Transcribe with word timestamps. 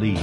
Lee. 0.00 0.16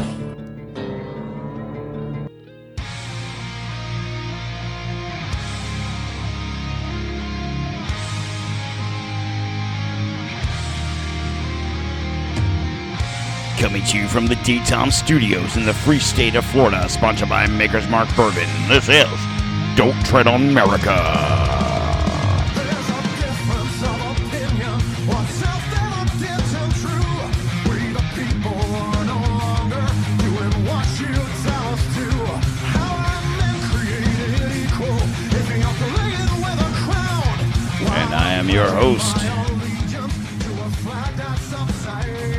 Coming 13.57 13.83
to 13.83 13.97
you 13.97 14.07
from 14.07 14.27
the 14.27 14.35
DTOM 14.35 14.91
Studios 14.91 15.57
in 15.57 15.65
the 15.65 15.73
free 15.73 15.99
state 15.99 16.35
of 16.35 16.45
Florida, 16.45 16.87
sponsored 16.87 17.29
by 17.29 17.47
Maker's 17.47 17.87
Mark 17.87 18.07
Bourbon. 18.15 18.47
This 18.69 18.87
is 18.89 19.07
Don't 19.75 19.99
Tread 20.05 20.27
on 20.27 20.53
Merica. 20.53 21.34
Your 38.55 38.71
host, 38.71 39.17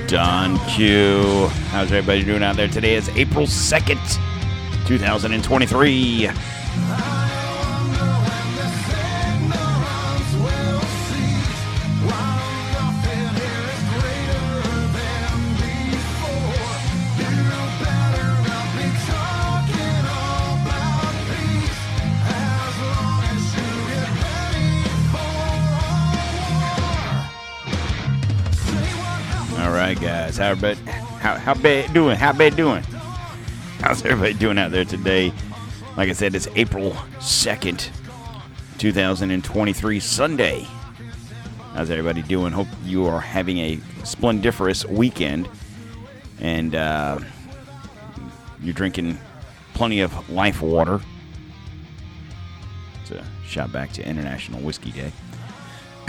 Don 0.09 0.59
Q. 0.71 1.49
How's 1.69 1.93
everybody 1.93 2.25
doing 2.25 2.43
out 2.43 2.57
there? 2.57 2.69
Today 2.69 2.95
is 2.95 3.11
April 3.11 3.45
2nd, 3.45 3.99
2023. 4.87 6.31
Guys. 30.37 30.45
How 30.45 30.51
everybody, 30.51 30.91
how 31.21 31.37
how 31.37 31.55
bad 31.55 31.93
doing? 31.93 32.17
How 32.17 32.33
bad 32.33 32.57
doing? 32.57 32.83
How's 33.81 34.05
everybody 34.05 34.35
doing 34.35 34.59
out 34.59 34.71
there 34.71 34.85
today? 34.85 35.33
Like 35.97 36.09
I 36.09 36.13
said, 36.13 36.35
it's 36.35 36.49
April 36.57 36.97
second, 37.21 37.91
two 38.79 38.93
thousand 38.93 39.31
and 39.31 39.43
twenty-three, 39.43 40.01
Sunday. 40.01 40.67
How's 41.75 41.91
everybody 41.91 42.23
doing? 42.23 42.53
Hope 42.53 42.69
you 42.85 43.07
are 43.07 43.21
having 43.21 43.59
a 43.59 43.79
splendiferous 44.05 44.85
weekend, 44.87 45.49
and 46.41 46.75
uh, 46.75 47.19
you're 48.61 48.75
drinking 48.75 49.19
plenty 49.75 50.01
of 50.01 50.31
life 50.31 50.63
water. 50.63 51.01
It's 53.03 53.11
a 53.11 53.25
shout 53.47 53.73
back 53.73 53.93
to 53.93 54.07
International 54.07 54.61
Whiskey 54.61 54.93
Day. 54.93 55.13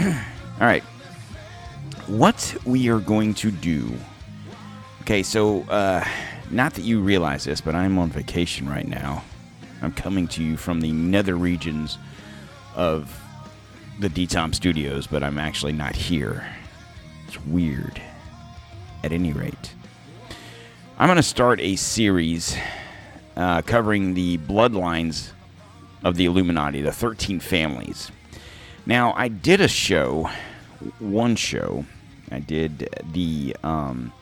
All 0.00 0.66
right 0.66 0.82
what 2.08 2.56
we 2.64 2.88
are 2.88 3.00
going 3.00 3.34
to 3.34 3.50
do. 3.50 3.92
Okay, 5.08 5.22
so 5.22 5.62
uh, 5.70 6.06
not 6.50 6.74
that 6.74 6.82
you 6.82 7.00
realize 7.00 7.44
this, 7.44 7.62
but 7.62 7.74
I'm 7.74 7.96
on 7.96 8.10
vacation 8.10 8.68
right 8.68 8.86
now. 8.86 9.24
I'm 9.80 9.92
coming 9.92 10.28
to 10.28 10.44
you 10.44 10.58
from 10.58 10.82
the 10.82 10.92
nether 10.92 11.34
regions 11.34 11.96
of 12.76 13.18
the 14.00 14.10
DTOM 14.10 14.54
studios, 14.54 15.06
but 15.06 15.22
I'm 15.22 15.38
actually 15.38 15.72
not 15.72 15.96
here. 15.96 16.46
It's 17.26 17.42
weird. 17.46 18.02
At 19.02 19.12
any 19.12 19.32
rate, 19.32 19.72
I'm 20.98 21.08
going 21.08 21.16
to 21.16 21.22
start 21.22 21.58
a 21.60 21.76
series 21.76 22.54
uh, 23.34 23.62
covering 23.62 24.12
the 24.12 24.36
bloodlines 24.36 25.30
of 26.04 26.16
the 26.16 26.26
Illuminati, 26.26 26.82
the 26.82 26.92
13 26.92 27.40
families. 27.40 28.10
Now, 28.84 29.14
I 29.14 29.28
did 29.28 29.62
a 29.62 29.68
show, 29.68 30.28
one 30.98 31.34
show. 31.34 31.86
I 32.30 32.40
did 32.40 32.90
the 33.14 33.56
um, 33.62 34.12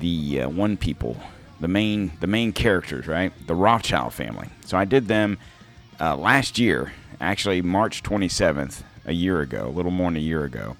the 0.00 0.42
uh, 0.42 0.48
one 0.48 0.76
people, 0.76 1.16
the 1.60 1.68
main 1.68 2.12
the 2.20 2.26
main 2.26 2.52
characters, 2.52 3.06
right? 3.06 3.32
The 3.46 3.54
Rothschild 3.54 4.14
family. 4.14 4.48
So 4.64 4.76
I 4.76 4.84
did 4.84 5.08
them 5.08 5.38
uh, 6.00 6.16
last 6.16 6.58
year, 6.58 6.92
actually 7.20 7.62
March 7.62 8.02
27th, 8.02 8.82
a 9.06 9.12
year 9.12 9.40
ago, 9.40 9.66
a 9.66 9.74
little 9.74 9.90
more 9.90 10.10
than 10.10 10.16
a 10.16 10.20
year 10.20 10.44
ago, 10.44 10.76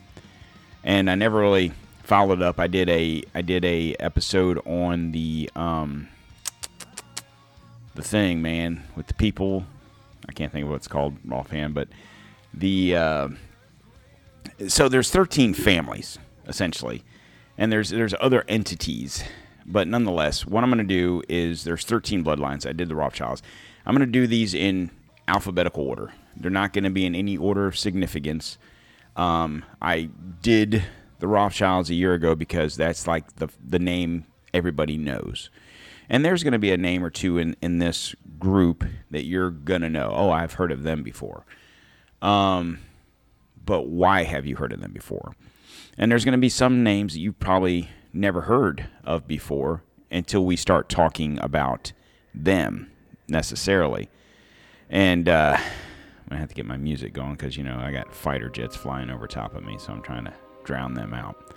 and 0.85 1.11
I 1.11 1.15
never 1.15 1.39
really 1.39 1.73
followed 2.03 2.43
up. 2.43 2.59
I 2.59 2.67
did 2.67 2.89
a 2.89 3.23
I 3.35 3.43
did 3.43 3.65
a 3.65 3.95
episode 4.01 4.59
on 4.67 5.13
the 5.13 5.51
um, 5.57 6.09
the 7.95 8.03
thing, 8.03 8.43
man, 8.43 8.85
with 8.97 9.07
the 9.07 9.15
people. 9.15 9.65
I 10.29 10.33
can't 10.33 10.53
think 10.53 10.65
of 10.65 10.71
what 10.71 10.77
it's 10.77 10.89
called 10.89 11.17
offhand, 11.31 11.75
but 11.75 11.89
the 12.53 12.97
uh, 12.97 13.29
so 14.69 14.89
there's 14.89 15.11
13 15.11 15.55
families 15.55 16.19
essentially, 16.49 17.05
and 17.59 17.73
there's 17.73 17.91
there's 17.91 18.15
other 18.21 18.45
entities, 18.49 19.23
but 19.67 19.89
nonetheless, 19.89 20.47
what 20.47 20.65
I'm 20.65 20.71
going 20.71 20.79
to 20.79 20.85
do 20.85 21.23
is 21.29 21.65
there's 21.65 21.85
13 21.85 22.25
bloodlines. 22.25 22.67
I 22.67 22.73
did 22.73 22.89
the 22.89 22.95
Rothschilds. 22.95 23.43
I'm 23.85 23.95
going 23.95 24.07
to 24.07 24.13
do 24.13 24.27
these 24.27 24.55
in 24.55 24.91
alphabetical 25.27 25.85
order. 25.85 26.13
They're 26.37 26.51
not 26.51 26.73
going 26.73 26.85
to 26.85 26.91
be 26.91 27.05
in 27.05 27.15
any 27.15 27.37
order 27.37 27.67
of 27.67 27.77
significance. 27.77 28.57
Um, 29.17 29.65
I 29.83 30.09
did 30.41 30.85
the 31.19 31.27
Rothschilds 31.27 31.91
a 31.91 31.95
year 31.95 32.15
ago 32.15 32.35
because 32.37 32.77
that's 32.77 33.07
like 33.07 33.37
the 33.37 33.49
the 33.63 33.81
name 33.81 34.25
everybody 34.55 34.97
knows. 34.97 35.51
And 36.09 36.25
there's 36.25 36.43
going 36.43 36.53
to 36.53 36.59
be 36.59 36.73
a 36.73 36.79
name 36.79 37.05
or 37.05 37.11
two 37.11 37.37
in, 37.37 37.55
in 37.61 37.81
this 37.81 38.15
group 38.39 38.85
that 39.11 39.25
you're 39.25 39.51
going 39.51 39.83
to 39.83 39.91
know. 39.91 40.11
Oh, 40.11 40.31
I've 40.31 40.55
heard 40.55 40.73
of 40.73 40.83
them 40.83 41.03
before. 41.03 41.45
Um, 42.23 42.79
but 43.63 43.89
why 43.89 44.23
have 44.23 44.47
you 44.47 44.57
heard 44.57 44.73
of 44.73 44.81
them 44.81 44.93
before? 44.93 45.35
And 45.99 46.11
there's 46.11 46.25
going 46.25 46.33
to 46.33 46.39
be 46.39 46.49
some 46.49 46.85
names 46.85 47.13
that 47.13 47.19
you've 47.19 47.41
probably 47.41 47.91
never 48.13 48.43
heard 48.43 48.89
of 49.05 49.27
before 49.27 49.83
until 50.11 50.45
we 50.45 50.55
start 50.55 50.89
talking 50.89 51.39
about 51.43 51.93
them 52.33 52.91
necessarily. 53.27 54.09
And 54.89 55.29
uh, 55.29 55.59
to 56.31 56.37
have 56.37 56.49
to 56.49 56.55
get 56.55 56.67
my 56.67 56.77
music 56.77 57.13
going 57.13 57.33
because, 57.33 57.57
you 57.57 57.65
know, 57.65 57.79
I 57.79 57.91
got 57.91 58.15
fighter 58.15 58.49
jets 58.49 58.77
flying 58.77 59.11
over 59.11 59.27
top 59.27 59.57
of 59.57 59.65
me, 59.65 59.77
so 59.79 59.93
I'm 59.93 60.03
trying 60.03 60.25
to 60.25 60.35
drown 60.65 60.95
them 60.95 61.13
out. 61.13 61.53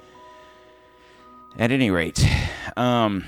At 1.58 1.72
any 1.72 1.92
rate, 1.92 2.26
um, 2.78 3.26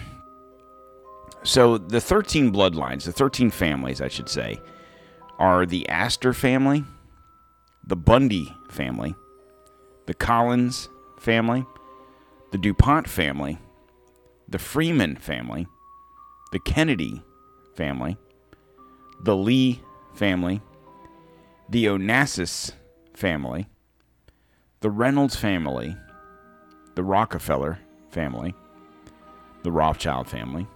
so 1.44 1.78
the 1.78 2.02
13 2.02 2.52
bloodlines, 2.52 3.04
the 3.04 3.12
13 3.12 3.52
families, 3.52 4.02
I 4.02 4.08
should 4.08 4.30
say, 4.30 4.60
are 5.38 5.66
the 5.66 5.88
Astor 5.90 6.34
family, 6.34 6.86
the 7.86 7.98
Bundy 7.98 8.56
family, 8.70 9.14
the 10.06 10.14
Collins 10.14 10.90
family, 11.24 11.66
the 12.52 12.58
DuPont 12.58 13.08
family, 13.08 13.58
the 14.50 14.60
Freeman 14.60 15.16
family, 15.16 15.66
the 16.52 16.60
Kennedy 16.60 17.24
family, 17.76 18.18
the 19.22 19.36
Lee 19.36 19.82
family, 20.14 20.62
the 21.70 21.86
Onassis 21.86 22.74
family, 23.14 23.70
the 24.82 24.90
Reynolds 24.90 25.38
family, 25.38 25.96
the 26.96 27.04
Rockefeller 27.04 27.80
family, 28.10 28.54
the 29.64 29.72
Rothschild 29.72 30.28
family, 30.28 30.68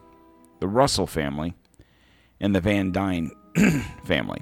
the 0.62 0.68
Russell 0.68 1.08
family, 1.08 1.56
and 2.40 2.56
the 2.56 2.62
Van 2.62 2.94
Duyn 2.94 3.32
family. 4.06 4.42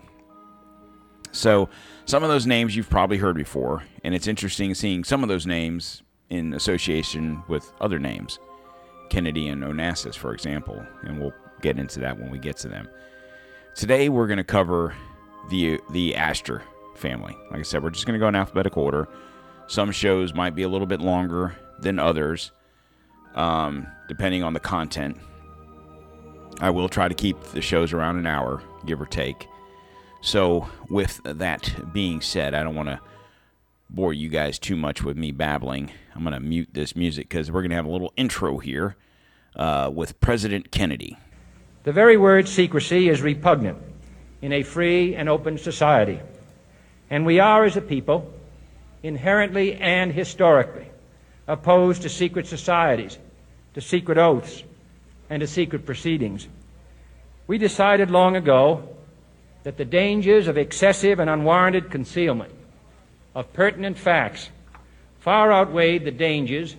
So, 1.36 1.70
some 2.06 2.24
of 2.24 2.30
those 2.30 2.48
names 2.48 2.76
you've 2.76 2.90
probably 2.90 3.18
heard 3.18 3.36
before, 3.36 3.84
and 4.04 4.16
it's 4.16 4.28
interesting 4.28 4.74
seeing 4.74 5.04
some 5.04 5.22
of 5.22 5.28
those 5.30 5.46
names 5.46 6.02
in 6.30 6.54
association 6.54 7.44
with 7.48 7.72
other 7.82 8.00
names. 8.00 8.40
Kennedy 9.10 9.50
and 9.50 9.62
Onassis, 9.62 10.16
for 10.16 10.34
example, 10.34 10.86
and 11.04 11.20
we'll 11.20 11.34
get 11.62 11.78
into 11.78 12.00
that 12.00 12.18
when 12.18 12.32
we 12.32 12.40
get 12.40 12.58
to 12.58 12.70
them. 12.70 12.88
Today 13.76 14.08
we're 14.08 14.28
going 14.28 14.38
to 14.38 14.44
cover 14.44 14.96
the 15.50 15.80
the 15.92 16.16
Astor 16.16 16.64
family. 16.96 17.36
Like 17.52 17.60
I 17.60 17.64
said, 17.64 17.84
we're 17.84 17.90
just 17.90 18.06
going 18.06 18.18
to 18.18 18.24
go 18.24 18.30
in 18.30 18.36
alphabetical 18.36 18.84
order. 18.84 19.08
Some 19.68 19.92
shows 19.92 20.34
might 20.34 20.56
be 20.56 20.64
a 20.64 20.70
little 20.70 20.88
bit 20.88 21.02
longer 21.02 21.56
than 21.80 22.00
others, 22.00 22.52
um, 23.36 23.88
depending 24.08 24.42
on 24.42 24.54
the 24.54 24.60
content. 24.60 25.18
I 26.62 26.70
will 26.70 26.88
try 26.88 27.10
to 27.10 27.16
keep 27.16 27.42
the 27.52 27.62
shows 27.62 27.92
around 27.92 28.18
an 28.18 28.26
hour, 28.26 28.62
give 28.86 29.02
or 29.02 29.06
take. 29.06 29.48
So, 30.26 30.68
with 30.90 31.22
that 31.24 31.94
being 31.94 32.20
said, 32.20 32.56
I 32.56 32.64
don't 32.64 32.74
want 32.74 32.90
to 32.90 33.00
bore 33.92 34.12
you 34.12 34.28
guys 34.28 34.58
too 34.58 34.76
much 34.76 35.04
with 35.04 35.16
me 35.16 35.30
babbling. 35.30 35.92
I'm 36.16 36.24
going 36.24 36.34
to 36.34 36.40
mute 36.40 36.70
this 36.74 36.96
music 36.96 37.30
because 37.30 37.52
we're 37.52 37.62
going 37.62 37.70
to 37.70 37.76
have 37.76 37.86
a 37.86 37.92
little 37.92 38.12
intro 38.18 38.58
here 38.58 38.96
uh, 39.56 39.92
with 39.94 40.20
President 40.22 40.72
Kennedy. 40.72 41.16
The 41.84 41.92
very 41.92 42.18
word 42.18 42.48
secrecy 42.48 43.08
is 43.08 43.22
repugnant 43.22 43.78
in 44.42 44.52
a 44.52 44.64
free 44.64 45.14
and 45.14 45.30
open 45.30 45.60
society. 45.60 46.20
And 47.12 47.24
we 47.24 47.40
are, 47.40 47.64
as 47.64 47.78
a 47.78 47.82
people, 47.82 48.34
inherently 49.04 49.76
and 49.76 50.12
historically 50.12 50.88
opposed 51.48 52.02
to 52.02 52.10
secret 52.10 52.48
societies, 52.48 53.20
to 53.76 53.82
secret 53.82 54.18
oaths, 54.18 54.64
and 55.30 55.42
to 55.42 55.46
secret 55.46 55.86
proceedings. 55.86 56.48
We 57.46 57.60
decided 57.60 58.10
long 58.10 58.36
ago 58.36 58.90
that 59.66 59.78
the 59.78 59.86
dangers 59.86 60.48
of 60.48 60.60
excessive 60.60 61.18
and 61.18 61.28
unwarranted 61.28 61.90
concealment 61.90 62.54
of 63.34 63.52
pertinent 63.52 63.98
facts 63.98 64.50
far 65.20 65.52
outweighed 65.52 66.06
the 66.06 66.12
dangers 66.12 66.76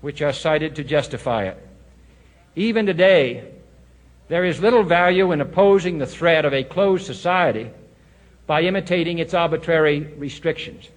which 0.00 0.20
are 0.20 0.32
cited 0.32 0.74
to 0.74 0.82
justify 0.82 1.44
it. 1.44 1.68
Even 2.56 2.84
today, 2.84 3.48
there 4.26 4.44
is 4.44 4.58
little 4.60 4.82
value 4.82 5.30
in 5.30 5.40
opposing 5.40 5.98
the 5.98 6.06
threat 6.06 6.44
of 6.44 6.52
a 6.52 6.64
closed 6.64 7.06
society 7.06 7.70
by 8.44 8.62
imitating 8.62 9.20
its 9.20 9.32
arbitrary 9.32 10.00
restrictions. 10.00 10.88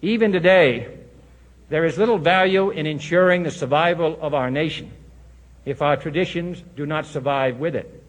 Even 0.00 0.30
today, 0.30 0.86
there 1.70 1.84
is 1.84 1.98
little 1.98 2.18
value 2.18 2.70
in 2.70 2.86
ensuring 2.86 3.42
the 3.42 3.50
survival 3.50 4.16
of 4.20 4.32
our 4.32 4.52
nation 4.52 4.92
if 5.64 5.82
our 5.82 5.96
traditions 5.96 6.62
do 6.76 6.86
not 6.86 7.04
survive 7.04 7.56
with 7.56 7.74
it. 7.74 8.05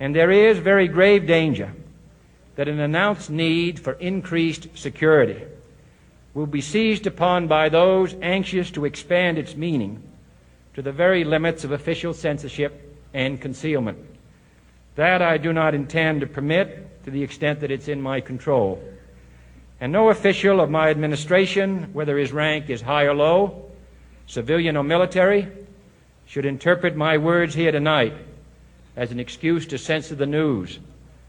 And 0.00 0.14
there 0.14 0.30
is 0.30 0.58
very 0.58 0.88
grave 0.88 1.26
danger 1.26 1.72
that 2.56 2.68
an 2.68 2.80
announced 2.80 3.30
need 3.30 3.78
for 3.78 3.92
increased 3.94 4.68
security 4.74 5.42
will 6.34 6.46
be 6.46 6.60
seized 6.60 7.06
upon 7.06 7.46
by 7.46 7.68
those 7.68 8.14
anxious 8.20 8.70
to 8.72 8.84
expand 8.84 9.38
its 9.38 9.54
meaning 9.54 10.02
to 10.74 10.82
the 10.82 10.92
very 10.92 11.22
limits 11.22 11.62
of 11.62 11.70
official 11.70 12.12
censorship 12.12 12.98
and 13.12 13.40
concealment. 13.40 13.98
That 14.96 15.22
I 15.22 15.38
do 15.38 15.52
not 15.52 15.74
intend 15.74 16.20
to 16.20 16.26
permit 16.26 17.04
to 17.04 17.10
the 17.10 17.22
extent 17.22 17.60
that 17.60 17.70
it's 17.70 17.88
in 17.88 18.00
my 18.00 18.20
control. 18.20 18.82
And 19.80 19.92
no 19.92 20.10
official 20.10 20.60
of 20.60 20.70
my 20.70 20.90
administration, 20.90 21.92
whether 21.92 22.18
his 22.18 22.32
rank 22.32 22.70
is 22.70 22.80
high 22.80 23.04
or 23.04 23.14
low, 23.14 23.70
civilian 24.26 24.76
or 24.76 24.82
military, 24.82 25.48
should 26.26 26.46
interpret 26.46 26.96
my 26.96 27.18
words 27.18 27.54
here 27.54 27.70
tonight 27.70 28.14
as 28.96 29.10
an 29.10 29.20
excuse 29.20 29.66
to 29.66 29.78
censor 29.78 30.14
the 30.14 30.26
news, 30.26 30.78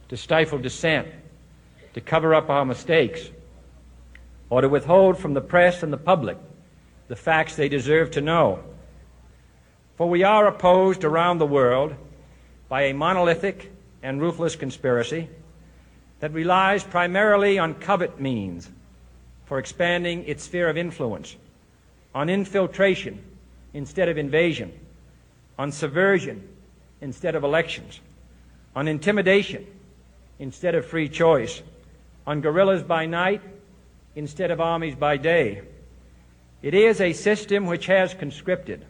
to 0.09 0.17
stifle 0.17 0.59
dissent, 0.59 1.07
to 1.93 2.01
cover 2.01 2.35
up 2.35 2.49
our 2.49 2.65
mistakes, 2.65 3.29
or 4.49 4.61
to 4.61 4.69
withhold 4.69 5.17
from 5.17 5.33
the 5.33 5.41
press 5.41 5.81
and 5.81 5.91
the 5.91 5.97
public 5.97 6.37
the 7.07 7.15
facts 7.15 7.55
they 7.55 7.69
deserve 7.69 8.11
to 8.11 8.21
know. 8.21 8.63
For 9.95 10.09
we 10.09 10.23
are 10.23 10.47
opposed 10.47 11.03
around 11.03 11.37
the 11.37 11.45
world 11.45 11.95
by 12.67 12.83
a 12.83 12.93
monolithic 12.93 13.71
and 14.01 14.21
ruthless 14.21 14.55
conspiracy 14.55 15.29
that 16.19 16.33
relies 16.33 16.83
primarily 16.83 17.59
on 17.59 17.75
covert 17.75 18.19
means 18.19 18.69
for 19.45 19.59
expanding 19.59 20.23
its 20.25 20.43
sphere 20.43 20.67
of 20.67 20.77
influence, 20.77 21.35
on 22.13 22.29
infiltration 22.29 23.21
instead 23.73 24.09
of 24.09 24.17
invasion, 24.17 24.71
on 25.57 25.71
subversion 25.71 26.47
instead 27.05 27.35
of 27.35 27.43
elections, 27.43 28.01
on 28.75 28.87
intimidation 28.87 29.65
instead 30.39 30.75
of 30.75 30.85
free 30.85 31.07
choice, 31.07 31.61
on 32.27 32.41
guerrillas 32.41 32.83
by 32.83 33.05
night 33.05 33.41
instead 34.15 34.49
of 34.51 34.59
armies 34.59 34.95
by 34.95 35.15
day. 35.15 35.61
It 36.63 36.73
is 36.73 36.99
a 36.99 37.13
system 37.13 37.67
which 37.67 37.85
has 37.85 38.13
conscripted 38.15 38.83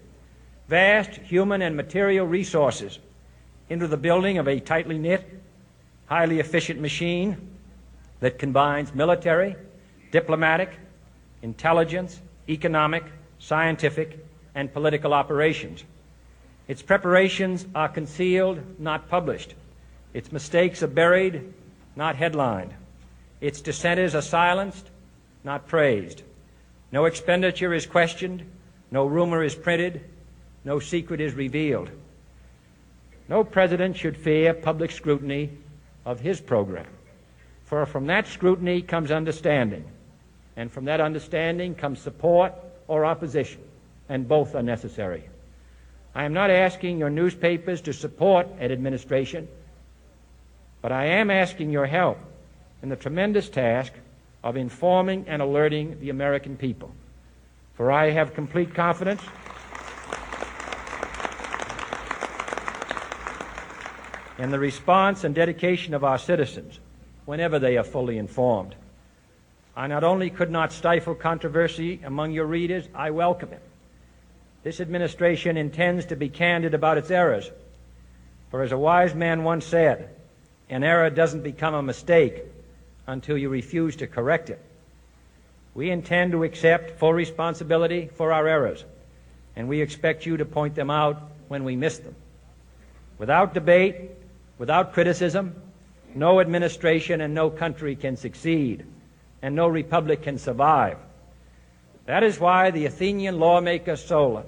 vast 0.70 1.12
human 1.12 1.62
and 1.62 1.76
material 1.76 2.26
resources 2.26 2.98
into 3.70 3.86
the 3.86 3.98
building 3.98 4.38
of 4.38 4.48
a 4.48 4.62
tightly 4.62 4.98
knit, 4.98 5.44
highly 6.08 6.40
efficient 6.40 6.80
machine 6.80 7.36
that 8.22 8.40
combines 8.40 8.96
military, 8.96 9.56
diplomatic, 10.12 10.72
intelligence, 11.42 12.22
economic, 12.48 13.04
scientific, 13.40 14.26
and 14.56 14.72
political 14.72 15.14
operations. 15.14 15.84
Its 16.68 16.82
preparations 16.82 17.66
are 17.76 17.90
concealed, 17.90 18.60
not 18.80 19.10
published. 19.10 19.54
Its 20.14 20.32
mistakes 20.32 20.82
are 20.82 20.88
buried, 20.88 21.54
not 21.96 22.16
headlined. 22.16 22.74
Its 23.42 23.62
dissenters 23.62 24.16
are 24.16 24.22
silenced, 24.22 24.90
not 25.44 25.68
praised. 25.68 26.24
No 26.92 27.06
expenditure 27.06 27.74
is 27.74 27.86
questioned, 27.86 28.44
no 28.90 29.06
rumor 29.06 29.44
is 29.44 29.54
printed, 29.56 30.02
no 30.64 30.80
secret 30.80 31.22
is 31.22 31.34
revealed. 31.34 31.90
No 33.28 33.44
president 33.44 33.98
should 33.98 34.18
fear 34.18 34.54
public 34.54 34.92
scrutiny 34.92 35.52
of 36.06 36.20
his 36.20 36.40
program, 36.40 36.88
for 37.66 37.86
from 37.86 38.08
that 38.08 38.28
scrutiny 38.28 38.82
comes 38.82 39.12
understanding, 39.12 39.84
and 40.56 40.72
from 40.72 40.86
that 40.86 41.02
understanding 41.02 41.76
comes 41.76 42.00
support 42.00 42.54
or 42.88 43.06
opposition, 43.06 43.62
and 44.10 44.28
both 44.28 44.56
are 44.56 44.64
necessary. 44.64 45.24
I 46.16 46.24
am 46.24 46.34
not 46.34 46.50
asking 46.50 46.98
your 46.98 47.10
newspapers 47.10 47.82
to 47.82 47.94
support 47.94 48.48
an 48.60 48.72
administration, 48.72 49.50
but 50.82 50.94
I 50.94 51.06
am 51.06 51.30
asking 51.30 51.72
your 51.72 51.86
help 51.86 52.18
in 52.82 52.88
the 52.88 52.96
tremendous 52.96 53.50
task 53.50 53.92
of 54.42 54.56
informing 54.56 55.26
and 55.28 55.42
alerting 55.42 56.00
the 56.00 56.10
American 56.10 56.56
people. 56.56 56.92
For 57.74 57.92
I 57.92 58.12
have 58.12 58.34
complete 58.34 58.74
confidence. 58.74 59.22
in 64.38 64.52
the 64.52 64.60
response 64.60 65.24
and 65.24 65.34
dedication 65.34 65.94
of 65.94 66.04
our 66.04 66.18
citizens 66.18 66.80
whenever 67.26 67.58
they 67.58 67.78
are 67.78 67.84
fully 67.84 68.18
informed. 68.18 68.76
I 69.76 69.88
not 69.88 70.04
only 70.04 70.30
could 70.30 70.52
not 70.52 70.72
stifle 70.72 71.16
controversy 71.16 72.02
among 72.04 72.32
your 72.32 72.46
readers, 72.46 72.88
I 72.94 73.12
welcome 73.12 73.54
it. 73.54 73.62
This 74.66 74.82
administration 74.82 75.58
intends 75.58 76.06
to 76.08 76.16
be 76.16 76.28
candid 76.28 76.74
about 76.74 76.98
its 76.98 77.12
errors. 77.12 77.52
For 78.50 78.64
as 78.64 78.72
a 78.72 78.78
wise 78.80 79.14
man 79.14 79.44
once 79.44 79.64
said, 79.64 80.10
an 80.72 80.84
error 80.84 81.12
doesn't 81.12 81.44
become 81.44 81.76
a 81.76 81.84
mistake 81.84 82.42
until 83.06 83.38
you 83.38 83.50
refuse 83.50 83.96
to 83.98 84.08
correct 84.08 84.50
it. 84.50 84.60
We 85.76 85.92
intend 85.92 86.32
to 86.32 86.44
accept 86.44 86.98
full 86.98 87.14
responsibility 87.14 88.10
for 88.16 88.34
our 88.34 88.48
errors, 88.48 88.84
and 89.56 89.68
we 89.68 89.82
expect 89.82 90.26
you 90.26 90.38
to 90.38 90.46
point 90.46 90.74
them 90.74 90.90
out 90.90 91.22
when 91.48 91.64
we 91.64 91.76
miss 91.76 92.00
them. 92.00 92.16
Without 93.20 93.54
debate, 93.54 94.10
without 94.58 94.94
criticism, 94.94 95.62
no 96.16 96.40
administration 96.40 97.22
and 97.22 97.36
no 97.36 97.52
country 97.52 97.96
can 97.96 98.18
succeed, 98.18 98.84
and 99.44 99.56
no 99.56 99.68
republic 99.68 100.24
can 100.24 100.40
survive. 100.40 100.98
That 102.08 102.24
is 102.24 102.40
why 102.40 102.72
the 102.72 102.88
Athenian 102.88 103.38
lawmaker 103.38 103.96
Solon 103.96 104.46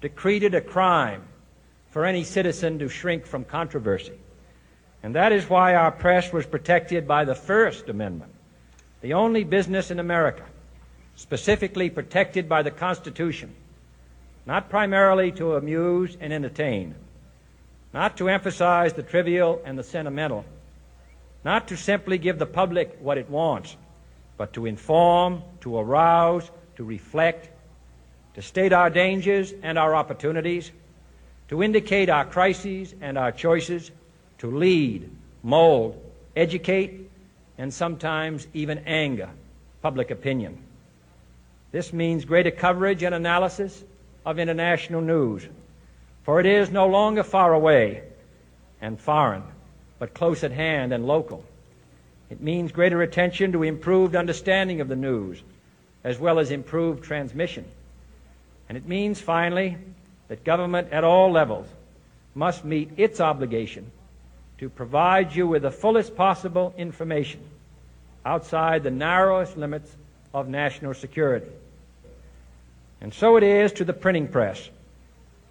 decreed 0.00 0.42
it 0.42 0.54
a 0.54 0.60
crime 0.60 1.22
for 1.90 2.04
any 2.04 2.24
citizen 2.24 2.78
to 2.78 2.88
shrink 2.88 3.26
from 3.26 3.44
controversy. 3.44 4.18
And 5.02 5.14
that 5.14 5.32
is 5.32 5.48
why 5.48 5.74
our 5.74 5.92
press 5.92 6.32
was 6.32 6.46
protected 6.46 7.06
by 7.06 7.24
the 7.24 7.34
First 7.34 7.88
Amendment, 7.88 8.32
the 9.00 9.14
only 9.14 9.44
business 9.44 9.90
in 9.90 9.98
America 9.98 10.44
specifically 11.16 11.90
protected 11.90 12.48
by 12.48 12.62
the 12.62 12.70
Constitution, 12.70 13.54
not 14.46 14.68
primarily 14.68 15.30
to 15.32 15.54
amuse 15.54 16.16
and 16.20 16.32
entertain, 16.32 16.94
not 17.92 18.16
to 18.16 18.28
emphasize 18.28 18.92
the 18.92 19.02
trivial 19.02 19.62
and 19.64 19.78
the 19.78 19.84
sentimental, 19.84 20.44
not 21.44 21.68
to 21.68 21.76
simply 21.76 22.18
give 22.18 22.38
the 22.38 22.46
public 22.46 22.96
what 23.00 23.18
it 23.18 23.30
wants, 23.30 23.76
but 24.36 24.52
to 24.54 24.66
inform, 24.66 25.42
to 25.60 25.78
arouse, 25.78 26.50
to 26.76 26.84
reflect, 26.84 27.48
to 28.34 28.42
state 28.42 28.72
our 28.72 28.90
dangers 28.90 29.52
and 29.62 29.78
our 29.78 29.94
opportunities, 29.94 30.70
to 31.48 31.62
indicate 31.62 32.08
our 32.08 32.24
crises 32.24 32.94
and 33.00 33.16
our 33.16 33.32
choices, 33.32 33.90
to 34.38 34.50
lead, 34.50 35.10
mold, 35.42 36.00
educate, 36.36 37.10
and 37.58 37.72
sometimes 37.72 38.46
even 38.52 38.78
anger 38.86 39.30
public 39.82 40.10
opinion. 40.10 40.58
This 41.70 41.92
means 41.92 42.24
greater 42.24 42.50
coverage 42.50 43.02
and 43.02 43.14
analysis 43.14 43.84
of 44.24 44.38
international 44.38 45.00
news, 45.00 45.46
for 46.22 46.40
it 46.40 46.46
is 46.46 46.70
no 46.70 46.86
longer 46.86 47.22
far 47.22 47.52
away 47.52 48.02
and 48.80 48.98
foreign, 49.00 49.42
but 49.98 50.14
close 50.14 50.42
at 50.42 50.52
hand 50.52 50.92
and 50.92 51.06
local. 51.06 51.44
It 52.30 52.40
means 52.40 52.72
greater 52.72 53.02
attention 53.02 53.52
to 53.52 53.62
improved 53.62 54.16
understanding 54.16 54.80
of 54.80 54.88
the 54.88 54.96
news, 54.96 55.42
as 56.02 56.18
well 56.18 56.38
as 56.38 56.50
improved 56.50 57.04
transmission. 57.04 57.64
And 58.68 58.78
it 58.78 58.86
means, 58.86 59.20
finally, 59.20 59.76
that 60.28 60.44
government 60.44 60.92
at 60.92 61.04
all 61.04 61.30
levels 61.30 61.66
must 62.34 62.64
meet 62.64 62.90
its 62.96 63.20
obligation 63.20 63.90
to 64.58 64.68
provide 64.68 65.34
you 65.34 65.46
with 65.46 65.62
the 65.62 65.70
fullest 65.70 66.16
possible 66.16 66.74
information 66.76 67.40
outside 68.24 68.82
the 68.82 68.90
narrowest 68.90 69.56
limits 69.56 69.94
of 70.32 70.48
national 70.48 70.94
security. 70.94 71.50
And 73.00 73.12
so 73.12 73.36
it 73.36 73.42
is 73.42 73.72
to 73.74 73.84
the 73.84 73.92
printing 73.92 74.28
press, 74.28 74.70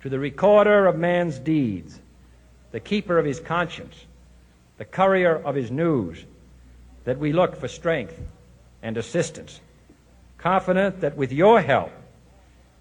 to 0.02 0.10
the 0.10 0.20
recorder 0.20 0.88
of 0.88 0.98
man's 0.98 1.38
deeds, 1.38 2.00
the 2.72 2.80
keeper 2.80 3.20
of 3.20 3.26
his 3.26 3.40
conscience, 3.40 3.96
the 4.78 4.86
courier 4.86 5.36
of 5.36 5.56
his 5.56 5.70
news, 5.70 6.24
that 7.06 7.20
we 7.20 7.32
look 7.32 7.56
for 7.56 7.68
strength 7.68 8.20
and 8.82 8.98
assistance, 8.98 9.60
confident 10.38 11.02
that 11.02 11.16
with 11.16 11.32
your 11.32 11.62
help, 11.62 11.92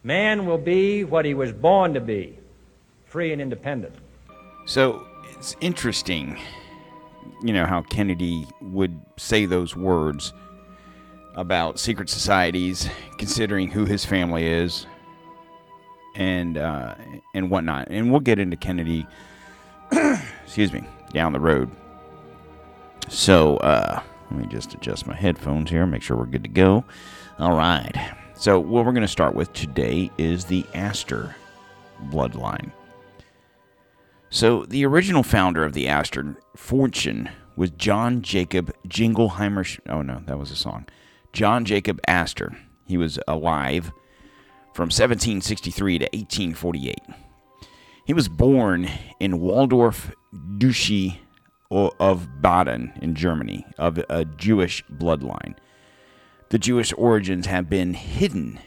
man 0.02 0.46
will 0.46 0.58
be 0.58 1.04
what 1.04 1.24
he 1.24 1.34
was 1.34 1.52
born 1.52 1.94
to 1.94 2.00
be 2.00 2.38
free 3.04 3.32
and 3.32 3.40
independent. 3.42 3.94
So 4.66 5.06
it's 5.36 5.56
interesting, 5.60 6.38
you 7.42 7.52
know, 7.52 7.66
how 7.66 7.82
Kennedy 7.82 8.46
would 8.60 8.98
say 9.16 9.46
those 9.46 9.76
words 9.76 10.32
about 11.34 11.78
secret 11.78 12.08
societies, 12.08 12.88
considering 13.18 13.70
who 13.70 13.84
his 13.84 14.04
family 14.04 14.46
is, 14.46 14.86
and 16.14 16.58
uh, 16.58 16.94
and 17.34 17.50
whatnot. 17.50 17.88
And 17.90 18.10
we'll 18.10 18.20
get 18.20 18.38
into 18.38 18.56
Kennedy, 18.56 19.06
excuse 20.44 20.72
me, 20.72 20.84
down 21.12 21.32
the 21.32 21.40
road. 21.40 21.70
So 23.08 23.56
uh, 23.58 24.02
let 24.30 24.40
me 24.40 24.46
just 24.46 24.74
adjust 24.74 25.06
my 25.06 25.14
headphones 25.14 25.70
here, 25.70 25.86
make 25.86 26.02
sure 26.02 26.16
we're 26.16 26.26
good 26.26 26.44
to 26.44 26.50
go. 26.50 26.84
All 27.38 27.56
right. 27.56 27.94
So 28.42 28.58
what 28.58 28.84
we're 28.84 28.90
going 28.90 29.02
to 29.02 29.06
start 29.06 29.36
with 29.36 29.52
today 29.52 30.10
is 30.18 30.46
the 30.46 30.66
Astor 30.74 31.36
bloodline. 32.06 32.72
So, 34.30 34.64
the 34.64 34.84
original 34.84 35.22
founder 35.22 35.64
of 35.64 35.74
the 35.74 35.86
Astor 35.86 36.34
fortune 36.56 37.30
was 37.54 37.70
John 37.70 38.20
Jacob 38.20 38.74
Jingleheimer. 38.88 39.78
Oh, 39.88 40.02
no, 40.02 40.24
that 40.26 40.40
was 40.40 40.50
a 40.50 40.56
song. 40.56 40.86
John 41.32 41.64
Jacob 41.64 42.00
Astor. 42.08 42.56
He 42.84 42.96
was 42.96 43.16
alive 43.28 43.92
from 44.74 44.86
1763 44.86 45.98
to 46.00 46.04
1848. 46.06 46.98
He 48.06 48.12
was 48.12 48.26
born 48.26 48.90
in 49.20 49.38
Waldorf, 49.38 50.10
Duchy 50.58 51.20
of 51.70 52.42
Baden 52.42 52.92
in 53.00 53.14
Germany, 53.14 53.64
of 53.78 53.98
a 54.10 54.24
Jewish 54.24 54.84
bloodline. 54.92 55.54
The 56.52 56.58
Jewish 56.58 56.92
origins 56.98 57.46
have 57.46 57.70
been 57.70 57.94
hidden 57.94 58.60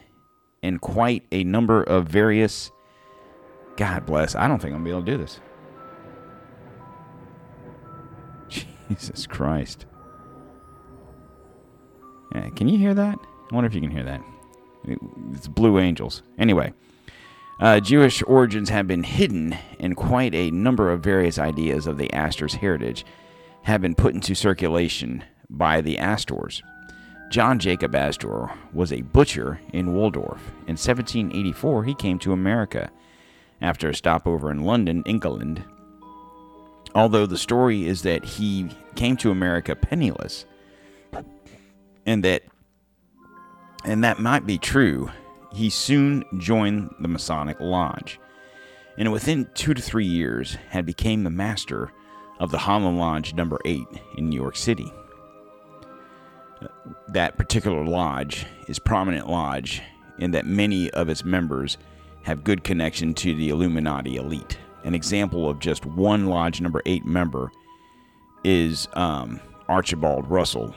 in 0.60 0.80
quite 0.80 1.22
a 1.30 1.44
number 1.44 1.84
of 1.84 2.08
various. 2.08 2.72
God 3.76 4.04
bless. 4.04 4.34
I 4.34 4.48
don't 4.48 4.60
think 4.60 4.74
I'm 4.74 4.82
going 4.82 5.02
to 5.02 5.04
be 5.04 5.12
able 5.12 5.20
to 5.20 5.24
do 5.24 5.38
this. 8.48 8.66
Jesus 8.88 9.28
Christ. 9.28 9.86
Yeah, 12.34 12.50
can 12.56 12.66
you 12.66 12.76
hear 12.76 12.92
that? 12.92 13.20
I 13.52 13.54
wonder 13.54 13.68
if 13.68 13.74
you 13.74 13.80
can 13.80 13.92
hear 13.92 14.02
that. 14.02 14.20
It's 15.32 15.46
Blue 15.46 15.78
Angels. 15.78 16.24
Anyway, 16.38 16.72
uh, 17.60 17.78
Jewish 17.78 18.20
origins 18.26 18.68
have 18.68 18.88
been 18.88 19.04
hidden, 19.04 19.56
and 19.78 19.96
quite 19.96 20.34
a 20.34 20.50
number 20.50 20.90
of 20.90 21.04
various 21.04 21.38
ideas 21.38 21.86
of 21.86 21.98
the 21.98 22.12
Astor's 22.12 22.54
heritage 22.54 23.06
have 23.62 23.80
been 23.80 23.94
put 23.94 24.12
into 24.12 24.34
circulation 24.34 25.22
by 25.48 25.80
the 25.80 25.98
Astors. 25.98 26.64
John 27.30 27.58
Jacob 27.58 27.94
Astor 27.94 28.50
was 28.72 28.92
a 28.92 29.02
butcher 29.02 29.60
in 29.72 29.94
Waldorf. 29.94 30.40
In 30.66 30.76
1784, 30.76 31.84
he 31.84 31.94
came 31.94 32.18
to 32.20 32.32
America 32.32 32.90
after 33.60 33.88
a 33.88 33.94
stopover 33.94 34.50
in 34.50 34.64
London, 34.64 35.02
England, 35.06 35.64
although 36.94 37.26
the 37.26 37.38
story 37.38 37.86
is 37.86 38.02
that 38.02 38.24
he 38.24 38.68
came 38.94 39.16
to 39.18 39.30
America 39.30 39.76
penniless 39.76 40.46
and 42.06 42.24
that 42.24 42.42
and 43.84 44.02
that 44.02 44.18
might 44.18 44.46
be 44.46 44.56
true 44.56 45.10
he 45.52 45.68
soon 45.68 46.24
joined 46.38 46.90
the 47.00 47.08
Masonic 47.08 47.60
Lodge 47.60 48.18
and 48.96 49.12
within 49.12 49.48
2 49.54 49.74
to 49.74 49.82
3 49.82 50.06
years 50.06 50.56
had 50.70 50.86
become 50.86 51.24
the 51.24 51.30
master 51.30 51.92
of 52.40 52.50
the 52.50 52.58
Holland 52.58 52.98
Lodge 52.98 53.34
number 53.34 53.58
8 53.64 53.82
in 54.16 54.30
New 54.30 54.40
York 54.40 54.56
City 54.56 54.90
that 57.08 57.36
particular 57.36 57.84
lodge 57.84 58.46
is 58.68 58.78
prominent 58.78 59.28
lodge 59.28 59.82
in 60.18 60.30
that 60.32 60.46
many 60.46 60.90
of 60.90 61.08
its 61.08 61.24
members 61.24 61.78
have 62.22 62.44
good 62.44 62.64
connection 62.64 63.14
to 63.14 63.34
the 63.34 63.50
Illuminati 63.50 64.16
elite. 64.16 64.58
An 64.84 64.94
example 64.94 65.48
of 65.48 65.58
just 65.58 65.84
one 65.84 66.26
lodge 66.26 66.60
number 66.60 66.82
eight 66.86 67.04
member 67.04 67.50
is 68.44 68.88
um, 68.94 69.40
Archibald 69.68 70.28
Russell 70.28 70.74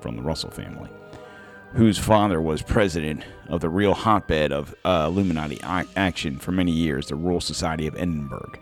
from 0.00 0.16
the 0.16 0.22
Russell 0.22 0.50
family, 0.50 0.90
whose 1.72 1.98
father 1.98 2.40
was 2.40 2.62
president 2.62 3.24
of 3.48 3.60
the 3.60 3.68
real 3.68 3.94
hotbed 3.94 4.52
of 4.52 4.74
uh, 4.84 5.06
Illuminati 5.08 5.56
ac- 5.64 5.88
action 5.96 6.38
for 6.38 6.52
many 6.52 6.72
years, 6.72 7.08
the 7.08 7.14
Royal 7.14 7.40
Society 7.40 7.86
of 7.86 7.94
Edinburgh. 7.96 8.52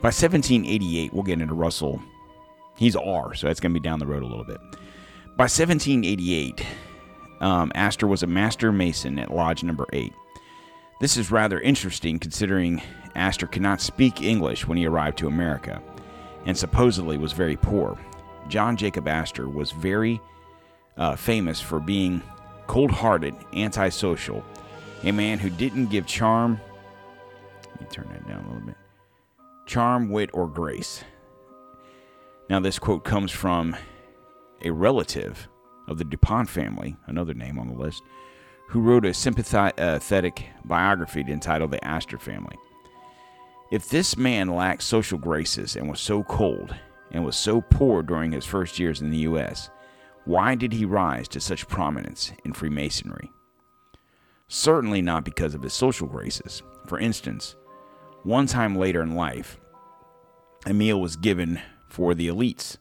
By 0.00 0.08
1788, 0.08 1.12
we'll 1.12 1.22
get 1.22 1.40
into 1.40 1.54
Russell. 1.54 2.00
He's 2.76 2.96
R, 2.96 3.34
so 3.34 3.46
that's 3.46 3.60
going 3.60 3.72
to 3.72 3.80
be 3.80 3.82
down 3.82 3.98
the 3.98 4.06
road 4.06 4.22
a 4.22 4.26
little 4.26 4.44
bit. 4.44 4.60
By 5.36 5.44
1788, 5.44 6.64
um, 7.40 7.72
Astor 7.74 8.06
was 8.06 8.22
a 8.22 8.26
master 8.28 8.70
mason 8.70 9.18
at 9.18 9.34
Lodge 9.34 9.64
Number 9.64 9.84
8. 9.92 10.12
This 11.00 11.16
is 11.16 11.32
rather 11.32 11.58
interesting 11.58 12.20
considering 12.20 12.80
Astor 13.16 13.48
could 13.48 13.60
not 13.60 13.80
speak 13.80 14.22
English 14.22 14.68
when 14.68 14.78
he 14.78 14.86
arrived 14.86 15.18
to 15.18 15.26
America 15.26 15.82
and 16.46 16.56
supposedly 16.56 17.18
was 17.18 17.32
very 17.32 17.56
poor. 17.56 17.98
John 18.46 18.76
Jacob 18.76 19.08
Astor 19.08 19.48
was 19.48 19.72
very 19.72 20.20
uh, 20.96 21.16
famous 21.16 21.60
for 21.60 21.80
being 21.80 22.22
cold 22.68 22.92
hearted, 22.92 23.34
antisocial, 23.54 24.44
a 25.02 25.10
man 25.10 25.40
who 25.40 25.50
didn't 25.50 25.86
give 25.86 26.06
charm. 26.06 26.60
Let 27.70 27.80
me 27.80 27.86
turn 27.90 28.08
that 28.12 28.28
down 28.28 28.44
a 28.44 28.48
little 28.52 28.66
bit. 28.68 28.76
Charm, 29.66 30.10
wit, 30.10 30.30
or 30.32 30.46
grace. 30.46 31.02
Now, 32.48 32.60
this 32.60 32.78
quote 32.78 33.02
comes 33.02 33.32
from 33.32 33.74
a 34.64 34.72
relative 34.72 35.48
of 35.86 35.98
the 35.98 36.04
DuPont 36.04 36.48
family, 36.48 36.96
another 37.06 37.34
name 37.34 37.58
on 37.58 37.68
the 37.68 37.74
list, 37.74 38.02
who 38.68 38.80
wrote 38.80 39.04
a 39.04 39.12
sympathetic 39.12 40.46
biography 40.64 41.20
entitled 41.28 41.70
The 41.70 41.84
Astor 41.84 42.18
Family. 42.18 42.56
If 43.70 43.88
this 43.88 44.16
man 44.16 44.48
lacked 44.48 44.82
social 44.82 45.18
graces 45.18 45.76
and 45.76 45.88
was 45.88 46.00
so 46.00 46.22
cold 46.24 46.74
and 47.10 47.24
was 47.24 47.36
so 47.36 47.60
poor 47.60 48.02
during 48.02 48.32
his 48.32 48.46
first 48.46 48.78
years 48.78 49.00
in 49.00 49.10
the 49.10 49.18
U.S., 49.18 49.68
why 50.24 50.54
did 50.54 50.72
he 50.72 50.86
rise 50.86 51.28
to 51.28 51.40
such 51.40 51.68
prominence 51.68 52.32
in 52.44 52.54
Freemasonry? 52.54 53.30
Certainly 54.48 55.02
not 55.02 55.24
because 55.24 55.54
of 55.54 55.62
his 55.62 55.74
social 55.74 56.06
graces. 56.06 56.62
For 56.86 56.98
instance, 56.98 57.56
one 58.22 58.46
time 58.46 58.76
later 58.76 59.02
in 59.02 59.14
life, 59.14 59.58
a 60.64 60.72
meal 60.72 61.00
was 61.00 61.16
given 61.16 61.60
for 61.88 62.14
the 62.14 62.28
elites. 62.28 62.78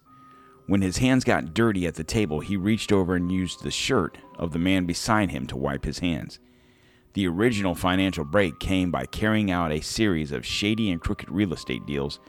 When 0.65 0.81
his 0.81 0.97
hands 0.97 1.23
got 1.23 1.53
dirty 1.53 1.85
at 1.85 1.95
the 1.95 2.03
table, 2.03 2.39
he 2.39 2.55
reached 2.55 2.91
over 2.91 3.15
and 3.15 3.31
used 3.31 3.63
the 3.63 3.71
shirt 3.71 4.17
of 4.37 4.51
the 4.51 4.59
man 4.59 4.85
beside 4.85 5.31
him 5.31 5.45
to 5.47 5.57
wipe 5.57 5.83
his 5.83 5.99
hands. 5.99 6.39
The 7.13 7.27
original 7.27 7.75
financial 7.75 8.23
break 8.23 8.59
came 8.59 8.89
by 8.89 9.05
carrying 9.05 9.51
out 9.51 9.71
a 9.71 9.81
series 9.81 10.31
of 10.31 10.45
shady 10.45 10.89
and 10.89 11.01
crooked 11.01 11.29
real 11.29 11.53
estate 11.53 11.85
deals 11.85 12.19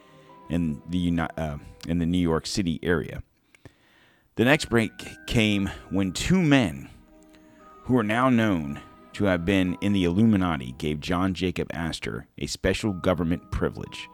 in 0.51 0.83
the 0.89 1.21
uh, 1.39 1.59
in 1.89 1.99
the 1.99 2.07
New 2.07 2.19
York 2.19 2.47
City 2.47 2.79
area. 2.83 3.23
The 4.37 4.45
next 4.45 4.67
break 4.67 4.91
came 5.27 5.71
when 5.91 6.13
two 6.13 6.43
men, 6.43 6.91
who 7.85 7.97
are 7.97 8.03
now 8.03 8.29
known 8.29 8.81
to 9.15 9.25
have 9.25 9.45
been 9.45 9.79
in 9.81 9.93
the 9.93 10.05
Illuminati, 10.05 10.73
gave 10.73 11.01
John 11.01 11.35
Jacob 11.35 11.69
Astor 11.73 12.27
a 12.37 12.47
special 12.47 12.93
government 12.93 13.51
privilege. 13.53 14.09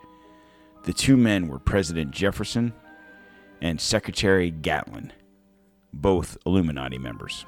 The 0.85 0.93
two 0.93 1.17
men 1.17 1.49
were 1.49 1.59
President 1.59 2.11
Jefferson 2.11 2.75
and 3.63 3.81
Secretary 3.81 4.51
Gallatin, 4.51 5.13
both 5.93 6.37
Illuminati 6.47 6.99
members. 6.99 7.45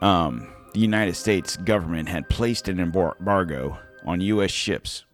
Um, 0.00 0.48
the 0.74 0.80
United 0.80 1.16
States 1.16 1.56
government 1.56 2.08
had 2.08 2.28
placed 2.28 2.68
an 2.68 2.78
embargo 2.78 3.78
on 4.06 4.20
U.S. 4.20 4.50
ships 4.50 5.04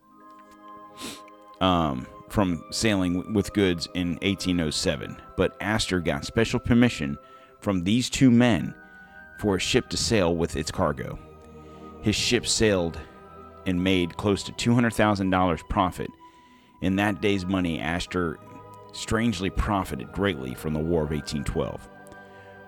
um, 1.61 2.07
from 2.29 2.63
sailing 2.71 3.33
with 3.33 3.53
goods 3.55 3.89
in 3.95 4.15
1807, 4.23 5.17
but 5.37 5.57
Astor 5.61 6.01
got 6.01 6.25
special 6.25 6.61
permission 6.61 7.17
from 7.61 7.85
these 7.85 8.11
two 8.11 8.31
men 8.31 8.75
for 9.39 9.57
a 9.57 9.61
ship 9.61 9.89
to 9.89 9.97
sail 9.97 10.37
with 10.37 10.57
its 10.57 10.71
cargo. 10.71 11.19
His 12.03 12.15
ship 12.15 12.47
sailed 12.47 12.99
and 13.67 13.83
made 13.83 14.17
close 14.17 14.43
to 14.43 14.53
$200,000 14.53 15.69
profit. 15.71 16.11
In 16.81 16.97
that 16.97 17.21
day's 17.21 17.47
money, 17.47 17.81
Astor 17.81 18.38
strangely 18.93 19.50
profited 19.50 20.12
greatly 20.12 20.54
from 20.54 20.73
the 20.73 20.81
War 20.81 21.02
of 21.04 21.11
1812, 21.11 21.88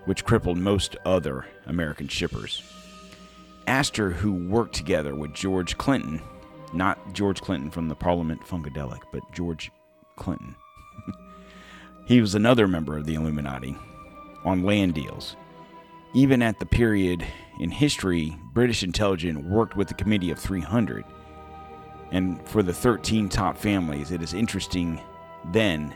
which 0.04 0.24
crippled 0.24 0.58
most 0.58 0.96
other 1.04 1.46
American 1.66 2.08
shippers. 2.08 2.62
Astor, 3.66 4.10
who 4.10 4.32
worked 4.32 4.74
together 4.74 5.14
with 5.14 5.34
George 5.34 5.76
Clinton, 5.76 6.20
not 6.72 6.98
George 7.12 7.40
Clinton 7.40 7.70
from 7.70 7.88
the 7.88 7.94
Parliament 7.94 8.42
Funkadelic, 8.42 9.00
but 9.12 9.22
George 9.32 9.70
Clinton. 10.16 10.54
he 12.06 12.20
was 12.20 12.34
another 12.34 12.68
member 12.68 12.96
of 12.96 13.06
the 13.06 13.14
Illuminati 13.14 13.76
on 14.44 14.62
land 14.62 14.94
deals. 14.94 15.36
Even 16.14 16.42
at 16.42 16.58
the 16.60 16.66
period 16.66 17.26
in 17.60 17.70
history, 17.70 18.36
British 18.54 18.82
intelligence 18.82 19.44
worked 19.44 19.76
with 19.76 19.88
the 19.88 19.94
Committee 19.94 20.30
of 20.30 20.38
300. 20.38 21.04
And 22.12 22.40
for 22.48 22.62
the 22.62 22.72
13 22.72 23.28
top 23.28 23.56
families, 23.56 24.10
it 24.10 24.22
is 24.22 24.34
interesting 24.34 25.00
then 25.52 25.94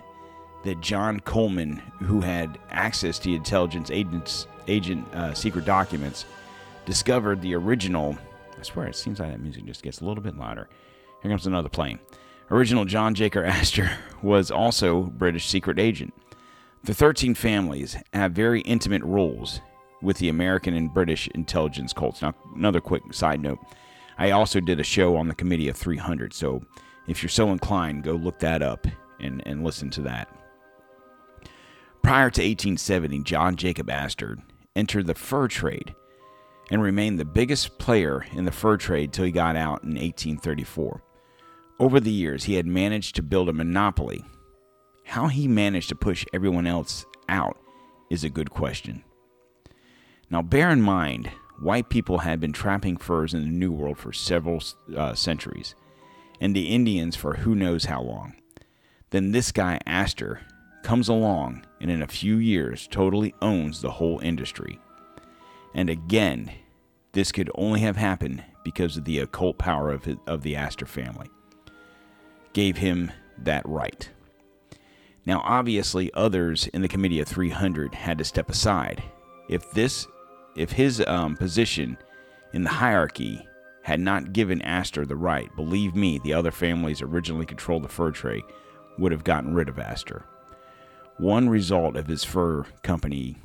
that 0.64 0.80
John 0.80 1.20
Coleman, 1.20 1.76
who 2.00 2.20
had 2.20 2.58
access 2.70 3.18
to 3.20 3.34
intelligence 3.34 3.90
agents, 3.90 4.46
agent 4.68 5.06
uh, 5.14 5.34
secret 5.34 5.64
documents, 5.64 6.26
discovered 6.84 7.40
the 7.40 7.54
original. 7.54 8.18
I 8.58 8.62
swear, 8.62 8.88
it 8.88 8.96
seems 8.96 9.20
like 9.20 9.30
that 9.30 9.40
music 9.40 9.64
just 9.64 9.82
gets 9.82 10.00
a 10.00 10.04
little 10.04 10.22
bit 10.22 10.36
louder. 10.36 10.68
Here 11.22 11.30
comes 11.30 11.46
another 11.46 11.68
plane. 11.68 11.98
Original 12.50 12.84
John 12.84 13.14
Jacob 13.14 13.44
Astor 13.44 13.90
was 14.22 14.50
also 14.50 15.02
British 15.02 15.48
secret 15.48 15.78
agent. 15.78 16.12
The 16.82 16.94
13 16.94 17.34
families 17.34 17.96
have 18.12 18.32
very 18.32 18.62
intimate 18.62 19.02
roles 19.02 19.60
with 20.02 20.18
the 20.18 20.30
American 20.30 20.74
and 20.74 20.92
British 20.92 21.28
intelligence 21.28 21.92
cults. 21.92 22.22
Now, 22.22 22.34
another 22.56 22.80
quick 22.80 23.12
side 23.12 23.40
note 23.40 23.58
I 24.20 24.32
also 24.32 24.60
did 24.60 24.78
a 24.78 24.84
show 24.84 25.16
on 25.16 25.28
the 25.28 25.34
Committee 25.34 25.68
of 25.68 25.78
300, 25.78 26.34
so 26.34 26.62
if 27.08 27.22
you're 27.22 27.30
so 27.30 27.52
inclined, 27.52 28.04
go 28.04 28.12
look 28.12 28.38
that 28.40 28.60
up 28.60 28.86
and, 29.18 29.42
and 29.46 29.64
listen 29.64 29.88
to 29.90 30.02
that. 30.02 30.28
Prior 32.02 32.28
to 32.28 32.42
1870, 32.42 33.22
John 33.22 33.56
Jacob 33.56 33.88
Astor 33.88 34.36
entered 34.76 35.06
the 35.06 35.14
fur 35.14 35.48
trade 35.48 35.94
and 36.70 36.82
remained 36.82 37.18
the 37.18 37.24
biggest 37.24 37.78
player 37.78 38.26
in 38.32 38.44
the 38.44 38.52
fur 38.52 38.76
trade 38.76 39.14
till 39.14 39.24
he 39.24 39.32
got 39.32 39.56
out 39.56 39.84
in 39.84 39.92
1834. 39.92 41.02
Over 41.78 41.98
the 41.98 42.10
years, 42.10 42.44
he 42.44 42.56
had 42.56 42.66
managed 42.66 43.16
to 43.16 43.22
build 43.22 43.48
a 43.48 43.54
monopoly. 43.54 44.22
How 45.06 45.28
he 45.28 45.48
managed 45.48 45.88
to 45.88 45.94
push 45.94 46.26
everyone 46.34 46.66
else 46.66 47.06
out 47.30 47.56
is 48.10 48.22
a 48.22 48.28
good 48.28 48.50
question. 48.50 49.02
Now, 50.28 50.42
bear 50.42 50.68
in 50.68 50.82
mind, 50.82 51.30
white 51.60 51.88
people 51.88 52.18
had 52.18 52.40
been 52.40 52.52
trapping 52.52 52.96
furs 52.96 53.34
in 53.34 53.42
the 53.42 53.50
New 53.50 53.72
World 53.72 53.98
for 53.98 54.12
several 54.12 54.62
uh, 54.96 55.14
centuries, 55.14 55.74
and 56.40 56.54
the 56.54 56.68
Indians 56.68 57.16
for 57.16 57.34
who 57.34 57.54
knows 57.54 57.84
how 57.84 58.02
long. 58.02 58.34
Then 59.10 59.32
this 59.32 59.52
guy, 59.52 59.80
Astor, 59.86 60.40
comes 60.82 61.08
along 61.08 61.64
and 61.80 61.90
in 61.90 62.02
a 62.02 62.06
few 62.06 62.36
years 62.36 62.88
totally 62.90 63.34
owns 63.42 63.80
the 63.80 63.90
whole 63.90 64.18
industry. 64.20 64.78
And 65.74 65.90
again, 65.90 66.50
this 67.12 67.32
could 67.32 67.50
only 67.54 67.80
have 67.80 67.96
happened 67.96 68.44
because 68.64 68.96
of 68.96 69.04
the 69.04 69.18
occult 69.18 69.58
power 69.58 69.90
of, 69.90 70.04
his, 70.04 70.16
of 70.26 70.42
the 70.42 70.56
Astor 70.56 70.86
family. 70.86 71.28
Gave 72.52 72.78
him 72.78 73.10
that 73.38 73.66
right. 73.68 74.08
Now, 75.26 75.42
obviously, 75.44 76.12
others 76.14 76.66
in 76.68 76.82
the 76.82 76.88
Committee 76.88 77.20
of 77.20 77.28
300 77.28 77.94
had 77.94 78.18
to 78.18 78.24
step 78.24 78.48
aside. 78.48 79.02
If 79.48 79.70
this, 79.72 80.06
if 80.56 80.72
his 80.72 81.04
um, 81.06 81.36
position 81.36 81.96
in 82.52 82.62
the 82.64 82.70
hierarchy 82.70 83.46
had 83.82 84.00
not 84.00 84.32
given 84.32 84.60
Astor 84.62 85.06
the 85.06 85.16
right, 85.16 85.54
believe 85.56 85.94
me, 85.94 86.18
the 86.18 86.34
other 86.34 86.50
families 86.50 87.02
originally 87.02 87.46
controlled 87.46 87.84
the 87.84 87.88
fur 87.88 88.10
trade 88.10 88.44
would 88.98 89.12
have 89.12 89.24
gotten 89.24 89.54
rid 89.54 89.68
of 89.68 89.78
Astor. 89.78 90.24
One 91.18 91.48
result 91.48 91.96
of 91.96 92.06
his 92.06 92.24
fur 92.24 92.64
company 92.82 93.36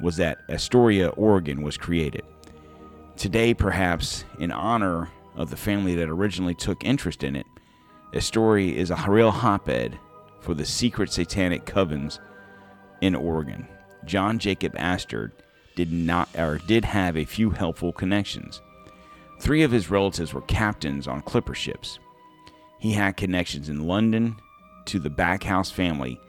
was 0.00 0.16
that 0.16 0.38
Astoria, 0.48 1.08
Oregon 1.10 1.62
was 1.62 1.76
created. 1.76 2.22
Today, 3.16 3.54
perhaps 3.54 4.24
in 4.38 4.52
honor 4.52 5.08
of 5.34 5.50
the 5.50 5.56
family 5.56 5.94
that 5.96 6.08
originally 6.08 6.54
took 6.54 6.84
interest 6.84 7.22
in 7.22 7.36
it, 7.36 7.46
Astoria 8.14 8.74
is 8.74 8.90
a 8.90 9.04
real 9.08 9.30
hotbed 9.30 9.98
for 10.40 10.54
the 10.54 10.64
secret 10.64 11.10
satanic 11.10 11.64
covens 11.64 12.18
in 13.00 13.14
Oregon. 13.14 13.66
John 14.04 14.38
Jacob 14.38 14.74
Astor 14.76 15.32
did 15.76 15.92
not 15.92 16.28
or 16.36 16.58
did 16.66 16.84
have 16.84 17.16
a 17.16 17.24
few 17.24 17.50
helpful 17.50 17.92
connections. 17.92 18.60
Three 19.38 19.62
of 19.62 19.70
his 19.70 19.90
relatives 19.90 20.34
were 20.34 20.40
captains 20.42 21.06
on 21.06 21.22
clipper 21.22 21.54
ships. 21.54 22.00
He 22.78 22.92
had 22.92 23.16
connections 23.16 23.68
in 23.68 23.86
London 23.86 24.36
to 24.86 24.98
the 24.98 25.10
Backhouse 25.10 25.70
family. 25.70 26.20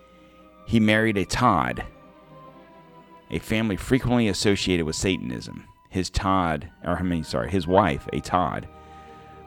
He 0.65 0.79
married 0.79 1.17
a 1.17 1.25
Todd, 1.25 1.85
a 3.31 3.39
family 3.39 3.77
frequently 3.77 4.27
associated 4.27 4.85
with 4.85 4.95
Satanism. 4.95 5.65
His 5.89 6.09
Todd, 6.09 6.69
or 6.83 6.97
I 6.97 7.01
mean, 7.01 7.23
sorry, 7.23 7.49
his 7.49 7.65
wife, 7.65 8.07
a 8.11 8.19
Todd, 8.19 8.67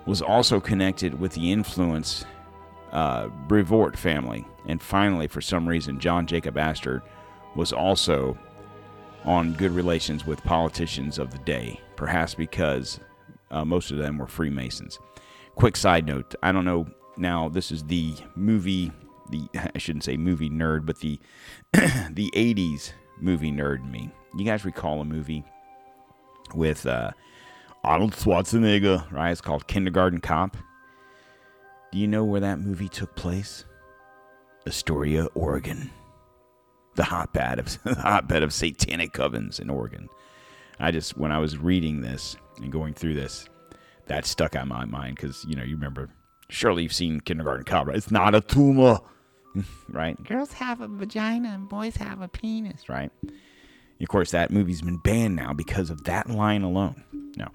was 0.07 0.23
also 0.23 0.59
connected 0.59 1.19
with 1.21 1.33
the 1.35 1.53
influence 1.53 2.25
uh, 2.93 3.29
Brevoort 3.47 3.97
family. 3.97 4.47
And 4.67 4.83
finally, 4.83 5.27
for 5.27 5.41
some 5.41 5.69
reason, 5.69 6.01
John 6.01 6.27
Jacob 6.27 6.57
Astor 6.57 7.03
was 7.55 7.73
also 7.73 8.39
on 9.25 9.53
good 9.55 9.73
relations 9.73 10.27
with 10.27 10.43
politicians 10.45 11.19
of 11.19 11.31
the 11.31 11.39
day, 11.39 11.81
perhaps 11.97 12.35
because 12.35 13.01
uh, 13.51 13.65
most 13.65 13.91
of 13.91 13.99
them 13.99 14.19
were 14.19 14.27
Freemasons. 14.27 14.99
Quick 15.57 15.77
side 15.77 16.07
note 16.07 16.35
I 16.43 16.53
don't 16.53 16.65
know 16.65 16.87
now, 17.17 17.49
this 17.49 17.71
is 17.71 17.85
the 17.85 18.15
movie, 18.35 18.91
the 19.31 19.47
I 19.75 19.79
shouldn't 19.79 20.05
say 20.05 20.17
movie 20.17 20.51
nerd, 20.51 20.87
but 20.87 20.99
the, 21.01 21.21
the 21.73 22.31
80s 22.35 22.93
movie 23.21 23.53
nerd 23.53 23.89
me. 23.89 24.11
You 24.37 24.45
guys 24.45 24.65
recall 24.65 25.01
a 25.01 25.05
movie 25.05 25.45
with 26.55 26.87
uh, 26.87 27.11
Arnold 27.85 28.13
Schwarzenegger, 28.13 29.11
right? 29.13 29.31
It's 29.31 29.41
called 29.41 29.67
Kindergarten 29.67 30.21
Cop. 30.21 30.57
Do 31.93 31.99
you 31.99 32.07
know 32.07 32.25
where 32.25 32.41
that 32.41 32.61
movie 32.61 32.89
took 32.89 33.15
place? 33.17 33.65
Astoria, 34.67 35.27
Oregon. 35.35 35.91
The 36.97 37.05
hotbed 37.05 37.59
of 37.59 37.83
the 37.85 37.95
hotbed 37.95 38.43
of 38.43 38.53
satanic 38.53 39.13
covens 39.13 39.61
in 39.61 39.71
Oregon. 39.71 40.09
I 40.79 40.91
just 40.91 41.17
when 41.17 41.33
I 41.33 41.39
was 41.39 41.59
reading 41.59 42.01
this 42.01 42.37
and 42.57 42.73
going 42.73 42.95
through 42.95 43.15
this, 43.15 43.49
that 44.07 44.27
stuck 44.27 44.57
out 44.57 44.67
my 44.67 44.85
mind 44.85 45.17
because 45.17 45.45
you 45.45 45.55
know 45.55 45.63
you 45.63 45.77
remember 45.77 46.09
surely 46.49 46.83
you've 46.83 46.93
seen 46.93 47.21
Kindergarten 47.21 47.65
Cop, 47.65 47.87
right? 47.87 47.97
It's 47.97 48.11
not 48.11 48.35
a 48.35 48.41
tumor, 48.41 48.99
right? 49.89 50.23
Girls 50.25 50.53
have 50.55 50.81
a 50.81 50.89
vagina 50.89 51.51
and 51.51 51.69
boys 51.69 51.97
have 51.97 52.21
a 52.21 52.29
penis, 52.29 52.89
right? 52.89 53.11
Of 54.01 54.09
course, 54.09 54.31
that 54.31 54.51
movie's 54.51 54.81
been 54.83 54.97
banned 54.97 55.37
now 55.37 55.53
because 55.53 55.91
of 55.91 56.05
that 56.05 56.31
line 56.31 56.63
alone. 56.63 57.05
No, 57.37 57.49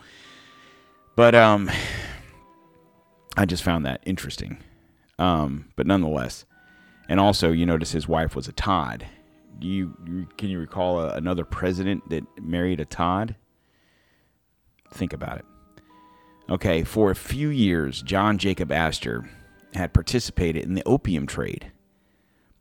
but 1.16 1.36
um, 1.36 1.70
I 3.38 3.46
just 3.46 3.64
found 3.64 3.86
that 3.86 4.02
interesting. 4.06 4.60
Um, 5.18 5.70
but 5.76 5.88
nonetheless, 5.88 6.46
and 7.08 7.20
also 7.20 7.52
you 7.52 7.66
notice 7.66 7.92
his 7.92 8.08
wife 8.08 8.36
was 8.36 8.48
a 8.48 8.52
Todd. 8.52 9.06
Do 9.60 9.68
you, 9.68 9.98
you 10.06 10.28
can 10.38 10.50
you 10.50 10.60
recall 10.60 11.00
a, 11.00 11.14
another 11.16 11.46
president 11.46 12.10
that 12.10 12.24
married 12.42 12.80
a 12.80 12.86
Todd? 12.86 13.36
Think 14.92 15.14
about 15.14 15.40
it. 15.40 15.46
Okay, 16.50 16.84
for 16.84 17.10
a 17.10 17.16
few 17.16 17.50
years, 17.50 18.02
John 18.02 18.38
Jacob 18.38 18.72
Astor 18.72 19.28
had 19.74 19.94
participated 19.94 20.64
in 20.64 20.76
the 20.76 20.84
opium 20.86 21.26
trade, 21.26 21.72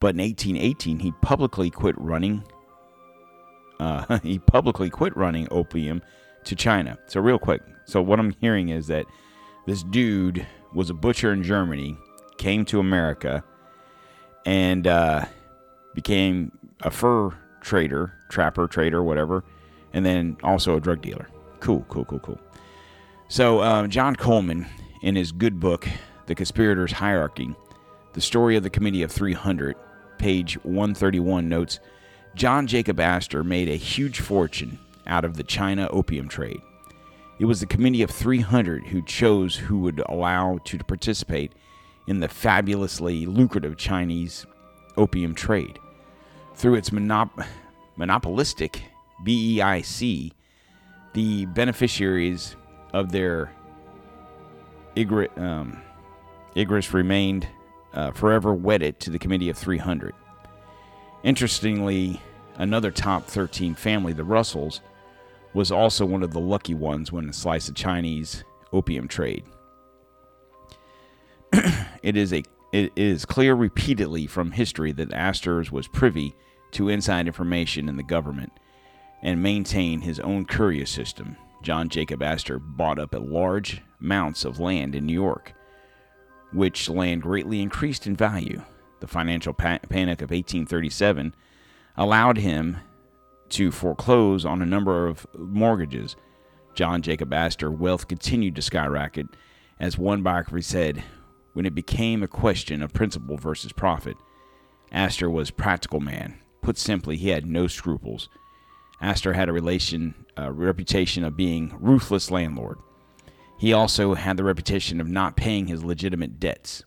but 0.00 0.14
in 0.14 0.20
1818 0.20 1.00
he 1.00 1.12
publicly 1.20 1.70
quit 1.70 1.94
running. 1.98 2.44
Uh, 3.78 4.18
he 4.22 4.38
publicly 4.38 4.88
quit 4.88 5.16
running 5.16 5.46
opium 5.50 6.02
to 6.44 6.56
China. 6.56 6.98
So 7.06 7.20
real 7.20 7.38
quick, 7.38 7.62
so 7.84 8.00
what 8.00 8.18
I'm 8.18 8.34
hearing 8.40 8.70
is 8.70 8.86
that 8.86 9.06
this 9.66 9.82
dude 9.82 10.46
was 10.74 10.90
a 10.90 10.94
butcher 10.94 11.32
in 11.32 11.42
Germany, 11.42 11.96
came 12.38 12.64
to 12.66 12.80
America, 12.80 13.44
and 14.44 14.86
uh, 14.86 15.24
became 15.94 16.52
a 16.84 16.90
fur 16.90 17.30
trader, 17.60 18.12
trapper, 18.28 18.68
trader, 18.68 19.02
whatever, 19.02 19.42
and 19.92 20.04
then 20.04 20.36
also 20.44 20.76
a 20.76 20.80
drug 20.80 21.00
dealer. 21.00 21.28
Cool, 21.60 21.84
cool, 21.88 22.04
cool, 22.04 22.18
cool. 22.20 22.40
So, 23.28 23.60
uh, 23.60 23.86
John 23.86 24.14
Coleman, 24.14 24.66
in 25.02 25.16
his 25.16 25.32
good 25.32 25.58
book, 25.58 25.88
The 26.26 26.34
Conspirators' 26.34 26.92
Hierarchy, 26.92 27.54
the 28.12 28.20
story 28.20 28.56
of 28.56 28.62
the 28.62 28.70
Committee 28.70 29.02
of 29.02 29.10
300, 29.10 29.76
page 30.18 30.54
131, 30.62 31.48
notes 31.48 31.80
John 32.34 32.66
Jacob 32.66 33.00
Astor 33.00 33.42
made 33.42 33.68
a 33.68 33.76
huge 33.76 34.20
fortune 34.20 34.78
out 35.06 35.24
of 35.24 35.36
the 35.36 35.42
China 35.42 35.88
opium 35.90 36.28
trade. 36.28 36.60
It 37.38 37.46
was 37.46 37.60
the 37.60 37.66
Committee 37.66 38.02
of 38.02 38.10
300 38.10 38.86
who 38.86 39.02
chose 39.02 39.56
who 39.56 39.78
would 39.80 40.02
allow 40.08 40.58
to 40.64 40.78
participate 40.78 41.52
in 42.06 42.20
the 42.20 42.28
fabulously 42.28 43.26
lucrative 43.26 43.76
Chinese 43.76 44.46
opium 44.96 45.34
trade. 45.34 45.78
Through 46.54 46.76
its 46.76 46.90
monop- 46.90 47.46
monopolistic 47.96 48.82
BEIC, 49.24 50.32
the 51.12 51.46
beneficiaries 51.46 52.56
of 52.92 53.12
their 53.12 53.52
igri- 54.96 55.36
um, 55.38 55.80
Igris 56.56 56.92
remained 56.92 57.48
uh, 57.92 58.10
forever 58.12 58.54
wedded 58.54 59.00
to 59.00 59.10
the 59.10 59.18
Committee 59.18 59.50
of 59.50 59.56
300. 59.56 60.14
Interestingly, 61.22 62.20
another 62.56 62.90
top 62.90 63.26
13 63.26 63.74
family, 63.74 64.12
the 64.12 64.24
Russells, 64.24 64.80
was 65.52 65.70
also 65.70 66.04
one 66.04 66.22
of 66.22 66.32
the 66.32 66.40
lucky 66.40 66.74
ones 66.74 67.12
when 67.12 67.28
it 67.28 67.34
sliced 67.34 67.68
the 67.68 67.72
Chinese 67.72 68.44
opium 68.72 69.08
trade. 69.08 69.44
it 72.02 72.16
is 72.16 72.32
a 72.32 72.42
it 72.74 72.92
is 72.96 73.24
clear 73.24 73.54
repeatedly 73.54 74.26
from 74.26 74.50
history 74.50 74.90
that 74.90 75.12
Astor's 75.12 75.70
was 75.70 75.86
privy 75.86 76.34
to 76.72 76.88
inside 76.88 77.28
information 77.28 77.88
in 77.88 77.96
the 77.96 78.02
government 78.02 78.50
and 79.22 79.40
maintained 79.40 80.02
his 80.02 80.18
own 80.18 80.44
courier 80.44 80.84
system. 80.84 81.36
John 81.62 81.88
Jacob 81.88 82.20
Astor 82.20 82.58
bought 82.58 82.98
up 82.98 83.14
large 83.14 83.80
amounts 84.00 84.44
of 84.44 84.58
land 84.58 84.96
in 84.96 85.06
New 85.06 85.12
York, 85.12 85.52
which 86.52 86.88
land 86.88 87.22
greatly 87.22 87.62
increased 87.62 88.08
in 88.08 88.16
value. 88.16 88.60
The 88.98 89.06
financial 89.06 89.52
pa- 89.52 89.78
panic 89.88 90.20
of 90.20 90.30
1837 90.30 91.32
allowed 91.96 92.38
him 92.38 92.78
to 93.50 93.70
foreclose 93.70 94.44
on 94.44 94.60
a 94.60 94.66
number 94.66 95.06
of 95.06 95.28
mortgages. 95.38 96.16
John 96.74 97.02
Jacob 97.02 97.32
Astor 97.32 97.70
wealth 97.70 98.08
continued 98.08 98.56
to 98.56 98.62
skyrocket, 98.62 99.28
as 99.78 99.96
one 99.96 100.24
biography 100.24 100.62
said, 100.62 101.04
when 101.54 101.66
it 101.66 101.74
became 101.74 102.22
a 102.22 102.28
question 102.28 102.82
of 102.82 102.92
principle 102.92 103.36
versus 103.36 103.72
profit. 103.72 104.16
Astor 104.92 105.30
was 105.30 105.50
a 105.50 105.54
practical 105.54 106.00
man. 106.00 106.38
Put 106.60 106.78
simply, 106.78 107.16
he 107.16 107.30
had 107.30 107.46
no 107.46 107.66
scruples. 107.66 108.28
Astor 109.00 109.32
had 109.32 109.48
a 109.48 109.52
relation, 109.52 110.14
reputation 110.36 111.24
of 111.24 111.36
being 111.36 111.74
ruthless 111.80 112.30
landlord. 112.30 112.78
He 113.58 113.72
also 113.72 114.14
had 114.14 114.36
the 114.36 114.44
reputation 114.44 115.00
of 115.00 115.08
not 115.08 115.36
paying 115.36 115.66
his 115.66 115.84
legitimate 115.84 116.38
debts. 116.38 116.84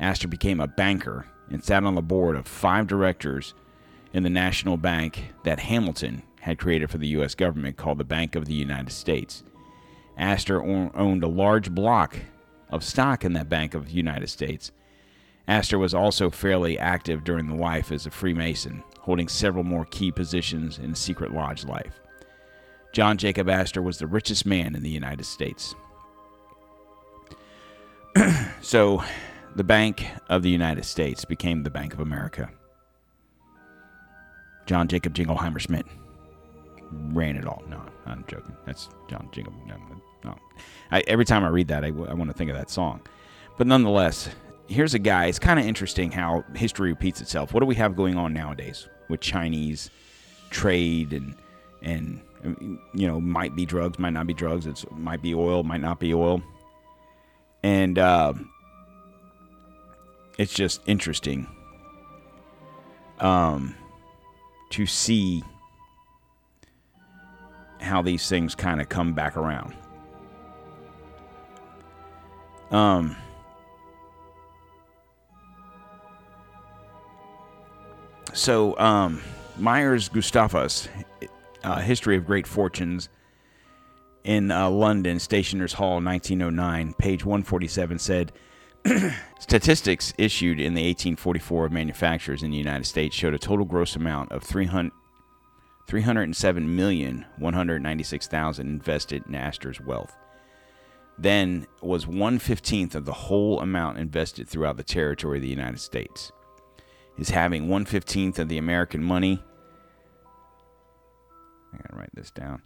Astor 0.00 0.28
became 0.28 0.60
a 0.60 0.66
banker 0.66 1.26
and 1.50 1.62
sat 1.62 1.84
on 1.84 1.94
the 1.94 2.02
board 2.02 2.36
of 2.36 2.46
five 2.46 2.86
directors 2.86 3.54
in 4.12 4.22
the 4.22 4.30
national 4.30 4.76
bank 4.76 5.32
that 5.44 5.60
Hamilton 5.60 6.22
had 6.40 6.58
created 6.58 6.90
for 6.90 6.98
the 6.98 7.08
U.S. 7.08 7.34
government 7.34 7.76
called 7.76 7.98
the 7.98 8.04
Bank 8.04 8.36
of 8.36 8.44
the 8.44 8.54
United 8.54 8.92
States. 8.92 9.42
Astor 10.16 10.62
owned 10.62 11.24
a 11.24 11.28
large 11.28 11.70
block 11.70 12.16
of 12.70 12.84
stock 12.84 13.24
in 13.24 13.32
that 13.34 13.48
Bank 13.48 13.74
of 13.74 13.86
the 13.86 13.92
United 13.92 14.28
States. 14.28 14.72
Astor 15.46 15.78
was 15.78 15.94
also 15.94 16.30
fairly 16.30 16.78
active 16.78 17.24
during 17.24 17.48
the 17.48 17.54
life 17.54 17.92
as 17.92 18.06
a 18.06 18.10
Freemason, 18.10 18.82
holding 19.00 19.28
several 19.28 19.64
more 19.64 19.84
key 19.86 20.10
positions 20.10 20.78
in 20.78 20.94
secret 20.94 21.32
lodge 21.32 21.64
life. 21.64 22.00
John 22.92 23.18
Jacob 23.18 23.48
Astor 23.48 23.82
was 23.82 23.98
the 23.98 24.06
richest 24.06 24.46
man 24.46 24.74
in 24.74 24.82
the 24.82 24.90
United 24.90 25.24
States. 25.24 25.74
so, 28.62 29.02
the 29.56 29.64
Bank 29.64 30.06
of 30.28 30.42
the 30.42 30.50
United 30.50 30.84
States 30.84 31.24
became 31.24 31.62
the 31.62 31.70
Bank 31.70 31.92
of 31.92 32.00
America. 32.00 32.50
John 34.66 34.88
Jacob 34.88 35.14
Jingleheimer 35.14 35.58
Schmidt 35.60 35.86
ran 36.90 37.36
it 37.36 37.46
all. 37.46 37.62
No, 37.68 37.82
I'm 38.06 38.24
joking. 38.28 38.56
That's 38.64 38.88
John 39.10 39.28
Jingle. 39.32 39.52
I, 40.90 41.02
every 41.06 41.24
time 41.24 41.44
I 41.44 41.48
read 41.48 41.68
that, 41.68 41.84
I, 41.84 41.90
want 41.90 42.30
to 42.30 42.34
think 42.34 42.50
of 42.50 42.56
that 42.56 42.70
song. 42.70 43.00
But 43.56 43.66
nonetheless, 43.66 44.28
here's 44.68 44.94
a 44.94 44.98
guy. 44.98 45.26
It's 45.26 45.38
kind 45.38 45.58
of 45.58 45.66
interesting 45.66 46.10
how 46.10 46.44
history 46.54 46.90
repeats 46.90 47.20
itself. 47.20 47.52
What 47.52 47.60
do 47.60 47.66
we 47.66 47.74
have 47.76 47.96
going 47.96 48.16
on 48.16 48.32
nowadays 48.32 48.88
with 49.08 49.20
Chinese 49.20 49.90
trade 50.50 51.12
and 51.12 51.34
and 51.82 52.20
you 52.94 53.06
know 53.06 53.20
might 53.20 53.54
be 53.54 53.66
drugs, 53.66 53.98
might 53.98 54.12
not 54.12 54.26
be 54.26 54.34
drugs. 54.34 54.66
It's 54.66 54.84
might 54.92 55.22
be 55.22 55.34
oil, 55.34 55.62
might 55.62 55.80
not 55.80 55.98
be 55.98 56.14
oil, 56.14 56.42
and 57.62 57.98
uh, 57.98 58.34
it's 60.38 60.54
just 60.54 60.80
interesting 60.86 61.46
um, 63.20 63.74
to 64.70 64.86
see 64.86 65.42
how 67.80 68.02
these 68.02 68.28
things 68.28 68.54
kind 68.54 68.80
of 68.80 68.88
come 68.88 69.12
back 69.12 69.36
around. 69.36 69.74
Um, 72.70 73.16
so, 78.32 78.78
um, 78.78 79.20
Myers 79.56 80.08
Gustavus, 80.08 80.88
uh, 81.62 81.80
History 81.80 82.16
of 82.16 82.26
Great 82.26 82.46
Fortunes 82.46 83.08
in 84.24 84.50
uh, 84.50 84.70
London, 84.70 85.18
Stationers 85.18 85.74
Hall, 85.74 86.00
1909, 86.00 86.94
page 86.94 87.24
147 87.24 87.98
said, 87.98 88.32
Statistics 89.38 90.12
issued 90.18 90.58
in 90.58 90.74
the 90.74 90.82
1844 90.82 91.66
of 91.66 91.72
manufacturers 91.72 92.42
in 92.42 92.50
the 92.50 92.56
United 92.56 92.84
States 92.84 93.14
showed 93.14 93.34
a 93.34 93.38
total 93.38 93.64
gross 93.64 93.96
amount 93.96 94.32
of 94.32 94.42
300 94.42 94.92
307,196,000 95.88 98.60
invested 98.60 99.22
in 99.26 99.34
Astor's 99.34 99.82
wealth. 99.82 100.16
Then 101.16 101.66
was 101.80 102.06
one 102.06 102.38
fifteenth 102.38 102.94
of 102.94 103.04
the 103.04 103.12
whole 103.12 103.60
amount 103.60 103.98
invested 103.98 104.48
throughout 104.48 104.76
the 104.76 104.82
territory 104.82 105.38
of 105.38 105.42
the 105.42 105.48
United 105.48 105.80
States. 105.80 106.32
Is 107.16 107.30
having 107.30 107.68
one 107.68 107.84
fifteenth 107.84 108.38
of 108.38 108.48
the 108.48 108.58
American 108.58 109.02
money. 109.02 109.42
I 111.72 111.76
gotta 111.76 111.96
write 111.96 112.14
this 112.14 112.30
down. 112.32 112.62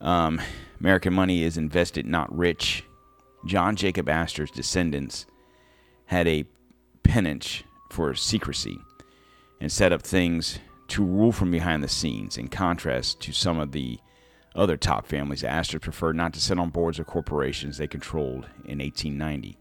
Um, 0.00 0.40
American 0.80 1.12
money 1.12 1.42
is 1.42 1.58
invested, 1.58 2.06
not 2.06 2.34
rich. 2.34 2.84
John 3.46 3.76
Jacob 3.76 4.08
Astor's 4.08 4.50
descendants 4.50 5.26
had 6.06 6.26
a 6.26 6.44
penance 7.02 7.62
for 7.90 8.14
secrecy 8.14 8.78
and 9.60 9.70
set 9.70 9.92
up 9.92 10.02
things 10.02 10.58
to 10.88 11.04
rule 11.04 11.32
from 11.32 11.50
behind 11.50 11.82
the 11.82 11.88
scenes. 11.88 12.38
In 12.38 12.48
contrast 12.48 13.20
to 13.20 13.32
some 13.32 13.58
of 13.58 13.72
the 13.72 13.98
other 14.54 14.76
top 14.76 15.06
families, 15.06 15.44
Astor 15.44 15.78
preferred 15.78 16.16
not 16.16 16.32
to 16.34 16.40
sit 16.40 16.58
on 16.58 16.70
boards 16.70 16.98
of 16.98 17.06
corporations 17.06 17.78
they 17.78 17.86
controlled 17.86 18.46
in 18.64 18.78
1890. 18.78 19.56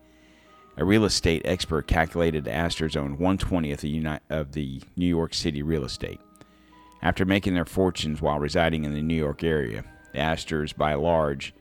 A 0.78 0.86
real 0.86 1.06
estate 1.06 1.42
expert 1.46 1.88
calculated 1.88 2.48
Astor's 2.48 2.96
owned 2.96 3.20
120th 3.20 3.84
of, 4.06 4.22
of 4.30 4.52
the 4.54 4.82
New 4.96 5.06
York 5.06 5.34
City 5.34 5.62
real 5.62 5.84
estate. 5.84 6.20
After 7.02 7.26
making 7.26 7.54
their 7.54 7.66
fortunes 7.66 8.22
while 8.22 8.40
residing 8.40 8.84
in 8.84 8.94
the 8.94 9.02
New 9.02 9.16
York 9.16 9.44
area, 9.44 9.84
the 10.14 10.20
Astors, 10.20 10.74
by 10.74 10.96
large, 10.96 11.54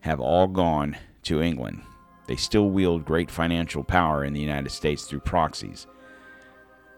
have 0.00 0.20
all 0.20 0.46
gone 0.46 0.96
to 1.22 1.42
England. 1.42 1.82
They 2.26 2.36
still 2.36 2.70
wield 2.70 3.04
great 3.04 3.30
financial 3.30 3.82
power 3.82 4.24
in 4.24 4.34
the 4.34 4.40
United 4.40 4.70
States 4.70 5.04
through 5.04 5.20
proxies. 5.20 5.86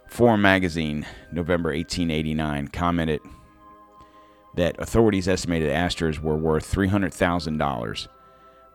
Forum 0.09 0.43
magazine, 0.43 1.07
November 1.31 1.71
1889, 1.71 2.69
commented 2.69 3.21
that 4.55 4.81
authorities 4.81 5.29
estimated 5.29 5.71
Astors 5.71 6.21
were 6.21 6.37
worth 6.37 6.73
$300,000, 6.73 8.09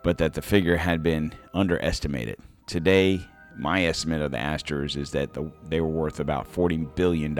but 0.04 0.18
that 0.18 0.34
the 0.34 0.42
figure 0.42 0.78
had 0.78 1.04
been 1.04 1.34
underestimated. 1.54 2.38
Today, 2.68 3.26
my 3.58 3.86
estimate 3.86 4.22
of 4.22 4.32
the 4.32 4.40
Astors 4.40 4.96
is 4.96 5.12
that 5.12 5.34
the, 5.34 5.52
they 5.68 5.82
were 5.82 5.88
worth 5.88 6.20
about 6.20 6.52
$40 6.52 6.96
billion. 6.96 7.36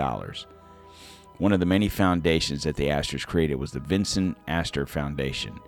One 1.38 1.52
of 1.52 1.60
the 1.60 1.66
many 1.66 1.88
foundations 1.88 2.64
that 2.64 2.76
the 2.76 2.90
Astors 2.90 3.24
created 3.24 3.56
was 3.56 3.72
the 3.72 3.80
Vincent 3.80 4.36
Astor 4.48 4.86
Foundation, 4.86 5.58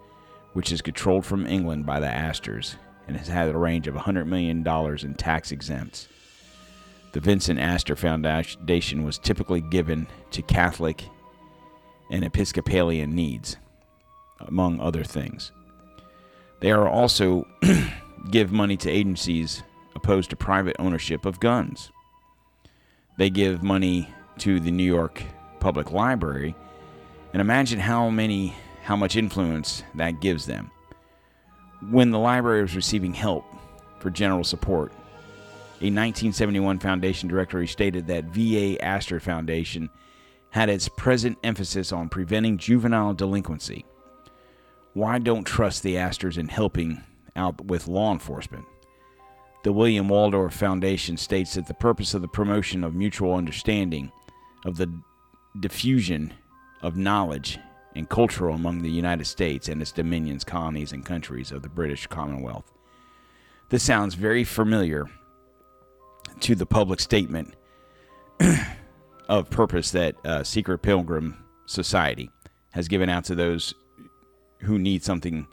which 0.55 0.73
is 0.73 0.81
controlled 0.81 1.27
from 1.27 1.47
England 1.47 1.85
by 1.87 2.01
the 2.01 2.09
Astors 2.09 2.77
and 3.07 3.17
has 3.17 3.29
had 3.29 3.49
a 3.49 3.57
range 3.57 3.87
of 3.89 3.95
$100 3.95 4.27
million 4.27 4.67
in 4.67 5.15
tax 5.15 5.53
exempts. 5.53 6.09
The 7.13 7.21
Vincent 7.21 7.59
Astor 7.59 7.97
Foundation 7.97 9.05
was 9.05 9.19
typically 9.19 9.63
given 9.63 10.07
to 10.31 10.43
Catholic 10.43 11.05
and 12.11 12.25
Episcopalian 12.25 13.15
needs, 13.15 13.57
among 14.41 14.81
other 14.81 15.05
things. 15.05 15.53
They 16.61 16.71
are 16.71 16.89
also 16.89 17.47
give 18.31 18.51
money 18.51 18.77
to 18.79 18.91
agencies 18.91 19.63
opposed 19.95 20.31
to 20.31 20.37
private 20.37 20.77
ownership 20.79 21.27
of 21.27 21.41
guns. 21.41 21.91
They 23.17 23.31
give 23.31 23.63
money 23.63 24.09
to 24.39 24.61
the 24.61 24.71
New 24.71 24.85
York 24.85 25.23
Public 25.61 25.91
Library, 25.91 26.55
and 27.33 27.41
imagine 27.41 27.81
how 27.81 28.11
many 28.11 28.55
how 28.83 28.97
much 28.97 29.17
influence 29.17 29.83
that 29.97 30.21
gives 30.21 30.47
them. 30.47 30.71
When 31.91 32.11
the 32.11 32.19
library 32.19 32.63
was 32.63 32.75
receiving 32.75 33.13
help 33.13 33.45
for 33.99 34.09
general 34.09 34.45
support, 34.45 34.93
a 35.81 35.93
1971 35.93 36.79
foundation 36.79 37.29
directory 37.29 37.67
stated 37.67 38.07
that 38.07 38.25
VA 38.25 38.83
Astor 38.83 39.21
Foundation 39.21 39.91
had 40.59 40.69
its 40.69 40.89
present 40.89 41.39
emphasis 41.45 41.93
on 41.93 42.09
preventing 42.09 42.59
juvenile 42.59 43.15
delinquency. 43.15 43.85
Why 44.93 45.19
don't 45.19 45.45
trust 45.45 45.83
the 45.83 45.99
Astors 45.99 46.37
in 46.37 46.49
helping 46.49 47.03
out 47.37 47.65
with 47.65 47.87
law 47.87 48.13
enforcement? 48.13 48.65
the 49.65 49.73
William 49.73 50.09
Waldorf 50.09 50.55
Foundation 50.55 51.17
states 51.17 51.55
that 51.55 51.67
the 51.67 51.75
purpose 51.75 52.15
of 52.15 52.23
the 52.23 52.29
promotion 52.29 52.85
of 52.85 52.95
mutual 52.95 53.35
understanding 53.35 54.13
of 54.65 54.77
the 54.77 54.91
diffusion 55.61 56.33
of 56.83 56.97
knowledge 56.97 57.59
and 57.97 58.09
culture 58.09 58.49
among 58.49 58.83
the 58.83 58.91
United 58.91 59.27
States 59.27 59.69
and 59.69 59.83
its 59.83 59.93
dominions, 59.93 60.45
colonies, 60.45 60.93
and 60.93 61.05
countries 61.05 61.51
of 61.51 61.63
the 61.63 61.69
British 61.69 62.07
Commonwealth. 62.07 62.73
This 63.71 63.83
sounds 63.83 64.15
very 64.15 64.45
familiar 64.45 65.07
to 66.41 66.55
the 66.55 66.67
public 66.67 67.01
statement 67.01 67.55
of 69.29 69.51
purpose 69.51 69.91
that 69.93 70.15
uh, 70.25 70.43
Secret 70.43 70.79
Pilgrim 70.79 71.45
Society 71.67 72.31
has 72.73 72.89
given 72.89 73.09
out 73.09 73.25
to 73.25 73.35
those 73.35 73.75
who 74.61 74.79
need 74.79 75.03
something 75.03 75.47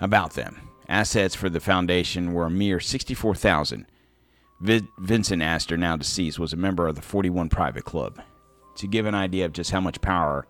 about 0.00 0.32
them. 0.32 0.60
Assets 0.88 1.34
for 1.34 1.48
the 1.48 1.60
foundation 1.60 2.32
were 2.32 2.46
a 2.46 2.50
mere 2.50 2.80
64,000. 2.80 3.86
Vi- 4.60 4.86
Vincent 4.98 5.42
Astor, 5.42 5.76
now 5.76 5.96
deceased, 5.96 6.38
was 6.38 6.52
a 6.52 6.56
member 6.56 6.86
of 6.86 6.96
the 6.96 7.02
41 7.02 7.48
Private 7.48 7.84
Club. 7.84 8.20
To 8.76 8.86
give 8.86 9.06
an 9.06 9.14
idea 9.14 9.44
of 9.44 9.52
just 9.52 9.70
how 9.70 9.80
much 9.80 10.00
power 10.00 10.46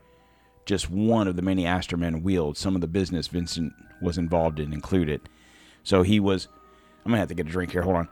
just 0.64 0.88
one 0.88 1.26
of 1.26 1.36
the 1.36 1.42
many 1.42 1.66
Astor 1.66 1.96
men 1.96 2.22
wield, 2.22 2.56
some 2.56 2.74
of 2.74 2.80
the 2.80 2.86
business 2.86 3.26
Vincent 3.26 3.72
was 4.00 4.18
involved 4.18 4.60
in 4.60 4.72
included. 4.72 5.20
So 5.82 6.02
he 6.02 6.20
was. 6.20 6.48
I'm 7.04 7.10
gonna 7.10 7.18
have 7.18 7.28
to 7.28 7.34
get 7.34 7.48
a 7.48 7.50
drink 7.50 7.72
here. 7.72 7.82
Hold 7.82 8.06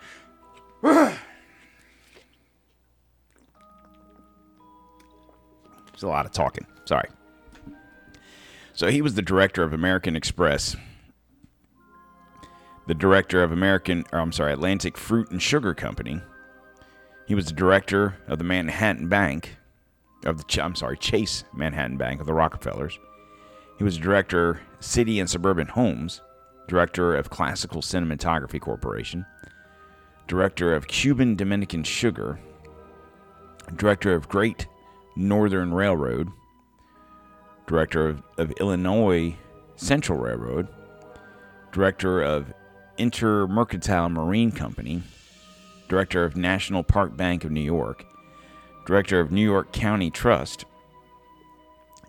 on. 0.83 1.17
There's 6.01 6.09
a 6.09 6.13
lot 6.13 6.25
of 6.25 6.33
talking. 6.33 6.67
Sorry. 6.87 7.11
So 8.73 8.91
he 8.91 9.03
was 9.03 9.17
the 9.17 9.23
director 9.23 9.63
of 9.63 9.75
American 9.75 10.17
Express, 10.17 10.75
the 12.87 12.95
director 12.95 13.43
of 13.43 13.53
American, 13.53 14.05
or 14.11 14.21
I'm 14.21 14.33
sorry, 14.33 14.55
Atlantic 14.55 14.97
Fruit 14.97 15.31
and 15.31 15.43
Sugar 15.43 15.75
Company. 15.75 16.23
He 17.27 17.35
was 17.35 17.45
the 17.47 17.53
director 17.53 18.17
of 18.29 18.39
the 18.39 18.45
Manhattan 18.45 19.09
Bank, 19.09 19.59
of 20.25 20.39
the 20.39 20.63
I'm 20.63 20.75
sorry, 20.75 20.97
Chase 20.97 21.45
Manhattan 21.53 21.99
Bank 21.99 22.21
of 22.21 22.27
the 22.27 22.33
Rockefellers. 22.33 22.99
He 23.77 23.85
was 23.85 23.99
director 23.99 24.59
City 24.81 25.21
and 25.21 25.29
Suburban 25.29 25.67
Homes, 25.67 26.23
director 26.67 27.15
of 27.15 27.29
Classical 27.29 27.83
Cinematography 27.83 28.59
Corporation, 28.59 29.27
director 30.29 30.75
of 30.75 30.87
Cuban 30.87 31.37
Dominican 31.37 31.83
Sugar, 31.83 32.41
director 33.77 34.15
of 34.15 34.31
Great 34.31 34.67
Northern 35.21 35.75
Railroad, 35.75 36.33
director 37.67 38.09
of, 38.09 38.23
of 38.39 38.51
Illinois 38.53 39.37
Central 39.77 40.19
Railroad, 40.19 40.67
director 41.73 42.23
of 42.23 42.53
Intermercantile 42.99 44.11
Marine 44.11 44.51
Company, 44.51 45.03
director 45.89 46.25
of 46.25 46.37
National 46.37 46.83
Park 46.83 47.17
Bank 47.17 47.45
of 47.45 47.51
New 47.51 47.61
York, 47.61 48.07
director 48.87 49.21
of 49.21 49.31
New 49.31 49.45
York 49.45 49.73
County 49.73 50.11
Trust, 50.11 50.65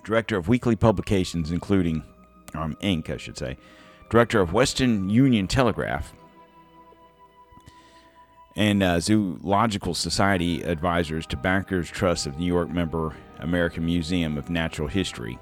director 0.06 0.38
of 0.38 0.48
weekly 0.48 0.78
publications, 0.78 1.52
including 1.52 2.04
um, 2.54 2.76
Inc., 2.82 3.10
I 3.10 3.18
should 3.18 3.38
say, 3.38 3.58
director 4.10 4.40
of 4.40 4.54
Western 4.54 5.10
Union 5.10 5.48
Telegraph, 5.48 6.14
and 8.56 8.84
uh, 8.84 9.00
Zoological 9.00 9.94
Society 9.94 10.62
advisors 10.64 11.26
to 11.28 11.38
Bankers 11.38 11.90
Trust 11.90 12.28
of 12.28 12.38
New 12.38 12.46
York 12.46 12.70
member 12.70 13.16
American 13.40 13.86
Museum 13.86 14.38
of 14.38 14.50
Natural 14.50 14.88
History, 14.88 15.40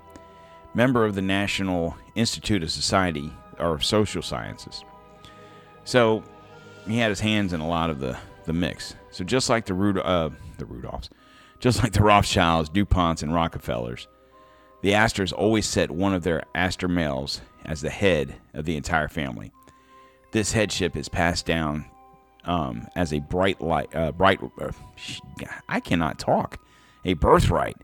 member 0.73 1.05
of 1.05 1.15
the 1.15 1.21
National 1.21 1.97
Institute 2.15 2.63
of 2.63 2.71
Society 2.71 3.31
or 3.57 3.73
of 3.73 3.83
Social 3.83 4.21
Sciences. 4.21 4.83
So 5.83 6.23
he 6.87 6.97
had 6.97 7.09
his 7.09 7.19
hands 7.19 7.53
in 7.53 7.59
a 7.59 7.67
lot 7.67 7.89
of 7.89 7.99
the, 7.99 8.17
the 8.45 8.53
mix. 8.53 8.95
So 9.11 9.23
just 9.23 9.49
like 9.49 9.65
the 9.65 9.73
Rud- 9.73 10.05
uh, 10.05 10.29
the 10.57 10.65
Rudolphs, 10.65 11.09
just 11.59 11.81
like 11.83 11.93
the 11.93 12.03
Rothschilds, 12.03 12.69
DuPonts, 12.69 13.23
and 13.23 13.33
Rockefellers, 13.33 14.07
the 14.81 14.93
Astors 14.93 15.33
always 15.33 15.65
set 15.65 15.91
one 15.91 16.13
of 16.13 16.23
their 16.23 16.43
Astor 16.55 16.87
males 16.87 17.41
as 17.65 17.81
the 17.81 17.89
head 17.89 18.35
of 18.53 18.65
the 18.65 18.77
entire 18.77 19.07
family. 19.07 19.51
This 20.31 20.53
headship 20.53 20.95
is 20.95 21.09
passed 21.09 21.45
down 21.45 21.85
um, 22.45 22.87
as 22.95 23.13
a 23.13 23.19
bright 23.19 23.61
light, 23.61 23.93
uh, 23.95 24.11
bright. 24.11 24.39
Uh, 24.59 24.71
I 25.67 25.79
cannot 25.79 26.19
talk. 26.19 26.59
A 27.05 27.13
birthright 27.13 27.77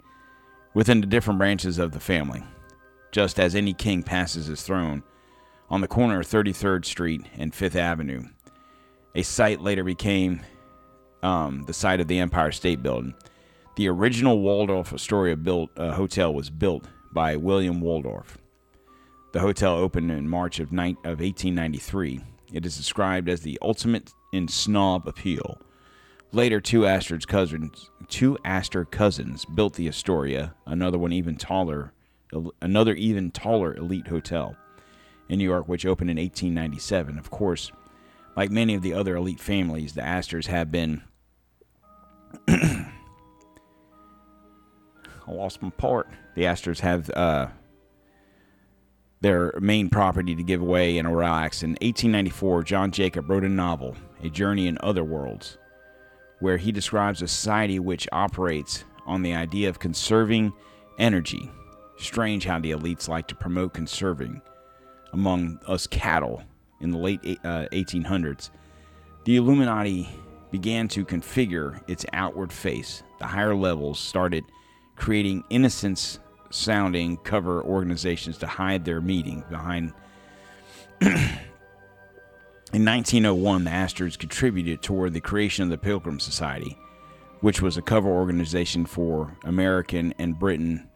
within 0.73 1.01
the 1.01 1.07
different 1.07 1.39
branches 1.39 1.77
of 1.77 1.91
the 1.93 1.99
family, 1.99 2.43
just 3.11 3.39
as 3.39 3.55
any 3.55 3.73
king 3.73 4.03
passes 4.03 4.47
his 4.47 4.61
throne 4.63 5.03
on 5.69 5.81
the 5.81 5.87
corner 5.87 6.19
of 6.19 6.27
33rd 6.27 6.85
Street 6.85 7.21
and 7.37 7.53
Fifth 7.53 7.75
Avenue. 7.75 8.23
A 9.15 9.23
site 9.23 9.61
later 9.61 9.83
became 9.83 10.41
um, 11.23 11.63
the 11.65 11.73
site 11.73 12.01
of 12.01 12.07
the 12.07 12.19
Empire 12.19 12.51
State 12.51 12.83
Building. 12.83 13.15
The 13.77 13.87
original 13.89 14.39
Waldorf 14.39 14.93
Astoria 14.93 15.35
built 15.35 15.69
uh, 15.77 15.93
hotel 15.93 16.33
was 16.33 16.49
built 16.49 16.85
by 17.13 17.35
William 17.35 17.81
Waldorf. 17.81 18.37
The 19.31 19.39
hotel 19.39 19.75
opened 19.75 20.11
in 20.11 20.29
March 20.29 20.59
of, 20.59 20.71
ni- 20.71 20.97
of 21.03 21.19
1893. 21.19 22.21
It 22.53 22.65
is 22.65 22.77
described 22.77 23.27
as 23.27 23.41
the 23.41 23.57
ultimate 23.61 24.13
in 24.35 24.47
snob 24.47 25.07
appeal. 25.07 25.57
Later, 26.31 26.59
two 26.59 26.85
Astor's 26.85 27.25
cousins, 27.25 27.89
two 28.09 28.37
Astor 28.43 28.85
cousins, 28.85 29.45
built 29.45 29.75
the 29.75 29.87
Astoria, 29.87 30.53
another 30.65 30.97
one 30.97 31.13
even 31.13 31.37
taller, 31.37 31.93
another 32.61 32.93
even 32.93 33.31
taller 33.31 33.73
elite 33.75 34.07
hotel 34.07 34.55
in 35.29 35.39
New 35.39 35.45
York, 35.45 35.67
which 35.67 35.85
opened 35.85 36.09
in 36.09 36.17
1897. 36.17 37.17
Of 37.17 37.31
course, 37.31 37.71
like 38.35 38.51
many 38.51 38.75
of 38.75 38.81
the 38.81 38.93
other 38.93 39.15
elite 39.15 39.39
families, 39.39 39.93
the 39.93 40.03
Astors 40.03 40.47
have 40.47 40.71
been. 40.71 41.03
I 42.47 42.91
lost 45.31 45.61
my 45.61 45.69
part. 45.71 46.09
The 46.35 46.45
Astors 46.45 46.81
have 46.81 47.09
uh, 47.11 47.47
their 49.21 49.53
main 49.59 49.89
property 49.89 50.35
to 50.35 50.43
give 50.43 50.61
away 50.61 50.97
and 50.97 51.07
relax. 51.07 51.63
In 51.63 51.71
1894, 51.71 52.63
John 52.63 52.91
Jacob 52.91 53.29
wrote 53.29 53.43
a 53.43 53.49
novel, 53.49 53.95
A 54.25 54.29
Journey 54.29 54.67
in 54.67 54.79
Other 54.81 55.03
Worlds, 55.03 55.59
where 56.39 56.57
he 56.57 56.71
describes 56.71 57.21
a 57.21 57.27
society 57.27 57.77
which 57.77 58.07
operates 58.11 58.83
on 59.05 59.21
the 59.21 59.35
idea 59.35 59.69
of 59.69 59.77
conserving 59.77 60.51
energy. 60.97 61.51
Strange 61.97 62.43
how 62.43 62.59
the 62.59 62.71
elites 62.71 63.07
like 63.07 63.27
to 63.27 63.35
promote 63.35 63.75
conserving 63.75 64.41
among 65.13 65.59
us 65.67 65.85
cattle 65.85 66.41
in 66.81 66.89
the 66.89 66.97
late 66.97 67.19
uh, 67.43 67.67
1800s. 67.71 68.49
The 69.25 69.37
Illuminati 69.37 70.09
began 70.49 70.87
to 70.89 71.05
configure 71.05 71.79
its 71.87 72.03
outward 72.11 72.51
face. 72.51 73.03
The 73.19 73.27
higher 73.27 73.55
levels 73.55 73.99
started 73.99 74.43
creating 74.95 75.43
innocence 75.51 76.19
sounding 76.49 77.17
cover 77.17 77.61
organizations 77.63 78.39
to 78.39 78.47
hide 78.47 78.85
their 78.85 79.01
meeting 79.01 79.43
behind. 79.51 79.93
In 82.73 82.83
1901, 82.83 83.63
the 83.63 83.71
Astors 83.71 84.17
contributed 84.17 84.81
toward 84.81 85.13
the 85.13 85.21
creation 85.21 85.63
of 85.63 85.69
the 85.69 85.77
Pilgrim 85.77 86.19
Society, 86.19 86.77
which 87.39 87.61
was 87.61 87.77
a 87.77 87.81
cover 87.81 88.09
organization 88.09 88.85
for 88.85 89.37
American 89.43 90.13
and 90.17 90.37
Britain 90.37 90.89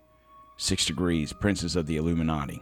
Six 0.57 0.85
Degrees, 0.85 1.31
Princes 1.31 1.75
of 1.75 1.85
the 1.85 1.95
Illuminati. 1.97 2.61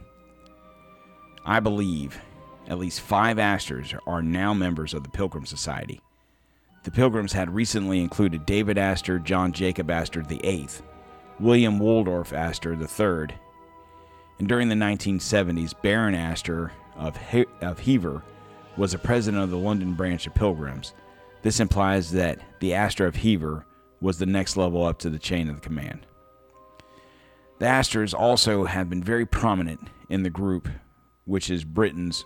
I 1.44 1.58
believe 1.58 2.20
at 2.68 2.78
least 2.78 3.00
five 3.00 3.38
Astors 3.38 3.94
are 4.06 4.22
now 4.22 4.52
members 4.52 4.94
of 4.94 5.02
the 5.02 5.08
Pilgrim 5.08 5.46
Society. 5.46 6.00
The 6.84 6.90
Pilgrims 6.90 7.32
had 7.32 7.52
recently 7.52 8.00
included 8.00 8.46
David 8.46 8.78
Astor, 8.78 9.18
John 9.18 9.52
Jacob 9.52 9.90
Astor 9.90 10.22
VIII, 10.22 10.68
William 11.40 11.78
Waldorf 11.78 12.32
Astor 12.32 12.74
III, 12.74 13.34
and 14.38 14.46
during 14.46 14.68
the 14.68 14.74
1970s, 14.74 15.74
Baron 15.82 16.14
Astor 16.14 16.70
of, 16.94 17.16
he- 17.16 17.46
of 17.62 17.80
Hever 17.80 18.22
was 18.78 18.92
the 18.92 18.98
president 18.98 19.42
of 19.42 19.50
the 19.50 19.58
London 19.58 19.94
branch 19.94 20.26
of 20.26 20.34
Pilgrims. 20.34 20.94
This 21.42 21.60
implies 21.60 22.12
that 22.12 22.38
the 22.60 22.74
Astor 22.74 23.06
of 23.06 23.16
Hever 23.16 23.66
was 24.00 24.18
the 24.18 24.26
next 24.26 24.56
level 24.56 24.84
up 24.84 24.98
to 25.00 25.10
the 25.10 25.18
chain 25.18 25.50
of 25.50 25.60
command. 25.60 26.06
The 27.58 27.66
Astors 27.66 28.14
also 28.14 28.64
have 28.64 28.88
been 28.88 29.02
very 29.02 29.26
prominent 29.26 29.80
in 30.08 30.22
the 30.22 30.30
group, 30.30 30.68
which 31.24 31.50
is 31.50 31.64
Britain's 31.64 32.24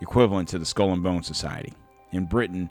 equivalent 0.00 0.48
to 0.50 0.58
the 0.58 0.64
Skull 0.64 0.92
and 0.92 1.02
Bone 1.02 1.24
Society. 1.24 1.74
In 2.12 2.26
Britain, 2.26 2.70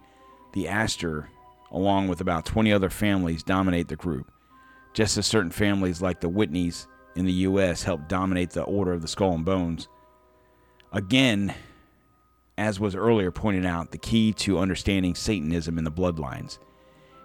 the 0.53 0.69
Astor, 0.69 1.29
along 1.71 2.07
with 2.07 2.21
about 2.21 2.45
20 2.45 2.71
other 2.71 2.89
families, 2.89 3.43
dominate 3.43 3.89
the 3.89 3.97
group, 3.97 4.31
just 4.93 5.17
as 5.17 5.27
certain 5.27 5.51
families 5.51 6.01
like 6.01 6.21
the 6.21 6.29
Whitneys 6.29 6.87
in 7.15 7.25
the 7.25 7.33
U.S. 7.33 7.83
help 7.83 8.07
dominate 8.07 8.51
the 8.51 8.63
Order 8.63 8.93
of 8.93 9.01
the 9.01 9.07
Skull 9.09 9.33
and 9.33 9.43
Bones. 9.43 9.89
Again, 10.93 11.53
as 12.59 12.79
was 12.79 12.93
earlier 12.93 13.31
pointed 13.31 13.65
out, 13.65 13.91
the 13.91 13.97
key 13.97 14.33
to 14.33 14.59
understanding 14.59 15.15
Satanism 15.15 15.77
in 15.77 15.85
the 15.85 15.91
bloodlines. 15.91 16.59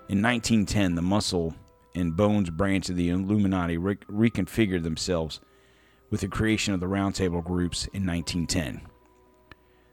In 0.08 0.22
1910, 0.22 0.94
the 0.94 1.02
Muscle 1.02 1.54
and 1.94 2.16
Bones 2.16 2.50
branch 2.50 2.88
of 2.88 2.96
the 2.96 3.10
Illuminati 3.10 3.76
re- 3.76 3.96
reconfigured 3.96 4.84
themselves 4.84 5.40
with 6.10 6.20
the 6.20 6.28
creation 6.28 6.72
of 6.72 6.80
the 6.80 6.86
roundtable 6.86 7.42
groups 7.42 7.86
in 7.86 8.06
1910. 8.06 8.82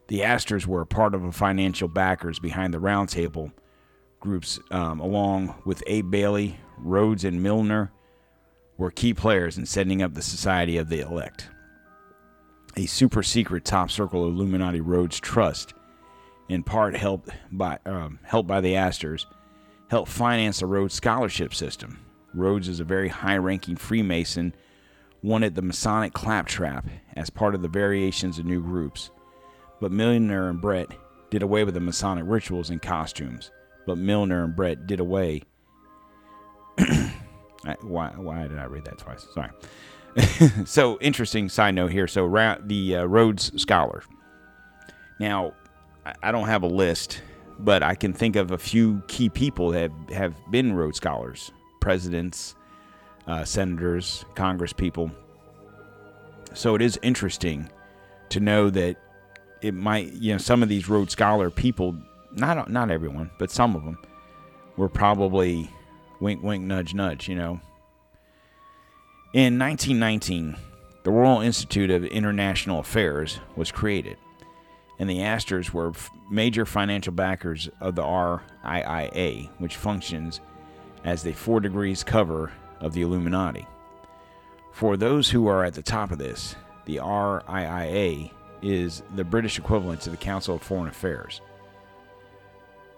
The 0.08 0.24
Astors 0.24 0.68
were 0.68 0.82
a 0.82 0.86
part 0.86 1.16
of 1.16 1.24
the 1.24 1.32
financial 1.32 1.88
backers 1.88 2.38
behind 2.38 2.74
the 2.74 2.80
Roundtable 2.80 3.52
groups, 4.20 4.60
um, 4.70 5.00
along 5.00 5.56
with 5.66 5.84
Abe 5.88 6.12
Bailey, 6.12 6.60
Rhodes, 6.78 7.24
and 7.24 7.42
Milner, 7.42 7.92
were 8.78 8.92
key 8.92 9.14
players 9.14 9.58
in 9.58 9.66
setting 9.66 10.04
up 10.04 10.14
the 10.14 10.22
Society 10.22 10.78
of 10.78 10.90
the 10.90 11.00
Elect, 11.00 11.50
a 12.78 12.86
super 12.86 13.24
secret 13.24 13.66
top 13.66 13.92
circle 13.92 14.26
Illuminati 14.26 14.82
Rhodes 14.82 15.20
Trust, 15.20 15.74
in 16.50 16.64
part 16.64 16.96
helped 16.96 17.30
by 17.52 17.80
um, 17.86 18.20
helped 18.24 18.48
by 18.48 18.62
the 18.62 18.76
Astors, 18.76 19.26
helped 19.90 20.12
finance 20.12 20.60
the 20.60 20.66
Rhodes 20.66 20.94
Scholarship 20.94 21.54
System. 21.54 22.00
Rhodes 22.34 22.68
is 22.68 22.80
a 22.80 22.86
very 22.86 23.10
high-ranking 23.10 23.76
Freemason, 23.76 24.56
wanted 25.22 25.56
the 25.56 25.62
Masonic 25.62 26.14
claptrap 26.14 26.88
as 27.16 27.30
part 27.30 27.56
of 27.56 27.62
the 27.62 27.68
variations 27.68 28.40
of 28.40 28.46
new 28.46 28.62
groups, 28.62 29.12
but 29.80 29.92
Milner 29.92 30.50
and 30.50 30.62
Brett 30.62 30.88
did 31.30 31.44
away 31.44 31.64
with 31.64 31.74
the 31.74 31.80
Masonic 31.80 32.24
rituals 32.28 32.70
and 32.70 32.82
costumes. 32.82 33.52
But 33.86 33.98
Milner 33.98 34.44
and 34.44 34.56
Brett 34.56 34.86
did 34.86 35.00
away. 35.00 35.42
Why, 37.82 38.10
why 38.16 38.48
did 38.48 38.58
I 38.58 38.64
read 38.64 38.86
that 38.86 38.98
twice? 38.98 39.28
Sorry. 39.36 39.50
so 40.66 40.98
interesting 41.00 41.50
side 41.50 41.76
note 41.76 41.92
here. 41.92 42.08
So 42.08 42.26
Ra- 42.26 42.58
the 42.64 42.98
uh, 42.98 43.04
Rhodes 43.06 43.52
Scholar. 43.62 44.04
Now, 45.20 45.54
I- 46.06 46.16
I 46.24 46.32
don't 46.32 46.48
have 46.48 46.64
a 46.64 46.68
list, 46.68 47.22
but 47.60 47.84
I 47.84 47.96
can 47.96 48.14
think 48.14 48.36
of 48.36 48.52
a 48.52 48.58
few 48.58 49.02
key 49.08 49.30
people 49.30 49.70
that 49.72 49.92
have, 49.92 50.10
have 50.16 50.36
been 50.52 50.74
Rhodes 50.74 50.98
Scholars: 50.98 51.52
presidents, 51.80 52.56
uh, 53.28 53.46
senators, 53.46 54.26
Congress 54.36 54.74
people. 54.74 55.12
So 56.54 56.76
it 56.76 56.82
is 56.82 57.00
interesting 57.02 57.70
to 58.30 58.40
know 58.40 58.70
that 58.70 58.98
it 59.62 59.74
might, 59.74 60.12
you 60.14 60.34
know, 60.34 60.38
some 60.38 60.64
of 60.64 60.70
these 60.70 60.90
Rhodes 60.90 61.14
Scholar 61.14 61.50
people, 61.50 61.96
not 62.34 62.70
not 62.70 62.92
everyone, 62.92 63.30
but 63.38 63.52
some 63.52 63.76
of 63.76 63.86
them, 63.86 63.98
were 64.76 64.90
probably 64.90 65.70
wink, 66.20 66.44
wink, 66.44 66.64
nudge, 66.66 66.94
nudge. 66.94 67.30
You 67.30 67.36
know. 67.36 67.62
In 69.34 69.58
1919, 69.58 70.58
the 71.04 71.12
Royal 71.12 71.40
Institute 71.40 71.90
of 71.90 72.04
International 72.04 72.82
Affairs 72.82 73.40
was 73.56 73.72
created, 73.72 74.18
and 75.00 75.10
the 75.10 75.22
Astors 75.22 75.74
were 75.74 75.94
major 76.30 76.66
financial 76.66 77.14
backers 77.14 77.70
of 77.80 77.96
the 77.96 78.04
RIIA, 78.04 79.50
which 79.58 79.78
functions 79.78 80.42
as 81.06 81.24
the 81.24 81.32
four 81.32 81.62
degrees 81.62 82.04
cover 82.04 82.52
of 82.82 82.92
the 82.92 83.04
Illuminati. 83.04 83.66
For 84.74 84.98
those 84.98 85.30
who 85.30 85.48
are 85.48 85.64
at 85.64 85.76
the 85.76 85.82
top 85.82 86.12
of 86.12 86.18
this, 86.18 86.58
the 86.84 86.98
RIIA 86.98 88.32
is 88.62 89.02
the 89.16 89.24
British 89.24 89.58
equivalent 89.58 90.02
to 90.02 90.10
the 90.10 90.18
Council 90.18 90.56
of 90.56 90.62
Foreign 90.62 90.90
Affairs, 90.90 91.40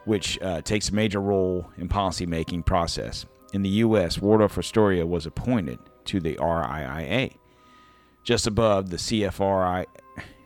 which 0.06 0.42
uh, 0.42 0.62
takes 0.62 0.90
a 0.90 0.96
major 0.96 1.22
role 1.22 1.70
in 1.78 1.88
policy-making 1.88 2.64
process. 2.64 3.28
In 3.54 3.62
the 3.62 3.70
U.S., 3.70 4.20
Waldorf 4.20 4.58
Astoria 4.58 5.06
was 5.06 5.28
appointed 5.28 5.78
to 6.06 6.20
the 6.20 6.36
RIIA, 6.36 7.34
just 8.24 8.48
above 8.48 8.90
the 8.90 8.98
CFRI, 8.98 9.86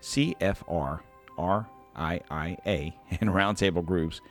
CFR, 0.02 1.00
RIIA, 1.38 2.94
and 3.22 3.30
Roundtable 3.30 3.86
groups 3.86 4.22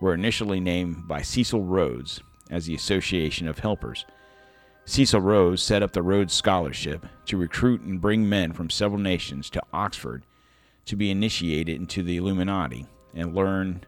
were 0.00 0.14
initially 0.14 0.60
named 0.60 1.08
by 1.08 1.22
Cecil 1.22 1.62
Rhodes 1.62 2.20
as 2.50 2.66
the 2.66 2.74
Association 2.74 3.48
of 3.48 3.58
Helpers. 3.58 4.04
Cecil 4.86 5.20
Rhodes 5.20 5.62
set 5.62 5.82
up 5.82 5.92
the 5.92 6.02
Rhodes 6.02 6.34
Scholarship 6.34 7.06
to 7.26 7.38
recruit 7.38 7.80
and 7.80 8.00
bring 8.00 8.28
men 8.28 8.52
from 8.52 8.68
several 8.68 9.00
nations 9.00 9.48
to 9.50 9.62
Oxford 9.72 10.24
to 10.84 10.96
be 10.96 11.10
initiated 11.10 11.76
into 11.76 12.02
the 12.02 12.18
Illuminati 12.18 12.86
and 13.14 13.34
learn 13.34 13.84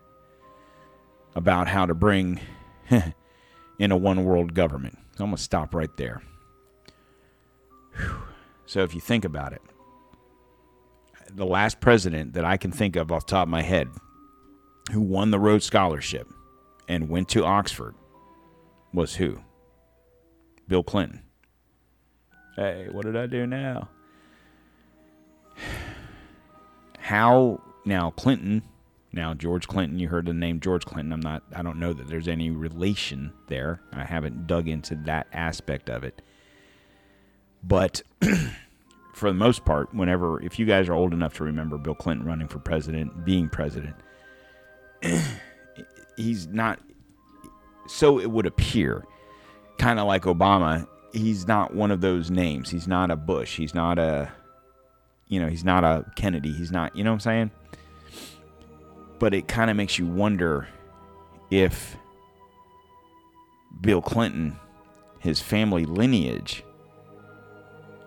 about 1.35 1.69
how 1.69 1.85
to 1.85 1.95
bring 1.95 2.41
in 3.79 3.93
a 3.93 3.97
one 3.97 4.25
world 4.25 4.55
government. 4.55 4.97
I'm 5.19 5.27
going 5.27 5.37
to 5.37 5.43
stop 5.43 5.75
right 5.75 5.95
there. 5.97 6.23
So, 8.67 8.83
if 8.83 8.95
you 8.95 9.01
think 9.01 9.25
about 9.25 9.53
it, 9.53 9.63
the 11.31 11.47
last 11.47 11.81
president 11.81 12.35
that 12.35 12.45
I 12.45 12.57
can 12.57 12.73
think 12.73 12.97
of 12.97 13.13
off 13.13 13.27
the 13.27 13.31
top 13.31 13.45
of 13.45 13.51
my 13.51 13.63
head 13.63 13.89
who 14.93 15.01
won 15.01 15.31
the 15.31 15.39
Rhodes 15.39 15.65
Scholarship 15.65 16.29
and 16.89 17.09
went 17.09 17.29
to 17.31 17.45
Oxford 17.45 17.95
was 18.93 19.17
who? 19.17 19.41
Bill 20.69 20.83
Clinton. 20.83 21.23
Hey, 22.57 22.89
what 22.91 23.05
did 23.05 23.17
I 23.17 23.27
do 23.27 23.47
now? 23.47 23.89
How 26.99 27.61
now 27.85 28.11
Clinton, 28.11 28.63
now 29.13 29.33
George 29.35 29.69
Clinton, 29.69 29.99
you 29.99 30.09
heard 30.09 30.27
the 30.27 30.35
name 30.35 30.59
George 30.59 30.85
Clinton. 30.85 31.13
I'm 31.13 31.21
not 31.21 31.43
I 31.55 31.63
don't 31.63 31.79
know 31.79 31.93
that 31.93 32.09
there's 32.09 32.29
any 32.29 32.51
relation 32.51 33.33
there. 33.49 33.81
I 33.93 34.05
haven't 34.05 34.47
dug 34.47 34.69
into 34.69 34.97
that 35.05 35.29
aspect 35.33 35.89
of 35.89 36.03
it. 36.03 36.23
But 37.63 38.03
for 39.15 39.31
the 39.31 39.35
most 39.35 39.65
part, 39.65 39.95
whenever 39.95 40.43
if 40.43 40.59
you 40.59 40.67
guys 40.67 40.89
are 40.89 40.95
old 40.95 41.13
enough 41.13 41.35
to 41.35 41.45
remember 41.45 41.79
Bill 41.79 41.95
Clinton 41.95 42.27
running 42.27 42.49
for 42.49 42.59
president, 42.59 43.25
being 43.25 43.49
president, 43.49 43.97
he's 46.17 46.47
not 46.47 46.81
so 47.89 48.19
it 48.21 48.31
would 48.31 48.47
appear 48.47 49.05
kind 49.79 49.99
of 49.99 50.07
like 50.07 50.23
Obama, 50.23 50.87
he's 51.13 51.47
not 51.47 51.75
one 51.75 51.91
of 51.91 52.01
those 52.01 52.31
names. 52.31 52.71
He's 52.71 52.89
not 52.89 53.11
a 53.11 53.17
Bush. 53.17 53.57
He's 53.57 53.75
not 53.75 53.99
a, 53.99 54.31
you 55.29 55.41
know, 55.41 55.49
he's 55.49 55.65
not 55.65 55.85
a 55.85 56.05
Kennedy. 56.17 56.53
He's 56.53 56.71
not, 56.71 56.95
you 56.97 57.05
know 57.05 57.11
what 57.11 57.17
I'm 57.17 57.21
saying? 57.21 57.51
But 59.19 59.35
it 59.35 59.49
kind 59.49 59.71
of 59.71 59.77
makes 59.77 59.99
you 59.99 60.07
wonder 60.07 60.69
if 61.51 61.97
Bill 63.81 64.03
Clinton, 64.03 64.57
his 65.21 65.41
family 65.41 65.85
lineage, 65.85 66.63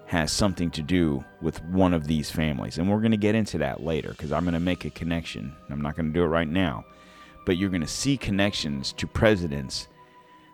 has 0.10 0.32
something 0.32 0.72
to 0.72 0.82
do 0.82 1.24
with 1.39 1.63
one 1.65 1.93
of 1.93 2.08
these 2.08 2.32
families. 2.32 2.80
And 2.80 2.89
we're 2.89 3.00
going 3.00 3.12
to 3.12 3.17
get 3.17 3.36
into 3.36 3.60
that 3.60 3.84
later 3.84 4.10
because 4.10 4.32
I'm 4.32 4.43
going 4.43 4.56
to 4.56 4.60
make 4.60 4.84
a 4.84 4.89
connection. 4.89 5.56
I'm 5.69 5.82
not 5.82 5.95
going 5.95 6.08
to 6.08 6.12
do 6.12 6.24
it 6.24 6.30
right 6.30 6.48
now. 6.48 6.84
But 7.45 7.58
you're 7.58 7.69
going 7.69 7.82
to 7.82 7.88
see 7.88 8.17
connections 8.17 8.91
to 8.93 9.06
presidents 9.06 9.88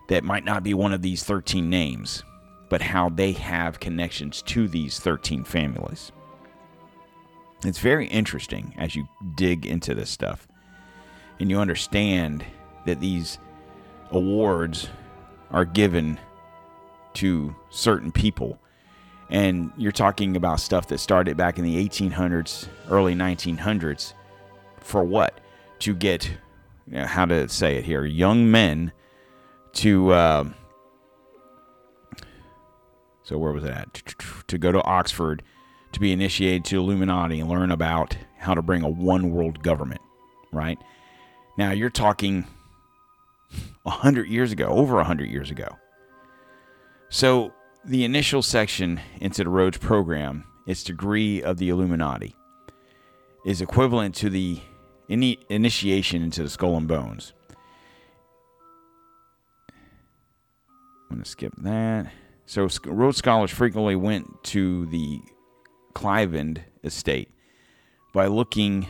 that 0.08 0.24
might 0.24 0.44
not 0.44 0.62
be 0.62 0.74
one 0.74 0.92
of 0.92 1.00
these 1.00 1.24
13 1.24 1.70
names, 1.70 2.22
but 2.68 2.82
how 2.82 3.08
they 3.08 3.32
have 3.32 3.80
connections 3.80 4.42
to 4.42 4.68
these 4.68 5.00
13 5.00 5.42
families. 5.42 6.12
It's 7.64 7.78
very 7.78 8.08
interesting 8.08 8.74
as 8.76 8.94
you 8.94 9.08
dig 9.36 9.64
into 9.64 9.94
this 9.94 10.10
stuff 10.10 10.46
and 11.40 11.48
you 11.48 11.58
understand 11.58 12.44
that 12.84 13.00
these 13.00 13.38
awards 14.10 14.90
are 15.50 15.64
given 15.64 16.20
to 17.14 17.56
certain 17.70 18.12
people. 18.12 18.58
And 19.28 19.72
you're 19.76 19.92
talking 19.92 20.36
about 20.36 20.60
stuff 20.60 20.86
that 20.88 20.98
started 20.98 21.36
back 21.36 21.58
in 21.58 21.64
the 21.64 21.88
1800s, 21.88 22.68
early 22.90 23.14
1900s. 23.14 24.12
For 24.80 25.02
what? 25.02 25.40
To 25.80 25.94
get, 25.94 26.28
you 26.86 26.98
know, 26.98 27.06
how 27.06 27.26
to 27.26 27.48
say 27.48 27.76
it 27.76 27.84
here, 27.84 28.04
young 28.04 28.50
men 28.50 28.92
to 29.76 30.10
uh, 30.12 30.44
so 33.22 33.36
where 33.36 33.52
was 33.52 33.64
it 33.64 33.70
at 33.70 34.14
to 34.46 34.56
go 34.56 34.72
to 34.72 34.82
oxford 34.84 35.42
to 35.92 36.00
be 36.00 36.12
initiated 36.12 36.64
to 36.64 36.78
illuminati 36.78 37.40
and 37.40 37.48
learn 37.48 37.70
about 37.70 38.16
how 38.38 38.54
to 38.54 38.62
bring 38.62 38.82
a 38.82 38.88
one 38.88 39.32
world 39.32 39.62
government 39.62 40.00
right 40.52 40.78
now 41.58 41.72
you're 41.72 41.90
talking 41.90 42.46
100 43.82 44.28
years 44.28 44.52
ago 44.52 44.66
over 44.68 44.94
100 44.96 45.28
years 45.28 45.50
ago 45.50 45.68
so 47.10 47.52
the 47.86 48.04
initial 48.04 48.42
section 48.42 49.00
into 49.20 49.44
the 49.44 49.50
rhodes 49.50 49.78
program 49.78 50.44
its 50.66 50.82
degree 50.82 51.42
of 51.42 51.58
the 51.58 51.68
illuminati 51.68 52.34
is 53.44 53.60
equivalent 53.60 54.14
to 54.14 54.28
the 54.28 54.60
ini- 55.08 55.38
initiation 55.48 56.22
into 56.22 56.42
the 56.42 56.50
skull 56.50 56.76
and 56.76 56.88
bones 56.88 57.32
I'm 61.08 61.16
going 61.16 61.22
to 61.22 61.30
skip 61.30 61.54
that. 61.58 62.10
So, 62.46 62.68
Rhodes 62.84 63.18
Scholars 63.18 63.50
frequently 63.50 63.94
went 63.94 64.42
to 64.44 64.86
the 64.86 65.20
Cliveden 65.94 66.58
estate. 66.82 67.30
By 68.12 68.26
looking 68.26 68.88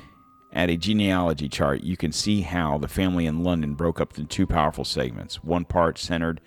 at 0.52 0.70
a 0.70 0.76
genealogy 0.76 1.48
chart, 1.48 1.82
you 1.82 1.96
can 1.96 2.12
see 2.12 2.40
how 2.40 2.78
the 2.78 2.88
family 2.88 3.26
in 3.26 3.42
London 3.42 3.74
broke 3.74 4.00
up 4.00 4.16
into 4.16 4.28
two 4.28 4.46
powerful 4.46 4.84
segments. 4.84 5.42
One 5.44 5.64
part 5.64 5.98
centered 5.98 6.40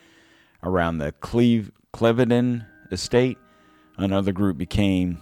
around 0.63 0.97
the 0.97 1.11
Cleve- 1.13 1.71
Cliveden 1.93 2.65
estate, 2.91 3.37
another 3.97 4.31
group 4.31 4.57
became 4.57 5.19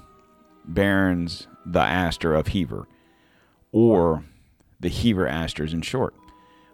Barons 0.65 1.47
the 1.65 1.79
Astor 1.79 2.33
of 2.33 2.47
Hever, 2.47 2.87
or 3.71 4.23
the 4.79 4.89
Hever 4.89 5.27
Astors 5.27 5.73
in 5.73 5.81
short. 5.81 6.13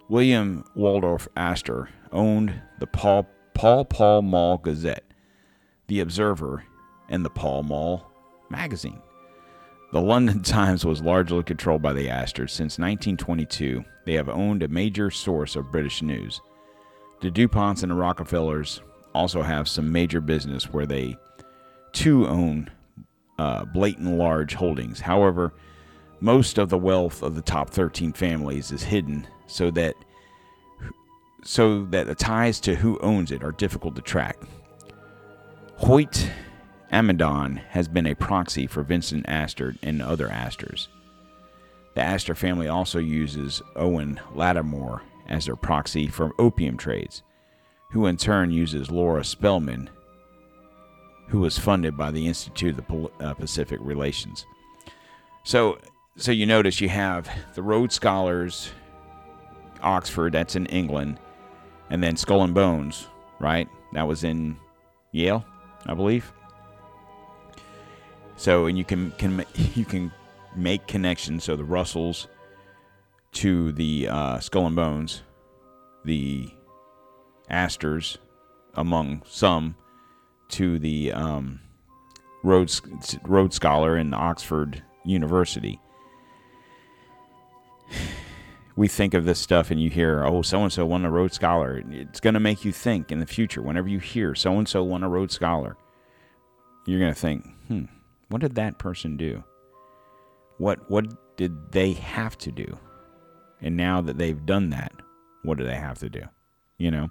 William 0.09 0.63
Waldorf 0.75 1.27
Astor 1.35 1.89
owned 2.11 2.61
the 2.79 2.87
Pall 2.87 3.27
Pall 3.53 3.85
Pall 3.85 4.21
Mall 4.21 4.57
Gazette, 4.57 5.05
the 5.87 5.99
Observer, 5.99 6.63
and 7.09 7.23
the 7.23 7.29
Pall 7.29 7.63
Mall 7.63 8.11
magazine. 8.49 9.01
The 9.91 10.01
London 10.01 10.41
Times 10.43 10.85
was 10.85 11.01
largely 11.01 11.43
controlled 11.43 11.81
by 11.81 11.93
the 11.93 12.09
Astors. 12.09 12.51
Since 12.51 12.79
1922, 12.79 13.83
they 14.05 14.13
have 14.13 14.29
owned 14.29 14.63
a 14.63 14.67
major 14.67 15.09
source 15.11 15.55
of 15.55 15.71
British 15.71 16.01
news. 16.01 16.41
The 17.23 17.31
DuPonts 17.31 17.83
and 17.83 17.89
the 17.89 17.95
Rockefellers 17.95 18.81
also 19.15 19.43
have 19.43 19.69
some 19.69 19.93
major 19.93 20.19
business 20.19 20.73
where 20.73 20.85
they 20.85 21.15
too 21.93 22.27
own 22.27 22.69
uh, 23.39 23.63
blatant 23.63 24.17
large 24.17 24.55
holdings. 24.55 24.99
However, 24.99 25.53
most 26.19 26.57
of 26.57 26.67
the 26.67 26.77
wealth 26.77 27.23
of 27.23 27.35
the 27.35 27.41
top 27.41 27.69
13 27.69 28.11
families 28.11 28.73
is 28.73 28.83
hidden 28.83 29.25
so 29.47 29.71
that 29.71 29.95
so 31.45 31.85
that 31.85 32.07
the 32.07 32.15
ties 32.15 32.59
to 32.59 32.75
who 32.75 32.99
owns 32.99 33.31
it 33.31 33.41
are 33.41 33.53
difficult 33.53 33.95
to 33.95 34.01
track. 34.01 34.37
Hoyt 35.77 36.29
Ammon 36.91 37.55
has 37.69 37.87
been 37.87 38.07
a 38.07 38.15
proxy 38.15 38.67
for 38.67 38.83
Vincent 38.83 39.25
Astor 39.29 39.75
and 39.81 40.01
other 40.01 40.27
Astors. 40.27 40.89
The 41.95 42.01
Astor 42.01 42.35
family 42.35 42.67
also 42.67 42.99
uses 42.99 43.61
Owen 43.77 44.19
Lattimore 44.35 45.03
as 45.27 45.45
their 45.45 45.55
proxy 45.55 46.07
for 46.07 46.31
opium 46.39 46.77
trades, 46.77 47.23
who 47.91 48.05
in 48.05 48.17
turn 48.17 48.51
uses 48.51 48.91
Laura 48.91 49.23
Spelman, 49.23 49.89
who 51.27 51.39
was 51.39 51.57
funded 51.57 51.97
by 51.97 52.11
the 52.11 52.27
Institute 52.27 52.77
of 52.77 53.11
uh, 53.21 53.33
Pacific 53.33 53.79
Relations. 53.81 54.45
So, 55.43 55.79
so 56.17 56.31
you 56.31 56.45
notice 56.45 56.81
you 56.81 56.89
have 56.89 57.29
the 57.55 57.63
Rhodes 57.63 57.95
Scholars, 57.95 58.71
Oxford, 59.81 60.33
that's 60.33 60.55
in 60.55 60.65
England, 60.67 61.19
and 61.89 62.03
then 62.03 62.15
Skull 62.17 62.43
and 62.43 62.53
Bones, 62.53 63.07
right? 63.39 63.67
That 63.93 64.07
was 64.07 64.23
in 64.23 64.57
Yale, 65.11 65.45
I 65.85 65.93
believe. 65.93 66.31
So, 68.35 68.65
and 68.65 68.77
you 68.77 68.83
can 68.83 69.11
can 69.11 69.45
you 69.75 69.85
can 69.85 70.11
make 70.55 70.87
connections. 70.87 71.43
So 71.43 71.55
the 71.55 71.63
Russells 71.63 72.27
to 73.33 73.71
the 73.71 74.07
uh, 74.09 74.39
Skull 74.39 74.67
and 74.67 74.75
Bones, 74.75 75.23
the 76.05 76.49
Astors, 77.49 78.17
among 78.75 79.23
some, 79.25 79.75
to 80.49 80.79
the 80.79 81.11
um, 81.11 81.59
Rhodes 82.43 82.81
Rhodes 83.23 83.55
Scholar 83.55 83.97
in 83.97 84.13
Oxford 84.13 84.83
University. 85.05 85.79
We 88.75 88.87
think 88.87 89.13
of 89.13 89.25
this 89.25 89.39
stuff 89.39 89.69
and 89.69 89.79
you 89.79 89.91
hear, 89.91 90.25
oh, 90.25 90.41
so 90.41 90.63
and 90.63 90.73
so 90.73 90.85
won 90.85 91.05
a 91.05 91.11
Rhodes 91.11 91.35
Scholar. 91.35 91.83
It's 91.91 92.19
going 92.19 92.33
to 92.33 92.39
make 92.39 92.65
you 92.65 92.71
think 92.71 93.11
in 93.11 93.19
the 93.19 93.25
future. 93.27 93.61
Whenever 93.61 93.87
you 93.87 93.99
hear 93.99 94.33
so 94.33 94.57
and 94.57 94.67
so 94.67 94.83
won 94.83 95.03
a 95.03 95.09
Rhodes 95.09 95.35
Scholar, 95.35 95.77
you're 96.87 96.99
going 96.99 97.13
to 97.13 97.19
think, 97.19 97.47
hmm, 97.67 97.83
what 98.29 98.41
did 98.41 98.55
that 98.55 98.79
person 98.79 99.15
do? 99.15 99.43
What 100.57 100.89
what 100.89 101.05
did 101.37 101.71
they 101.71 101.93
have 101.93 102.37
to 102.39 102.51
do? 102.51 102.77
And 103.63 103.77
now 103.77 104.01
that 104.01 104.17
they've 104.17 104.45
done 104.45 104.69
that, 104.71 104.91
what 105.43 105.57
do 105.57 105.63
they 105.63 105.75
have 105.75 105.97
to 105.99 106.09
do? 106.09 106.23
You 106.77 106.91
know? 106.91 107.09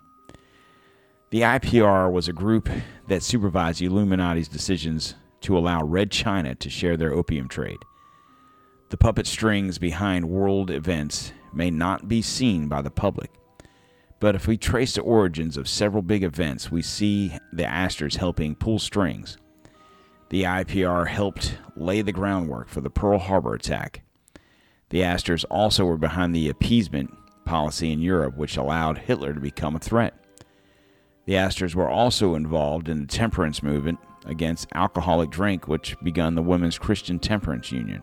The 1.31 1.41
IPR 1.41 2.13
was 2.13 2.29
a 2.29 2.33
group 2.33 2.69
that 3.09 3.23
supervised 3.23 3.81
the 3.81 3.87
Illuminati's 3.87 4.49
decisions 4.49 5.15
to 5.41 5.57
allow 5.57 5.83
Red 5.83 6.11
China 6.11 6.55
to 6.55 6.71
share 6.71 6.97
their 6.97 7.13
opium 7.13 7.49
trade. 7.49 7.79
The 8.91 8.99
puppet 8.99 9.27
strings 9.27 9.79
behind 9.79 10.29
world 10.29 10.71
events 10.71 11.33
may 11.55 11.71
not 11.71 12.07
be 12.07 12.21
seen 12.21 12.69
by 12.69 12.83
the 12.83 12.91
public, 12.91 13.31
but 14.21 14.35
if 14.35 14.47
we 14.47 14.59
trace 14.59 14.95
the 14.95 15.01
origins 15.01 15.57
of 15.57 15.69
several 15.69 16.03
big 16.03 16.23
events, 16.23 16.71
we 16.71 16.83
see 16.83 17.37
the 17.53 17.65
Astors 17.65 18.17
helping 18.17 18.55
pull 18.55 18.79
strings. 18.79 19.39
The 20.29 20.45
IPR 20.45 21.09
helped 21.09 21.57
lay 21.77 22.03
the 22.03 22.13
groundwork 22.13 22.69
for 22.69 22.83
the 22.83 22.91
Pearl 22.91 23.19
Harbor 23.19 23.55
attack. 23.55 24.03
The 24.93 25.03
Astors 25.03 25.45
also 25.45 25.87
were 25.87 25.97
behind 25.97 26.35
the 26.35 26.51
appeasement 26.51 27.11
policy 27.47 27.91
in 27.91 28.01
Europe, 28.01 28.37
which 28.37 28.59
allowed 28.59 28.99
Hitler 28.99 29.33
to 29.33 29.41
become 29.41 29.75
a 29.75 29.79
threat. 29.81 30.15
The 31.25 31.37
Astors 31.37 31.75
were 31.75 31.89
also 31.89 32.35
involved 32.35 32.91
in 32.91 33.01
the 33.01 33.07
temperance 33.07 33.63
movement 33.63 33.99
against 34.27 34.69
alcoholic 34.75 35.31
drink, 35.31 35.67
which 35.67 35.97
begun 36.03 36.35
the 36.35 36.43
Women's 36.43 36.79
Christian 36.79 37.19
Temperance 37.19 37.73
Union. 37.73 38.03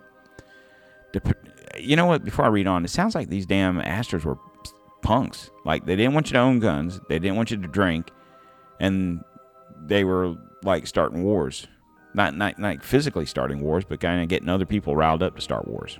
You 1.77 1.95
know 1.95 2.07
what? 2.07 2.23
Before 2.23 2.45
I 2.45 2.49
read 2.49 2.65
on, 2.65 2.83
it 2.83 2.89
sounds 2.89 3.13
like 3.13 3.29
these 3.29 3.45
damn 3.45 3.79
Astors 3.79 4.25
were 4.25 4.39
punks. 5.03 5.51
Like 5.65 5.85
they 5.85 5.95
didn't 5.95 6.15
want 6.15 6.27
you 6.27 6.33
to 6.33 6.39
own 6.39 6.59
guns, 6.59 6.99
they 7.07 7.19
didn't 7.19 7.37
want 7.37 7.51
you 7.51 7.57
to 7.57 7.67
drink, 7.67 8.09
and 8.79 9.23
they 9.85 10.03
were 10.03 10.35
like 10.63 10.87
starting 10.87 11.23
wars. 11.23 11.67
Not 12.15 12.35
not 12.35 12.59
like 12.59 12.81
physically 12.81 13.27
starting 13.27 13.59
wars, 13.61 13.85
but 13.87 13.99
kind 13.99 14.23
of 14.23 14.27
getting 14.27 14.49
other 14.49 14.65
people 14.65 14.95
riled 14.95 15.21
up 15.21 15.35
to 15.35 15.41
start 15.41 15.67
wars. 15.67 15.99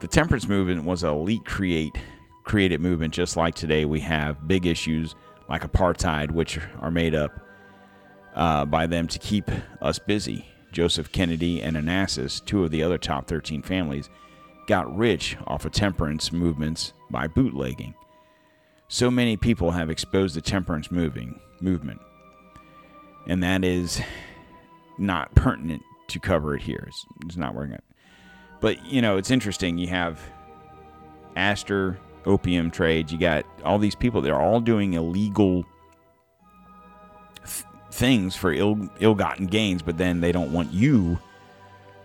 The 0.00 0.06
temperance 0.08 0.48
movement 0.48 0.84
was 0.84 1.02
an 1.02 1.10
elite 1.10 1.44
create 1.44 1.96
created 2.44 2.80
movement 2.80 3.12
just 3.12 3.36
like 3.36 3.54
today 3.54 3.84
we 3.84 4.00
have 4.00 4.48
big 4.48 4.64
issues 4.64 5.14
like 5.50 5.70
apartheid 5.70 6.30
which 6.30 6.58
are 6.80 6.90
made 6.90 7.14
up 7.14 7.44
uh, 8.34 8.64
by 8.64 8.86
them 8.86 9.06
to 9.08 9.18
keep 9.18 9.50
us 9.82 9.98
busy. 9.98 10.46
Joseph 10.70 11.10
Kennedy 11.10 11.60
and 11.60 11.76
Onassis, 11.76 12.44
two 12.44 12.62
of 12.64 12.70
the 12.70 12.82
other 12.82 12.98
top 12.98 13.26
13 13.26 13.62
families, 13.62 14.08
got 14.66 14.94
rich 14.96 15.36
off 15.46 15.64
of 15.64 15.72
temperance 15.72 16.30
movements 16.30 16.92
by 17.10 17.26
bootlegging. 17.26 17.94
So 18.86 19.10
many 19.10 19.36
people 19.36 19.72
have 19.72 19.90
exposed 19.90 20.36
the 20.36 20.40
temperance 20.40 20.90
moving 20.90 21.40
movement, 21.60 22.00
and 23.26 23.42
that 23.42 23.64
is 23.64 24.00
not 24.98 25.34
pertinent 25.34 25.82
to 26.08 26.20
cover 26.20 26.54
it 26.54 26.62
here. 26.62 26.84
It's, 26.86 27.04
it's 27.24 27.36
not 27.36 27.54
working. 27.54 27.74
Out. 27.74 27.87
But 28.60 28.84
you 28.84 29.02
know, 29.02 29.16
it's 29.16 29.30
interesting. 29.30 29.78
You 29.78 29.88
have 29.88 30.20
Astor 31.36 31.98
opium 32.26 32.70
trades. 32.70 33.12
You 33.12 33.18
got 33.18 33.44
all 33.64 33.78
these 33.78 33.94
people. 33.94 34.20
They're 34.20 34.40
all 34.40 34.60
doing 34.60 34.94
illegal 34.94 35.64
th- 37.44 37.64
things 37.90 38.36
for 38.36 38.52
ill 38.52 38.88
ill-gotten 39.00 39.46
gains, 39.46 39.82
but 39.82 39.98
then 39.98 40.20
they 40.20 40.32
don't 40.32 40.52
want 40.52 40.72
you 40.72 41.18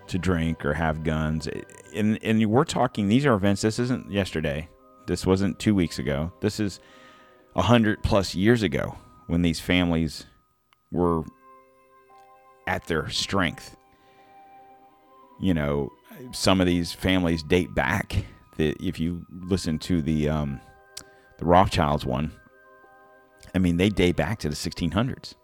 to 0.06 0.18
drink 0.18 0.64
or 0.64 0.74
have 0.74 1.02
guns. 1.04 1.48
And 1.94 2.18
and 2.22 2.44
we're 2.46 2.64
talking. 2.64 3.08
These 3.08 3.26
are 3.26 3.34
events. 3.34 3.62
This 3.62 3.78
isn't 3.78 4.10
yesterday. 4.10 4.68
This 5.06 5.26
wasn't 5.26 5.58
two 5.58 5.74
weeks 5.74 5.98
ago. 5.98 6.32
This 6.40 6.60
is 6.60 6.80
a 7.56 7.62
hundred 7.62 8.02
plus 8.02 8.34
years 8.34 8.62
ago 8.62 8.96
when 9.26 9.42
these 9.42 9.60
families 9.60 10.26
were 10.92 11.24
at 12.66 12.86
their 12.86 13.08
strength. 13.10 13.76
You 15.40 15.52
know, 15.52 15.90
some 16.32 16.60
of 16.60 16.66
these 16.66 16.92
families 16.92 17.42
date 17.42 17.74
back. 17.74 18.24
That 18.56 18.80
if 18.80 19.00
you 19.00 19.26
listen 19.30 19.78
to 19.80 20.00
the 20.00 20.28
um, 20.28 20.60
the 21.38 21.44
Rothschilds 21.44 22.06
one, 22.06 22.32
I 23.54 23.58
mean, 23.58 23.76
they 23.76 23.88
date 23.88 24.16
back 24.16 24.38
to 24.40 24.48
the 24.48 24.54
1600s. 24.54 25.34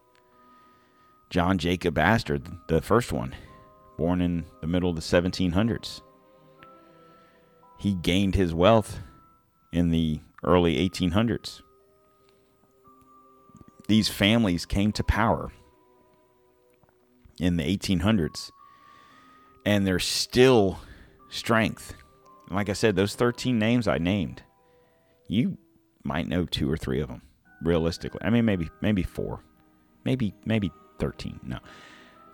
John 1.29 1.59
Jacob 1.59 1.97
Astor, 1.97 2.41
the 2.67 2.83
first 2.83 3.13
one, 3.13 3.35
born 3.97 4.21
in 4.21 4.45
the 4.61 4.67
middle 4.67 4.91
of 4.91 4.97
the 4.97 5.03
1700s. 5.03 6.01
He 7.79 7.95
gained 7.95 8.35
his 8.35 8.53
wealth 8.53 8.99
in 9.73 9.91
the 9.91 10.21
early 10.43 10.77
1800s. 10.89 11.63
These 13.87 14.09
families 14.09 14.67
came 14.67 14.93
to 14.93 15.05
power 15.05 15.53
in 17.39 17.57
the 17.57 17.65
1800s, 17.65 18.51
and 19.65 19.87
there's 19.87 20.05
still 20.05 20.79
strength. 21.29 21.95
Like 22.51 22.69
I 22.69 22.73
said, 22.75 22.97
those 22.97 23.15
13 23.15 23.59
names 23.59 23.87
I 23.87 23.99
named, 23.99 24.43
you 25.29 25.59
might 26.03 26.29
know 26.29 26.45
two 26.47 26.71
or 26.71 26.77
three 26.77 27.01
of 27.01 27.09
them 27.09 27.23
realistically. 27.63 28.21
I 28.23 28.31
mean, 28.31 28.45
maybe 28.45 28.69
maybe 28.81 29.03
four, 29.03 29.41
maybe 30.05 30.35
maybe 30.45 30.71
13. 30.99 31.41
No, 31.45 31.59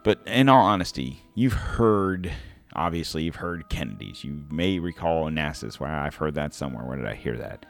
but 0.04 0.20
in 0.26 0.48
all 0.48 0.64
honesty, 0.64 1.22
you've 1.34 1.52
heard. 1.52 2.32
Obviously, 2.74 3.22
you've 3.22 3.36
heard 3.36 3.70
Kennedy's. 3.70 4.22
You 4.22 4.44
may 4.50 4.78
recall 4.78 5.24
Onassis. 5.24 5.80
Well, 5.80 5.90
I've 5.90 6.16
heard 6.16 6.34
that 6.34 6.52
somewhere. 6.52 6.84
Where 6.84 6.98
did 6.98 7.06
I 7.06 7.14
hear 7.14 7.38
that? 7.38 7.64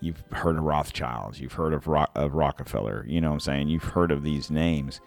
You've 0.00 0.22
heard 0.32 0.56
of 0.56 0.64
Rothschilds. 0.64 1.40
You've 1.40 1.52
heard 1.52 1.72
of, 1.72 1.86
Ro- 1.86 2.06
of 2.16 2.34
Rockefeller. 2.34 3.04
You 3.08 3.20
know 3.20 3.28
what 3.28 3.34
I'm 3.34 3.40
saying? 3.40 3.68
You've 3.68 3.84
heard 3.84 4.10
of 4.10 4.24
these 4.24 4.50
names, 4.50 5.00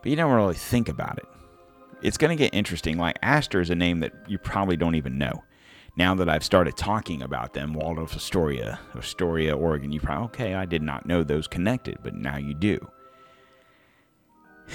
but 0.00 0.10
you 0.10 0.16
don't 0.16 0.32
really 0.32 0.54
think 0.54 0.88
about 0.88 1.18
it. 1.18 1.26
It's 2.02 2.16
going 2.16 2.36
to 2.36 2.42
get 2.42 2.54
interesting. 2.54 2.98
Like 2.98 3.18
Astor 3.22 3.60
is 3.60 3.70
a 3.70 3.74
name 3.74 4.00
that 4.00 4.12
you 4.26 4.38
probably 4.38 4.76
don't 4.76 4.94
even 4.94 5.18
know. 5.18 5.44
Now 5.96 6.14
that 6.14 6.28
I've 6.28 6.44
started 6.44 6.76
talking 6.76 7.22
about 7.22 7.52
them, 7.52 7.74
Waldorf 7.74 8.14
Astoria, 8.14 8.78
Astoria, 8.96 9.56
Oregon, 9.56 9.92
you 9.92 10.00
probably, 10.00 10.26
okay, 10.26 10.54
I 10.54 10.64
did 10.64 10.82
not 10.82 11.04
know 11.04 11.22
those 11.22 11.46
connected, 11.46 11.98
but 12.02 12.14
now 12.14 12.36
you 12.36 12.54
do. 12.54 12.78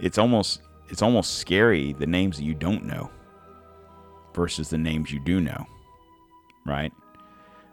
It's 0.00 0.18
almost 0.18 0.62
it's 0.88 1.02
almost 1.02 1.38
scary 1.38 1.92
the 1.92 2.06
names 2.06 2.38
that 2.38 2.42
you 2.42 2.54
don't 2.54 2.84
know 2.84 3.08
versus 4.34 4.68
the 4.68 4.78
names 4.78 5.12
you 5.12 5.20
do 5.20 5.40
know. 5.40 5.64
Right? 6.66 6.92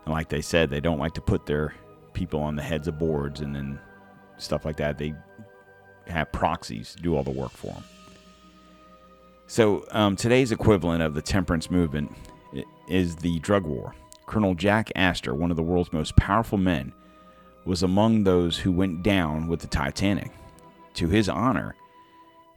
And 0.05 0.13
like 0.13 0.29
they 0.29 0.41
said, 0.41 0.69
they 0.69 0.79
don't 0.79 0.99
like 0.99 1.13
to 1.13 1.21
put 1.21 1.47
their 1.47 1.73
people 2.13 2.39
on 2.41 2.55
the 2.55 2.61
heads 2.61 2.87
of 2.87 2.99
boards 2.99 3.41
and 3.41 3.55
then 3.55 3.79
stuff 4.37 4.63
like 4.63 4.77
that. 4.77 4.97
They 4.97 5.15
have 6.07 6.31
proxies 6.31 6.95
do 7.01 7.15
all 7.15 7.23
the 7.23 7.31
work 7.31 7.51
for 7.51 7.67
them. 7.67 7.83
So 9.49 9.83
um, 9.89 10.15
today's 10.15 10.51
equivalent 10.51 11.01
of 11.01 11.15
the 11.15 11.23
temperance 11.23 11.71
movement 11.71 12.15
is 12.87 13.15
the 13.15 13.39
drug 13.39 13.63
war. 13.63 13.95
Colonel 14.27 14.53
Jack 14.53 14.91
Astor, 14.95 15.33
one 15.33 15.49
of 15.49 15.57
the 15.57 15.63
world's 15.63 15.91
most 15.91 16.15
powerful 16.15 16.59
men, 16.59 16.93
was 17.65 17.81
among 17.81 18.23
those 18.23 18.59
who 18.59 18.71
went 18.71 19.01
down 19.01 19.47
with 19.47 19.59
the 19.59 19.67
Titanic. 19.67 20.29
To 20.93 21.07
his 21.07 21.27
honor, 21.27 21.73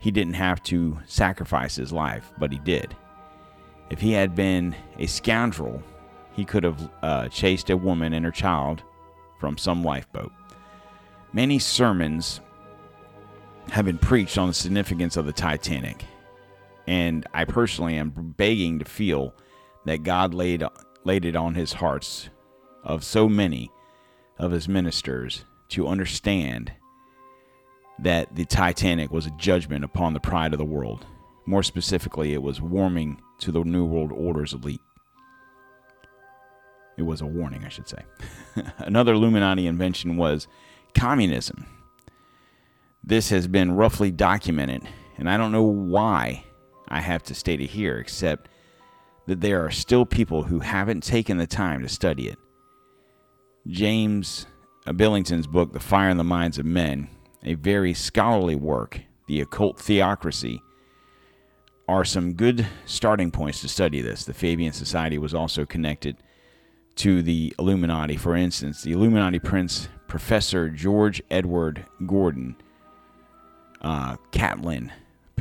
he 0.01 0.11
didn't 0.11 0.35
have 0.35 0.63
to 0.65 0.99
sacrifice 1.07 1.77
his 1.77 1.95
life, 1.95 2.31
but 2.39 2.53
he 2.53 2.59
did. 2.59 2.95
If 3.89 3.99
he 3.99 4.13
had 4.13 4.35
been 4.35 4.77
a 4.99 5.07
scoundrel, 5.07 5.83
he 6.33 6.45
could 6.45 6.63
have 6.63 6.91
uh, 7.03 7.29
chased 7.29 7.71
a 7.71 7.77
woman 7.77 8.13
and 8.13 8.23
her 8.23 8.31
child 8.31 8.83
from 9.41 9.57
some 9.57 9.83
lifeboat. 9.83 10.31
Many 11.33 11.59
sermons 11.59 12.43
have 13.71 13.87
been 13.87 13.97
preached 13.97 14.37
on 14.37 14.49
the 14.49 14.55
significance 14.55 15.17
of 15.17 15.25
the 15.25 15.33
Titanic, 15.33 16.05
and 16.87 17.27
I 17.33 17.45
personally 17.45 17.97
am 17.97 18.35
begging 18.37 18.79
to 18.79 18.85
feel 18.85 19.35
that 19.85 20.03
God 20.03 20.35
laid 20.35 20.63
laid 21.05 21.25
it 21.25 21.37
on 21.37 21.55
his 21.55 21.73
hearts 21.75 22.29
of 22.85 23.05
so 23.05 23.29
many 23.29 23.71
of 24.39 24.53
his 24.53 24.69
ministers 24.69 25.45
to 25.69 25.89
understand 25.89 26.73
that 27.99 28.35
the 28.35 28.45
Titanic 28.45 29.11
was 29.11 29.27
a 29.27 29.31
judgment 29.33 29.85
upon 29.85 30.13
the 30.13 30.21
pride 30.21 30.53
of 30.53 30.59
the 30.59 30.65
world. 30.65 31.07
More 31.47 31.63
specifically, 31.63 32.33
it 32.33 32.43
was 32.43 32.61
warming 32.61 33.21
to 33.41 33.53
the 33.53 33.63
New 33.65 33.85
World 33.85 34.13
Order's 34.13 34.53
elite. 34.53 34.81
It 36.97 37.03
was 37.03 37.21
a 37.21 37.27
warning, 37.27 37.65
I 37.65 37.69
should 37.69 37.89
say. 37.89 38.03
Another 38.79 39.15
Illuminati 39.15 39.67
invention 39.67 40.17
was 40.17 40.47
communism. 40.95 41.67
This 43.03 43.31
has 43.31 43.49
been 43.49 43.73
roughly 43.73 44.11
documented, 44.11 44.83
and 45.17 45.29
I 45.29 45.37
don't 45.37 45.53
know 45.53 45.63
why 45.63 46.45
I 46.93 47.01
have 47.01 47.23
to 47.25 47.35
state 47.35 47.61
it 47.61 47.71
here, 47.71 47.99
except 47.99 48.49
that 49.27 49.41
there 49.41 49.65
are 49.65 49.71
still 49.71 50.05
people 50.05 50.45
who 50.45 50.61
haven't 50.61 51.03
taken 51.03 51.39
the 51.39 51.47
time 51.47 51.83
to 51.83 51.89
study 51.89 52.29
it. 52.29 52.39
James 53.67 54.47
Billington's 54.97 55.47
book, 55.47 55.73
The 55.73 55.81
Fire 55.81 56.11
in 56.11 56.17
the 56.17 56.25
Minds 56.25 56.59
of 56.59 56.67
Men, 56.67 57.09
a 57.45 57.55
very 57.55 57.95
scholarly 57.95 58.57
work, 58.57 59.01
The 59.27 59.41
Occult 59.41 59.79
Theocrasy, 59.79 60.61
are 61.89 62.05
some 62.05 62.35
good 62.35 62.67
starting 62.85 63.31
points 63.31 63.61
to 63.63 63.69
study 63.69 64.01
this. 64.01 64.25
The 64.25 64.35
Fabian 64.35 64.73
Society 64.73 65.19
was 65.19 65.35
also 65.35 65.65
connected 65.65 66.17
to 66.97 67.23
the 67.23 67.55
Illuminati. 67.59 68.17
For 68.17 68.37
instance, 68.37 68.83
the 68.83 68.93
Illuminati 68.93 69.39
Prince 69.39 69.89
Professor 70.09 70.69
George 70.69 71.23
Edward 71.31 71.87
Gordon 72.07 72.57
uh, 73.81 74.17
Catlin, 74.31 74.93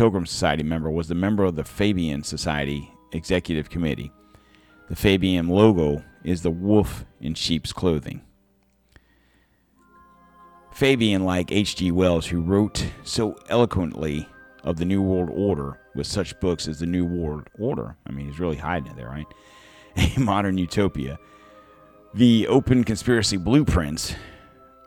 Pilgrim 0.01 0.25
Society 0.25 0.63
member, 0.63 0.89
was 0.89 1.09
the 1.09 1.13
member 1.13 1.43
of 1.43 1.55
the 1.55 1.63
Fabian 1.63 2.23
Society 2.23 2.91
Executive 3.11 3.69
Committee. 3.69 4.11
The 4.89 4.95
Fabian 4.95 5.47
logo 5.47 6.03
is 6.23 6.41
the 6.41 6.49
wolf 6.49 7.05
in 7.19 7.35
sheep's 7.35 7.71
clothing. 7.71 8.23
Fabian, 10.73 11.23
like 11.23 11.51
H.G. 11.51 11.91
Wells, 11.91 12.25
who 12.25 12.41
wrote 12.41 12.83
so 13.03 13.37
eloquently 13.47 14.27
of 14.63 14.77
the 14.77 14.85
New 14.85 15.03
World 15.03 15.29
Order 15.31 15.79
with 15.93 16.07
such 16.07 16.39
books 16.39 16.67
as 16.67 16.79
the 16.79 16.87
New 16.87 17.05
World 17.05 17.51
Order, 17.59 17.95
I 18.07 18.11
mean, 18.11 18.25
he's 18.25 18.39
really 18.39 18.57
hiding 18.57 18.89
it 18.89 18.95
there, 18.95 19.09
right? 19.09 19.27
A 20.17 20.19
modern 20.19 20.57
utopia. 20.57 21.19
The 22.15 22.47
open 22.47 22.85
conspiracy 22.85 23.37
blueprints 23.37 24.15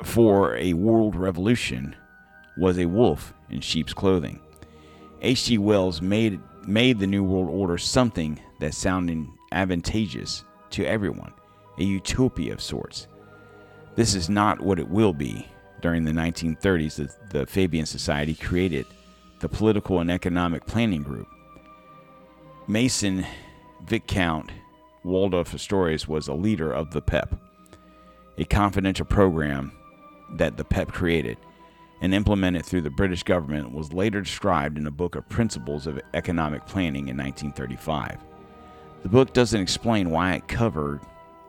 for 0.03 0.57
a 0.57 0.73
world 0.73 1.15
revolution 1.15 1.95
was 2.57 2.81
a 2.81 2.87
wolf 2.87 3.33
in 3.49 3.61
sheep's 3.61 3.95
clothing. 3.95 4.41
H.G. 5.25 5.57
Wells 5.57 6.03
made 6.03 6.39
made 6.67 6.99
the 6.99 7.07
New 7.07 7.25
World 7.25 7.49
Order 7.49 7.79
something 7.79 8.39
that 8.61 8.75
sounded 8.75 9.27
advantageous 9.53 10.45
to 10.71 10.85
everyone, 10.85 11.33
a 11.79 11.85
utopia 11.85 12.53
of 12.53 12.61
sorts. 12.61 13.07
This 13.97 14.15
is 14.15 14.29
not 14.29 14.61
what 14.61 14.79
it 14.79 14.89
will 14.89 15.13
be. 15.13 15.47
During 15.81 16.05
the 16.05 16.13
1930s, 16.13 16.97
the, 16.97 17.39
the 17.39 17.47
Fabian 17.47 17.87
Society 17.87 18.35
created 18.35 18.87
the 19.41 19.49
Political 19.49 20.01
and 20.01 20.11
Economic 20.11 20.67
Planning 20.67 21.03
Group. 21.03 21.29
Mason 22.67 23.27
Viscount 23.87 24.51
Waldorf 25.05 25.53
Astorius 25.53 26.09
was 26.09 26.29
a 26.29 26.35
leader 26.35 26.73
of 26.73 26.91
the 26.91 27.03
PEP, 27.03 27.39
a 28.39 28.45
confidential 28.45 29.07
program 29.07 29.73
that 30.37 30.57
the 30.57 30.65
PEP 30.65 30.93
created 30.93 31.39
and 32.05 32.13
implemented 32.13 32.67
through 32.67 32.83
the 32.83 32.91
British 32.91 33.23
government 33.23 33.73
was 33.73 33.95
later 33.95 34.21
described 34.21 34.77
in 34.77 34.87
a 34.87 34.91
book 34.91 35.15
of 35.15 35.27
Principles 35.31 35.87
of 35.87 35.99
Economic 36.13 36.67
Planning 36.67 37.09
in 37.09 37.17
1935. 37.17 38.19
The 39.03 39.09
book 39.09 39.33
doesn't 39.33 39.59
explain 39.59 40.11
why 40.11 40.35
it 40.35 40.47
covered 40.47 41.01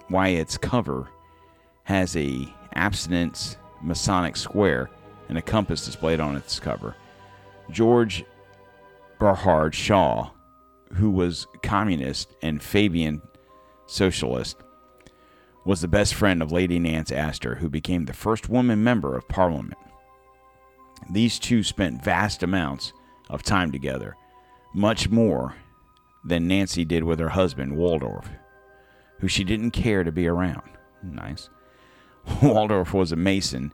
why 0.08 0.30
its 0.30 0.58
cover 0.58 1.10
has 1.84 2.16
a 2.16 2.48
abstinence 2.74 3.58
Masonic 3.82 4.38
square 4.38 4.90
and 5.28 5.38
a 5.38 5.42
compass 5.42 5.84
displayed 5.84 6.22
on 6.22 6.38
its 6.38 6.58
cover. 6.58 6.96
George 7.70 8.24
Bernard 9.20 9.76
Shaw, 9.76 10.30
who 10.94 11.12
was 11.12 11.48
communist 11.64 12.34
and 12.42 12.64
Fabian 12.64 13.22
socialist, 13.88 14.56
was 15.66 15.82
the 15.82 15.90
best 15.90 16.14
friend 16.14 16.42
of 16.42 16.54
Lady 16.54 16.80
Nance 16.80 17.12
Astor, 17.12 17.56
who 17.56 17.68
became 17.68 18.06
the 18.06 18.14
first 18.14 18.48
woman 18.48 18.86
member 18.86 19.18
of 19.18 19.28
Parliament. 19.28 19.76
These 21.10 21.40
two 21.40 21.64
spent 21.64 22.04
vast 22.04 22.44
amounts 22.44 22.94
of 23.30 23.44
time 23.44 23.72
together, 23.72 24.16
much 24.74 25.10
more 25.10 25.56
than 26.24 26.48
Nancy 26.48 26.86
did 26.86 27.04
with 27.04 27.20
her 27.20 27.30
husband, 27.30 27.78
Waldorf, 27.78 28.30
who 29.20 29.28
she 29.28 29.44
didn't 29.44 29.72
care 29.72 30.04
to 30.04 30.12
be 30.12 30.28
around. 30.28 30.70
Nice. 31.04 31.50
Waldorf 32.42 32.94
was 32.94 33.12
a 33.12 33.16
Mason, 33.16 33.72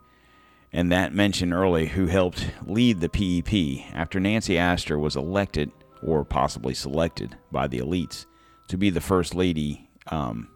and 0.73 0.91
that 0.91 1.13
mentioned 1.13 1.53
early 1.53 1.87
who 1.87 2.07
helped 2.07 2.51
lead 2.65 2.99
the 2.99 3.09
PEP 3.09 3.95
after 3.95 4.19
Nancy 4.19 4.57
Astor 4.57 4.99
was 4.99 5.15
elected 5.15 5.71
or 6.03 6.25
possibly 6.25 6.73
selected 6.73 7.37
by 7.51 7.67
the 7.67 7.79
elites 7.79 8.25
to 8.67 8.77
be 8.77 8.89
the 8.89 9.01
first 9.01 9.35
lady. 9.35 9.89
Um, 10.07 10.49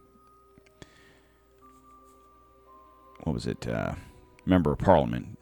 what 3.24 3.34
was 3.34 3.48
it? 3.48 3.68
Uh, 3.68 3.94
member 4.46 4.72
of 4.72 4.80
Parliament. 4.80 5.38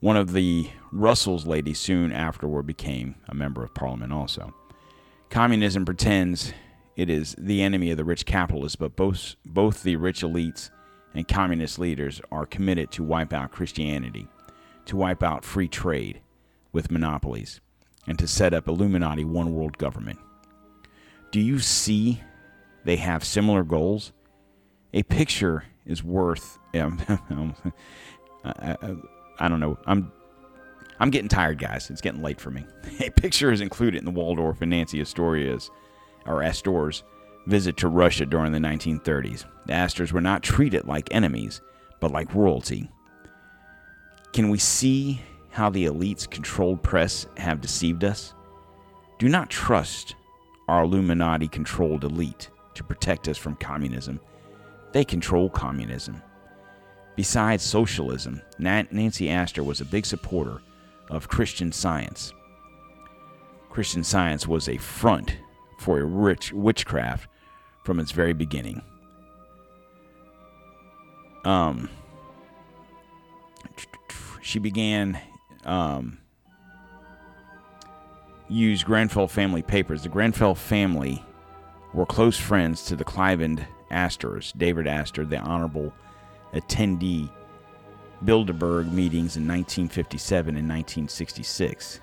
One 0.00 0.16
of 0.16 0.32
the 0.32 0.70
Russell's 0.92 1.46
ladies 1.46 1.78
soon 1.78 2.10
afterward 2.10 2.66
became 2.66 3.16
a 3.28 3.34
member 3.34 3.62
of 3.62 3.74
Parliament 3.74 4.12
also. 4.12 4.54
Communism 5.28 5.84
pretends 5.84 6.54
it 6.96 7.10
is 7.10 7.36
the 7.38 7.62
enemy 7.62 7.90
of 7.90 7.98
the 7.98 8.04
rich 8.04 8.24
capitalists, 8.24 8.76
but 8.76 8.96
both, 8.96 9.36
both 9.44 9.82
the 9.82 9.96
rich 9.96 10.22
elites 10.22 10.70
and 11.14 11.28
communist 11.28 11.78
leaders 11.78 12.20
are 12.32 12.46
committed 12.46 12.90
to 12.92 13.04
wipe 13.04 13.32
out 13.32 13.52
Christianity, 13.52 14.26
to 14.86 14.96
wipe 14.96 15.22
out 15.22 15.44
free 15.44 15.68
trade 15.68 16.20
with 16.72 16.90
monopolies, 16.90 17.60
and 18.06 18.18
to 18.18 18.26
set 18.26 18.54
up 18.54 18.68
Illuminati 18.68 19.24
one 19.24 19.52
world 19.52 19.76
government. 19.76 20.18
Do 21.30 21.40
you 21.40 21.58
see 21.58 22.22
they 22.84 22.96
have 22.96 23.22
similar 23.22 23.64
goals? 23.64 24.12
A 24.94 25.02
picture 25.02 25.64
is 25.84 26.02
worth. 26.02 26.58
Um, 26.72 27.00
I, 27.08 27.34
um, 27.34 27.54
uh, 28.44 28.76
uh, 28.80 28.94
I, 29.40 29.48
don't 29.48 29.60
know. 29.60 29.78
I'm 29.86 30.12
I'm 31.00 31.10
getting 31.10 31.28
tired, 31.28 31.58
guys. 31.58 31.90
It's 31.90 32.02
getting 32.02 32.22
late 32.22 32.40
for 32.40 32.50
me. 32.50 32.64
A 33.00 33.10
picture 33.10 33.50
is 33.50 33.60
included 33.60 33.98
in 33.98 34.04
the 34.04 34.10
Waldorf 34.10 34.60
and 34.60 34.70
Nancy 34.70 35.00
Astoria's 35.00 35.70
or 36.26 36.42
Astor's 36.42 37.02
visit 37.46 37.76
to 37.78 37.88
Russia 37.88 38.26
during 38.26 38.52
the 38.52 38.58
1930s. 38.58 39.46
The 39.66 39.72
Astors 39.72 40.12
were 40.12 40.20
not 40.20 40.42
treated 40.42 40.86
like 40.86 41.12
enemies, 41.12 41.62
but 42.00 42.12
like 42.12 42.34
royalty. 42.34 42.90
Can 44.32 44.50
we 44.50 44.58
see 44.58 45.22
how 45.50 45.70
the 45.70 45.86
elites 45.86 46.30
controlled 46.30 46.82
press 46.82 47.26
have 47.36 47.60
deceived 47.60 48.04
us? 48.04 48.34
Do 49.18 49.28
not 49.28 49.50
trust 49.50 50.14
our 50.68 50.84
Illuminati 50.84 51.48
controlled 51.48 52.04
elite 52.04 52.50
to 52.74 52.84
protect 52.84 53.26
us 53.26 53.36
from 53.36 53.56
communism. 53.56 54.20
They 54.92 55.04
control 55.04 55.50
communism. 55.50 56.22
Besides 57.20 57.62
socialism, 57.62 58.40
Nancy 58.58 59.28
Astor 59.28 59.62
was 59.62 59.82
a 59.82 59.84
big 59.84 60.06
supporter 60.06 60.62
of 61.10 61.28
Christian 61.28 61.70
science. 61.70 62.32
Christian 63.68 64.02
science 64.02 64.48
was 64.48 64.70
a 64.70 64.78
front 64.78 65.36
for 65.80 66.02
rich 66.02 66.50
witchcraft 66.54 67.28
from 67.84 68.00
its 68.00 68.10
very 68.10 68.32
beginning. 68.32 68.80
Um, 71.44 71.90
she 74.40 74.58
began 74.58 75.20
um, 75.66 76.16
use 78.48 78.82
Grenfell 78.82 79.28
family 79.28 79.60
papers. 79.60 80.04
The 80.04 80.08
Grenfell 80.08 80.54
family 80.54 81.22
were 81.92 82.06
close 82.06 82.38
friends 82.38 82.86
to 82.86 82.96
the 82.96 83.04
Cliveden 83.04 83.66
Astors. 83.90 84.54
David 84.56 84.86
Astor, 84.86 85.26
the 85.26 85.36
honorable 85.36 85.92
attendee 86.54 87.30
Bilderberg 88.24 88.92
meetings 88.92 89.36
in 89.36 89.48
1957 89.48 90.56
and 90.56 90.68
1966. 90.68 92.00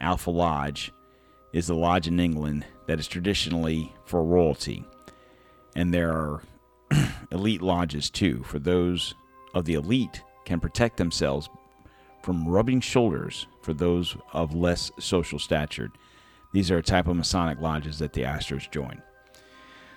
Alpha 0.00 0.30
Lodge 0.30 0.92
is 1.52 1.66
the 1.66 1.74
lodge 1.74 2.06
in 2.06 2.20
England 2.20 2.64
that 2.86 3.00
is 3.00 3.08
traditionally 3.08 3.92
for 4.04 4.22
royalty. 4.22 4.84
And 5.74 5.92
there 5.92 6.12
are 6.12 6.42
elite 7.32 7.62
lodges 7.62 8.10
too, 8.10 8.42
for 8.44 8.58
those 8.58 9.14
of 9.54 9.64
the 9.64 9.74
elite 9.74 10.22
can 10.44 10.60
protect 10.60 10.96
themselves 10.96 11.48
from 12.22 12.48
rubbing 12.48 12.80
shoulders 12.80 13.46
for 13.62 13.72
those 13.72 14.16
of 14.32 14.54
less 14.54 14.90
social 14.98 15.38
stature. 15.38 15.90
These 16.52 16.70
are 16.70 16.78
a 16.78 16.82
type 16.82 17.08
of 17.08 17.16
Masonic 17.16 17.60
lodges 17.60 17.98
that 17.98 18.12
the 18.12 18.24
Astors 18.24 18.66
join. 18.68 19.02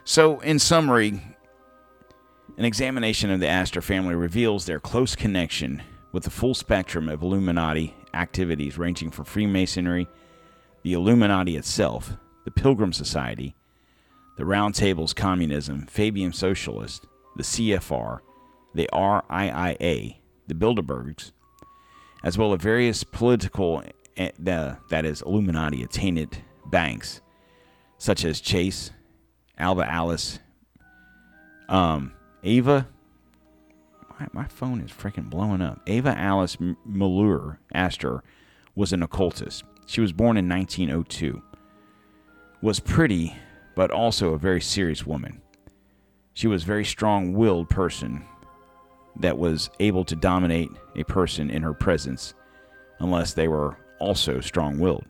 So, 0.03 0.39
in 0.39 0.59
summary, 0.59 1.21
an 2.59 2.65
examination 2.65 3.31
of 3.31 3.39
the 3.39 3.47
Astor 3.47 3.81
family 3.81 4.15
reveals 4.15 4.65
their 4.65 4.81
close 4.81 5.15
connection 5.15 5.81
with 6.11 6.25
the 6.25 6.29
full 6.29 6.53
spectrum 6.53 7.07
of 7.07 7.23
Illuminati 7.23 7.95
activities, 8.13 8.77
ranging 8.77 9.11
from 9.11 9.23
Freemasonry, 9.23 10.09
the 10.83 10.91
Illuminati 10.91 11.55
itself, 11.55 12.17
the 12.43 12.51
Pilgrim 12.51 12.91
Society, 12.91 13.55
the 14.35 14.45
Round 14.45 14.75
Table's 14.75 15.13
communism, 15.13 15.85
Fabian 15.85 16.33
Socialist, 16.33 17.07
the 17.37 17.43
CFR, 17.43 18.19
the 18.75 18.89
RIIA, 18.91 20.17
the 20.47 20.53
Bilderbergs, 20.53 21.31
as 22.25 22.37
well 22.37 22.53
as 22.53 22.61
various 22.61 23.05
political, 23.05 23.81
the, 24.17 24.77
that 24.89 25.05
is, 25.05 25.21
Illuminati 25.21 25.81
attainted 25.81 26.39
banks, 26.65 27.21
such 27.97 28.25
as 28.25 28.41
Chase, 28.41 28.91
Alba 29.57 29.89
Alice, 29.89 30.39
um, 31.69 32.11
Ava. 32.43 32.87
My, 34.19 34.27
my 34.33 34.47
phone 34.47 34.81
is 34.81 34.91
freaking 34.91 35.29
blowing 35.29 35.61
up. 35.61 35.81
Ava 35.87 36.17
Alice 36.17 36.57
Muriel 36.85 37.57
Astor 37.73 38.23
was 38.75 38.93
an 38.93 39.03
occultist. 39.03 39.63
She 39.85 40.01
was 40.01 40.13
born 40.13 40.37
in 40.37 40.47
1902. 40.47 41.41
Was 42.61 42.79
pretty, 42.79 43.35
but 43.75 43.91
also 43.91 44.33
a 44.33 44.37
very 44.37 44.61
serious 44.61 45.05
woman. 45.05 45.41
She 46.33 46.47
was 46.47 46.63
a 46.63 46.67
very 46.67 46.85
strong-willed 46.85 47.69
person 47.69 48.25
that 49.17 49.37
was 49.37 49.69
able 49.79 50.05
to 50.05 50.15
dominate 50.15 50.69
a 50.95 51.03
person 51.03 51.49
in 51.49 51.63
her 51.63 51.73
presence 51.73 52.33
unless 52.99 53.33
they 53.33 53.47
were 53.47 53.77
also 53.99 54.39
strong-willed. 54.39 55.05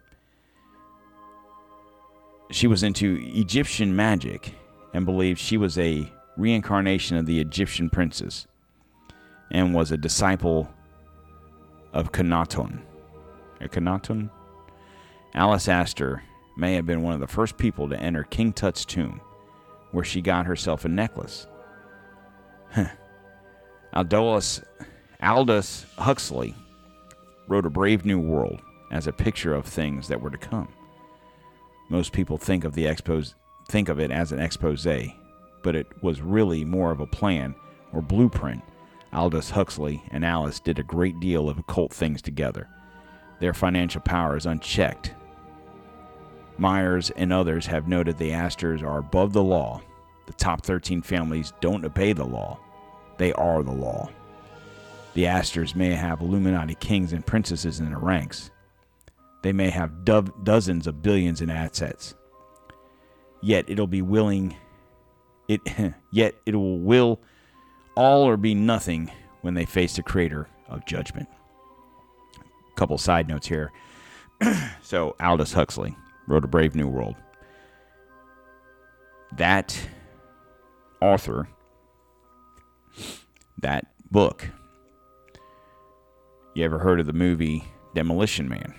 She 2.51 2.65
was 2.65 2.81
into 2.81 3.19
Egyptian 3.21 3.95
magic 3.95 4.55
and 4.93 5.05
believed 5.05 5.39
she 5.39 5.57
was 5.57 5.77
a 5.77 6.11
reincarnation 6.39 7.17
of 7.17 7.25
the 7.25 7.39
Egyptian 7.39 7.89
princess 7.89 8.47
and 9.51 9.73
was 9.73 9.91
a 9.91 9.97
disciple 9.97 10.69
of 11.93 12.11
Khenaton. 12.11 12.81
Akhenaton? 13.61 14.29
Alice 15.33 15.67
Astor 15.67 16.23
may 16.57 16.75
have 16.75 16.85
been 16.85 17.01
one 17.01 17.13
of 17.13 17.19
the 17.19 17.27
first 17.27 17.57
people 17.57 17.89
to 17.89 17.99
enter 17.99 18.23
King 18.23 18.53
Tut's 18.53 18.85
tomb, 18.85 19.21
where 19.91 20.03
she 20.03 20.21
got 20.21 20.45
herself 20.45 20.85
a 20.85 20.89
necklace. 20.89 21.47
Aldous, 23.93 24.61
Aldous 25.21 25.85
Huxley 25.97 26.55
wrote 27.47 27.65
A 27.65 27.69
Brave 27.69 28.05
New 28.05 28.19
World 28.19 28.61
as 28.91 29.07
a 29.07 29.13
picture 29.13 29.53
of 29.53 29.65
things 29.65 30.07
that 30.07 30.21
were 30.21 30.29
to 30.29 30.37
come. 30.37 30.67
Most 31.89 32.13
people 32.13 32.37
think 32.37 32.63
of 32.63 32.75
the 32.75 32.85
expose, 32.85 33.35
think 33.67 33.89
of 33.89 33.99
it 33.99 34.11
as 34.11 34.31
an 34.31 34.39
expose, 34.39 34.83
but 35.61 35.75
it 35.75 35.87
was 36.01 36.21
really 36.21 36.63
more 36.63 36.91
of 36.91 36.99
a 36.99 37.07
plan 37.07 37.55
or 37.93 38.01
blueprint. 38.01 38.61
Aldous 39.11 39.49
Huxley 39.49 40.01
and 40.11 40.23
Alice 40.23 40.59
did 40.59 40.79
a 40.79 40.83
great 40.83 41.19
deal 41.19 41.49
of 41.49 41.57
occult 41.57 41.91
things 41.91 42.21
together. 42.21 42.67
Their 43.39 43.53
financial 43.53 44.01
power 44.01 44.37
is 44.37 44.45
unchecked. 44.45 45.13
Myers 46.57 47.09
and 47.11 47.31
others 47.31 47.65
have 47.65 47.87
noted 47.87 48.17
the 48.17 48.33
Astors 48.33 48.83
are 48.83 48.99
above 48.99 49.33
the 49.33 49.43
law. 49.43 49.81
The 50.27 50.33
top 50.33 50.63
13 50.63 51.01
families 51.01 51.53
don't 51.61 51.85
obey 51.85 52.13
the 52.13 52.25
law, 52.25 52.59
they 53.17 53.33
are 53.33 53.63
the 53.63 53.71
law. 53.71 54.09
The 55.15 55.25
Astors 55.25 55.75
may 55.75 55.91
have 55.93 56.21
Illuminati 56.21 56.75
kings 56.75 57.13
and 57.13 57.25
princesses 57.25 57.79
in 57.79 57.89
their 57.89 57.97
ranks. 57.97 58.51
They 59.41 59.53
may 59.53 59.69
have 59.69 60.05
do- 60.05 60.33
dozens 60.43 60.85
of 60.85 61.01
billions 61.01 61.41
in 61.41 61.49
assets. 61.49 62.13
Yet 63.41 63.69
it'll 63.69 63.87
be 63.87 64.01
willing 64.01 64.55
it 65.49 65.61
yet 66.11 66.35
it 66.45 66.55
will 66.55 67.19
all 67.95 68.23
or 68.23 68.37
be 68.37 68.55
nothing 68.55 69.11
when 69.41 69.55
they 69.55 69.65
face 69.65 69.97
the 69.97 70.03
creator 70.03 70.47
of 70.69 70.85
judgment. 70.85 71.27
A 72.39 72.75
Couple 72.75 72.97
side 72.97 73.27
notes 73.27 73.47
here. 73.47 73.73
so 74.81 75.15
Aldous 75.19 75.51
Huxley 75.51 75.97
wrote 76.27 76.45
A 76.45 76.47
Brave 76.47 76.75
New 76.75 76.87
World. 76.87 77.15
That 79.35 79.77
author, 81.01 81.49
that 83.57 83.85
book. 84.11 84.47
You 86.55 86.65
ever 86.65 86.79
heard 86.79 86.99
of 86.99 87.05
the 87.05 87.13
movie 87.13 87.63
Demolition 87.95 88.47
Man? 88.49 88.73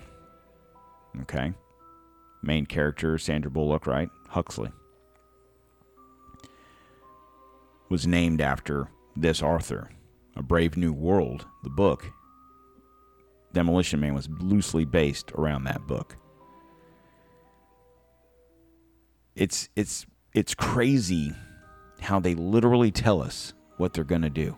Okay. 1.22 1.52
Main 2.42 2.66
character, 2.66 3.18
Sandra 3.18 3.50
Bullock, 3.50 3.86
right? 3.86 4.08
Huxley. 4.28 4.70
Was 7.90 8.06
named 8.06 8.40
after 8.40 8.88
this 9.16 9.42
author. 9.42 9.90
A 10.36 10.42
Brave 10.42 10.76
New 10.76 10.92
World, 10.92 11.44
the 11.64 11.70
book. 11.70 12.06
Demolition 13.52 14.00
Man 14.00 14.14
was 14.14 14.28
loosely 14.38 14.84
based 14.84 15.32
around 15.32 15.64
that 15.64 15.86
book. 15.86 16.16
It's 19.34 19.68
it's 19.74 20.06
it's 20.32 20.54
crazy 20.54 21.32
how 22.00 22.20
they 22.20 22.34
literally 22.34 22.90
tell 22.90 23.22
us 23.22 23.52
what 23.76 23.92
they're 23.92 24.04
going 24.04 24.22
to 24.22 24.30
do. 24.30 24.56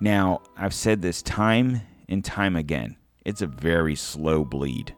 Now, 0.00 0.42
I've 0.56 0.74
said 0.74 1.00
this 1.00 1.22
time 1.22 1.80
and 2.08 2.24
time 2.24 2.56
again. 2.56 2.96
It's 3.24 3.42
a 3.42 3.46
very 3.46 3.94
slow 3.94 4.44
bleed. 4.44 4.94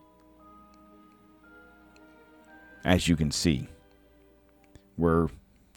As 2.85 3.07
you 3.07 3.17
can 3.17 3.31
see, 3.31 3.69
we're 4.97 5.29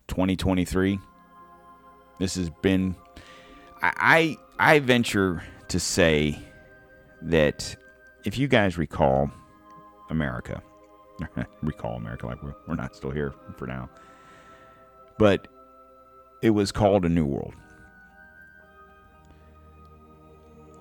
2023. 0.08 1.00
This 2.20 2.36
has 2.36 2.50
been 2.62 2.96
I 3.82 4.38
I, 4.60 4.74
I 4.74 4.80
venture 4.80 5.44
to 5.70 5.80
say 5.80 6.40
that 7.24 7.76
if 8.26 8.38
you 8.38 8.48
guys 8.48 8.78
recall 8.78 9.32
America, 10.10 10.62
recall 11.64 11.96
America 11.96 12.28
like 12.28 12.44
we're, 12.44 12.56
we're 12.68 12.76
not 12.76 12.96
still 12.96 13.12
here 13.12 13.34
for 13.58 13.68
now, 13.68 13.90
but 15.18 15.48
it 16.42 16.52
was 16.52 16.72
called 16.72 17.06
a 17.06 17.10
New 17.10 17.26
World. 17.26 17.54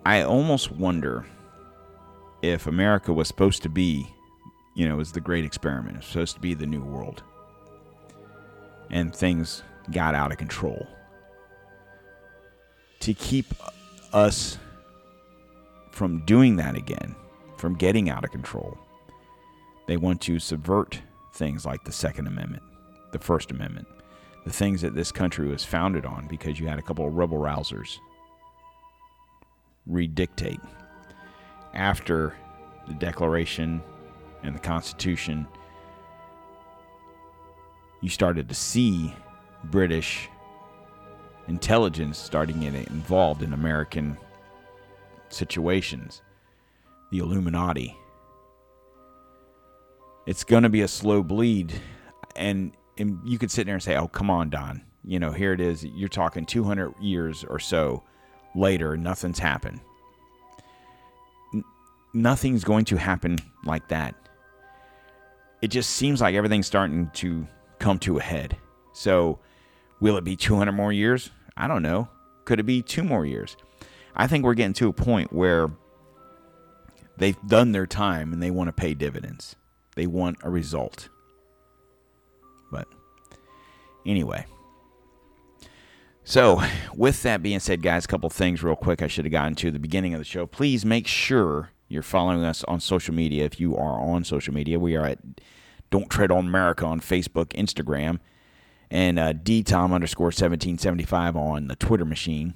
I 0.05 0.23
almost 0.23 0.73
wonder 0.73 1.27
if 2.43 2.67
America 2.67 3.13
was 3.13 3.29
supposed 3.29 3.63
to 3.63 3.69
be, 3.69 4.07
you 4.75 4.89
know, 4.89 4.97
was 4.97 5.13
the 5.13 5.21
great 5.21 5.45
experiment. 5.45 5.97
It 5.97 5.99
was 5.99 6.07
supposed 6.07 6.35
to 6.37 6.41
be 6.41 6.55
the 6.55 6.67
New 6.67 6.83
World. 6.83 7.23
And 8.91 9.15
things 9.15 9.63
got 9.93 10.15
out 10.15 10.33
of 10.33 10.39
control. 10.39 10.87
To 13.01 13.15
keep 13.15 13.47
us 14.13 14.59
from 15.91 16.25
doing 16.27 16.57
that 16.57 16.77
again, 16.77 17.15
from 17.57 17.75
getting 17.75 18.11
out 18.11 18.25
of 18.25 18.31
control, 18.31 18.79
they 19.87 19.97
want 19.97 20.21
to 20.23 20.39
subvert 20.39 21.01
things 21.35 21.65
like 21.65 21.85
the 21.85 21.93
Second 21.93 22.27
Amendment, 22.27 22.63
the 23.13 23.19
First 23.19 23.51
Amendment, 23.51 23.89
the 24.45 24.53
things 24.53 24.83
that 24.83 24.95
this 24.95 25.13
country 25.13 25.49
was 25.49 25.65
founded 25.65 26.05
on 26.05 26.27
because 26.29 26.61
you 26.61 26.67
had 26.67 26.79
a 26.79 26.83
couple 26.83 27.07
of 27.07 27.15
rebel 27.15 27.39
rousers 27.39 27.97
redictate 29.89 30.61
after 31.75 32.35
the 32.87 32.95
Declaration 32.95 33.83
and 34.43 34.55
the 34.55 34.61
Constitution. 34.61 35.47
You 38.01 38.09
started 38.09 38.49
to 38.49 38.55
see 38.55 39.15
British 39.65 40.29
intelligence 41.49 42.19
starting 42.19 42.61
to 42.61 42.71
get 42.71 42.89
involved 42.89 43.43
in 43.43 43.53
American 43.53 44.17
situations. 45.29 46.23
The 47.11 47.19
Illuminati. 47.19 47.97
It's 50.27 50.45
going 50.45 50.63
to 50.63 50.69
be 50.69 50.83
a 50.83 50.89
slow 50.89 51.23
bleed. 51.23 51.73
And, 52.37 52.73
and 52.99 53.21
you 53.25 53.39
could 53.39 53.51
sit 53.51 53.67
there 53.67 53.75
and 53.75 53.83
say, 53.83 53.97
oh, 53.97 54.07
come 54.09 54.31
on, 54.31 54.51
Don. 54.51 54.83
You 55.05 55.19
know, 55.19 55.33
here 55.33 55.53
it 55.53 55.61
is. 55.61 55.85
You're 55.85 56.09
talking 56.09 56.47
200 56.47 56.95
years 57.01 57.45
or 57.45 57.59
so 57.59 58.03
later, 58.55 58.97
nothing's 58.97 59.39
happened. 59.39 59.81
N- 61.55 61.65
nothing's 62.13 62.65
going 62.65 62.85
to 62.87 62.97
happen 62.97 63.39
like 63.65 63.89
that. 63.89 64.15
It 65.63 65.69
just 65.69 65.91
seems 65.91 66.21
like 66.21 66.35
everything's 66.35 66.67
starting 66.67 67.11
to 67.15 67.47
come 67.79 67.99
to 68.01 68.19
a 68.19 68.23
head. 68.23 68.57
So, 68.93 69.39
will 70.01 70.17
it 70.17 70.25
be 70.25 70.37
200 70.37 70.73
more 70.73 70.93
years? 70.93 71.31
I 71.57 71.69
don't 71.69 71.83
know. 71.83 72.09
Could 72.45 72.61
it 72.61 72.65
be 72.65 72.83
two 72.83 73.05
more 73.05 73.27
years? 73.27 73.57
I 74.17 74.27
think 74.27 74.45
we're 74.45 74.55
getting 74.55 74.73
to 74.75 74.89
a 74.89 74.93
point 74.93 75.33
where 75.33 75.69
they've 77.17 77.41
done 77.47 77.73
their 77.73 77.87
time 77.87 78.33
and 78.33 78.43
they 78.43 78.51
want 78.51 78.69
to 78.69 78.73
pay 78.73 78.95
dividends. 78.95 79.57
They 79.95 80.07
want 80.07 80.39
a 80.43 80.51
result. 80.51 81.09
But 82.73 82.89
anyway. 84.07 84.47
So, 86.25 86.63
with 86.95 87.23
that 87.23 87.43
being 87.43 87.61
said, 87.61 87.83
guys, 87.83 88.05
a 88.05 88.09
couple 88.09 88.31
things 88.31 88.63
real 88.63 88.77
quick 88.77 89.03
I 89.03 89.09
should 89.09 89.25
have 89.25 89.33
gotten 89.33 89.55
to 89.57 89.71
the 89.71 89.79
beginning 89.79 90.15
of 90.15 90.21
the 90.21 90.25
show. 90.25 90.47
Please 90.47 90.85
make 90.85 91.07
sure 91.07 91.71
you're 91.89 92.03
following 92.03 92.45
us 92.45 92.63
on 92.65 92.79
social 92.79 93.15
media. 93.15 93.45
If 93.45 93.59
you 93.59 93.77
are 93.77 94.01
on 94.01 94.23
social 94.25 94.55
media, 94.55 94.79
we 94.79 94.95
are 94.97 95.05
at 95.05 95.19
Don't 95.91 96.09
Tread 96.09 96.31
on 96.31 96.49
Merica 96.49 96.87
on 96.87 97.01
Facebook, 97.01 97.49
Instagram, 97.49 98.21
and 98.91 99.19
uh, 99.19 99.33
dtom 99.33 99.93
underscore 99.93 100.27
1775 100.27 101.37
on 101.37 101.69
the 101.69 101.77
Twitter 101.77 102.05
machine. 102.05 102.55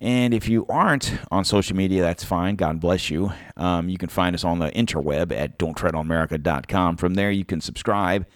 And 0.00 0.34
if 0.34 0.48
you 0.48 0.66
aren't 0.68 1.12
on 1.30 1.44
social 1.44 1.76
media, 1.76 2.02
that's 2.02 2.24
fine. 2.24 2.56
God 2.56 2.80
bless 2.80 3.08
you. 3.08 3.32
Um, 3.56 3.88
you 3.88 3.98
can 3.98 4.08
find 4.08 4.34
us 4.34 4.42
on 4.42 4.58
the 4.58 4.70
interweb 4.72 5.30
at 5.30 5.58
don'ttreadonmerica.com. 5.60 6.96
From 6.96 7.14
there, 7.14 7.30
you 7.30 7.44
can 7.44 7.60
subscribe 7.60 8.26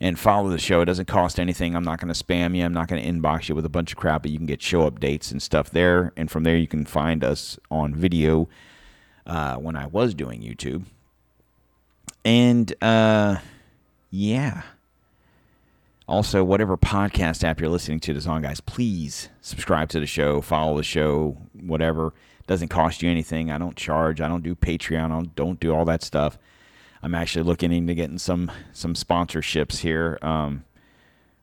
and 0.00 0.16
follow 0.16 0.50
the 0.50 0.58
show. 0.58 0.82
It 0.82 0.84
doesn't 0.84 1.08
cost 1.08 1.40
anything. 1.40 1.74
I'm 1.74 1.82
not 1.82 2.00
going 2.00 2.14
to 2.14 2.24
spam 2.24 2.56
you. 2.56 2.64
I'm 2.64 2.72
not 2.72 2.86
going 2.86 3.02
to 3.02 3.08
inbox 3.08 3.48
you 3.48 3.56
with 3.56 3.66
a 3.66 3.70
bunch 3.70 3.90
of 3.90 3.98
crap, 3.98 4.22
but 4.22 4.30
you 4.30 4.38
can 4.38 4.46
get 4.46 4.62
show 4.62 4.88
updates 4.88 5.32
and 5.32 5.42
stuff 5.42 5.70
there. 5.70 6.12
And 6.16 6.30
from 6.30 6.44
there, 6.44 6.56
you 6.56 6.68
can 6.68 6.86
find 6.86 7.24
us 7.24 7.58
on 7.72 7.92
video 7.92 8.48
uh, 9.26 9.56
when 9.56 9.74
I 9.74 9.86
was 9.86 10.14
doing 10.14 10.42
YouTube. 10.42 10.84
And 12.24 12.72
uh, 12.80 13.38
yeah. 14.10 14.62
Also, 16.10 16.42
whatever 16.42 16.76
podcast 16.76 17.44
app 17.44 17.60
you're 17.60 17.70
listening 17.70 18.00
to 18.00 18.12
this 18.12 18.26
on, 18.26 18.42
guys, 18.42 18.60
please 18.60 19.28
subscribe 19.42 19.88
to 19.88 20.00
the 20.00 20.06
show, 20.06 20.40
follow 20.40 20.76
the 20.76 20.82
show, 20.82 21.38
whatever. 21.52 22.08
It 22.40 22.48
doesn't 22.48 22.66
cost 22.66 23.00
you 23.00 23.08
anything. 23.08 23.52
I 23.52 23.58
don't 23.58 23.76
charge. 23.76 24.20
I 24.20 24.26
don't 24.26 24.42
do 24.42 24.56
Patreon. 24.56 25.04
I 25.04 25.08
don't, 25.08 25.36
don't 25.36 25.60
do 25.60 25.72
all 25.72 25.84
that 25.84 26.02
stuff. 26.02 26.36
I'm 27.00 27.14
actually 27.14 27.44
looking 27.44 27.70
into 27.70 27.94
getting 27.94 28.18
some 28.18 28.50
some 28.72 28.94
sponsorships 28.94 29.78
here 29.78 30.18
um, 30.20 30.64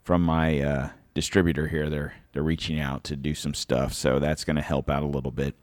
from 0.04 0.22
my 0.22 0.60
uh, 0.60 0.90
distributor 1.14 1.70
here. 1.70 1.90
They're 1.90 2.16
they're 2.34 2.44
reaching 2.44 2.78
out 2.78 3.06
to 3.06 3.16
do 3.16 3.34
some 3.36 3.54
stuff, 3.54 3.94
so 3.94 4.20
that's 4.20 4.44
going 4.44 4.58
to 4.58 4.62
help 4.62 4.90
out 4.90 5.02
a 5.02 5.08
little 5.08 5.32
bit. 5.32 5.56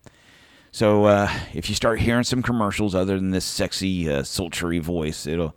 So 0.72 1.04
uh, 1.04 1.30
if 1.52 1.68
you 1.68 1.74
start 1.74 2.00
hearing 2.00 2.24
some 2.24 2.42
commercials 2.42 2.94
other 2.94 3.16
than 3.16 3.32
this 3.32 3.44
sexy, 3.44 4.10
uh, 4.10 4.22
sultry 4.22 4.78
voice, 4.78 5.26
it'll 5.26 5.54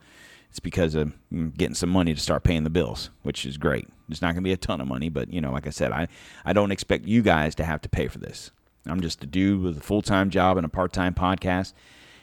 it's 0.58 0.64
because 0.64 0.96
of 0.96 1.14
mm, 1.32 1.56
getting 1.56 1.76
some 1.76 1.92
money 1.92 2.16
to 2.16 2.20
start 2.20 2.44
paying 2.44 2.64
the 2.64 2.72
bills, 2.72 3.12
which 3.22 3.46
is 3.46 3.60
great. 3.60 3.88
It's 4.10 4.24
not 4.24 4.30
going 4.30 4.38
to 4.38 4.42
be 4.42 4.54
a 4.54 4.58
ton 4.58 4.82
of 4.82 4.88
money, 4.88 5.08
but 5.08 5.32
you 5.32 5.40
know, 5.40 5.52
like 5.52 5.68
I 5.68 5.70
said, 5.70 5.92
I 5.92 6.08
I 6.46 6.54
don't 6.54 6.72
expect 6.72 7.06
you 7.06 7.22
guys 7.22 7.54
to 7.56 7.64
have 7.64 7.80
to 7.82 7.90
pay 7.90 8.08
for 8.08 8.18
this. 8.18 8.50
I'm 8.88 9.00
just 9.00 9.24
a 9.24 9.28
dude 9.28 9.62
with 9.62 9.78
a 9.78 9.82
full 9.82 10.02
time 10.02 10.32
job 10.32 10.58
and 10.58 10.66
a 10.66 10.70
part 10.70 10.94
time 10.94 11.14
podcast. 11.14 11.74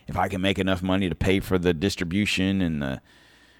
If 0.09 0.19
I 0.19 0.27
can 0.27 0.41
make 0.41 0.59
enough 0.59 0.83
money 0.83 1.09
to 1.09 1.15
pay 1.15 1.39
for 1.39 1.59
the 1.59 1.73
distribution 1.73 2.61
and 2.61 2.83
the 2.83 3.01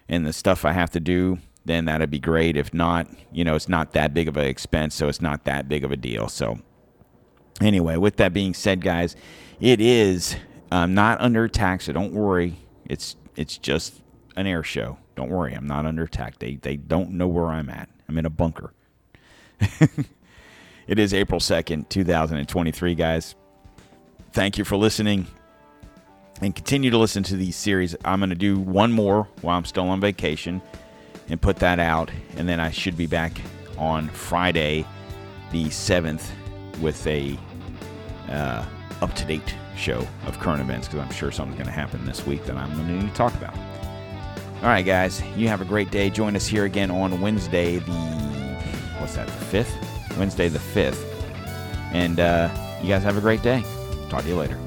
and 0.09 0.25
the 0.25 0.33
stuff 0.33 0.65
I 0.65 0.73
have 0.73 0.89
to 0.91 0.99
do, 0.99 1.39
then 1.63 1.85
that'd 1.85 2.11
be 2.11 2.19
great. 2.19 2.57
If 2.57 2.73
not, 2.73 3.07
you 3.31 3.45
know, 3.45 3.55
it's 3.55 3.69
not 3.69 3.93
that 3.93 4.13
big 4.13 4.27
of 4.27 4.35
an 4.35 4.45
expense, 4.45 4.93
so 4.93 5.07
it's 5.07 5.21
not 5.21 5.45
that 5.45 5.69
big 5.69 5.85
of 5.85 5.91
a 5.93 5.97
deal. 5.97 6.27
So 6.27 6.59
anyway, 7.61 7.95
with 7.95 8.17
that 8.17 8.33
being 8.33 8.53
said, 8.53 8.81
guys, 8.81 9.15
it 9.61 9.79
is 9.79 10.35
um, 10.69 10.93
not 10.93 11.21
under 11.21 11.45
attack, 11.45 11.79
so 11.79 11.93
don't 11.93 12.11
worry. 12.11 12.57
It's 12.89 13.15
it's 13.37 13.57
just 13.57 14.01
an 14.35 14.47
air 14.47 14.63
show. 14.63 14.97
Don't 15.15 15.29
worry, 15.29 15.53
I'm 15.53 15.67
not 15.67 15.85
under 15.85 16.03
attack. 16.03 16.39
They 16.39 16.55
they 16.55 16.75
don't 16.77 17.11
know 17.11 17.27
where 17.27 17.47
I'm 17.47 17.69
at. 17.69 17.89
I'm 18.07 18.17
in 18.17 18.25
a 18.25 18.29
bunker. 18.29 18.73
it 20.87 20.99
is 20.99 21.13
April 21.13 21.39
2nd, 21.39 21.89
2023, 21.89 22.95
guys. 22.95 23.35
Thank 24.33 24.57
you 24.57 24.65
for 24.65 24.75
listening 24.75 25.27
and 26.41 26.53
continue 26.53 26.91
to 26.91 26.97
listen 26.97 27.23
to 27.23 27.37
these 27.37 27.55
series. 27.55 27.95
I'm 28.03 28.19
going 28.19 28.29
to 28.29 28.35
do 28.35 28.59
one 28.59 28.91
more 28.91 29.27
while 29.41 29.57
I'm 29.57 29.65
still 29.65 29.87
on 29.87 30.01
vacation 30.01 30.61
and 31.29 31.41
put 31.41 31.57
that 31.57 31.79
out. 31.79 32.11
And 32.37 32.47
then 32.47 32.59
I 32.59 32.71
should 32.71 32.97
be 32.97 33.07
back 33.07 33.31
on 33.77 34.09
Friday, 34.09 34.85
the 35.51 35.65
7th, 35.65 36.29
with 36.81 37.05
a 37.07 37.37
uh, 38.29 38.65
up 39.01 39.13
to 39.15 39.25
date 39.25 39.55
show 39.77 40.05
of 40.25 40.39
current 40.39 40.61
events 40.61 40.87
because 40.87 40.99
I'm 40.99 41.11
sure 41.13 41.31
something's 41.31 41.57
going 41.57 41.67
to 41.67 41.73
happen 41.73 42.05
this 42.05 42.25
week 42.25 42.45
that 42.45 42.57
I'm 42.57 42.73
going 42.75 42.87
to 42.87 42.93
need 42.93 43.09
to 43.09 43.15
talk 43.15 43.33
about. 43.35 43.55
All 44.61 44.71
right, 44.71 44.85
guys, 44.85 45.21
you 45.35 45.47
have 45.47 45.61
a 45.61 45.65
great 45.65 45.91
day. 45.91 46.09
Join 46.09 46.35
us 46.35 46.47
here 46.47 46.65
again 46.65 46.89
on 46.89 47.21
Wednesday, 47.21 47.77
the 47.77 47.91
what's 48.99 49.15
that, 49.15 49.27
the 49.27 49.57
5th? 49.57 50.17
Wednesday, 50.17 50.47
the 50.47 50.59
5th. 50.59 51.03
And 51.91 52.19
uh, 52.19 52.49
you 52.81 52.89
guys 52.89 53.03
have 53.03 53.17
a 53.17 53.21
great 53.21 53.43
day. 53.43 53.63
Talk 54.09 54.23
to 54.23 54.27
you 54.27 54.35
later. 54.35 54.64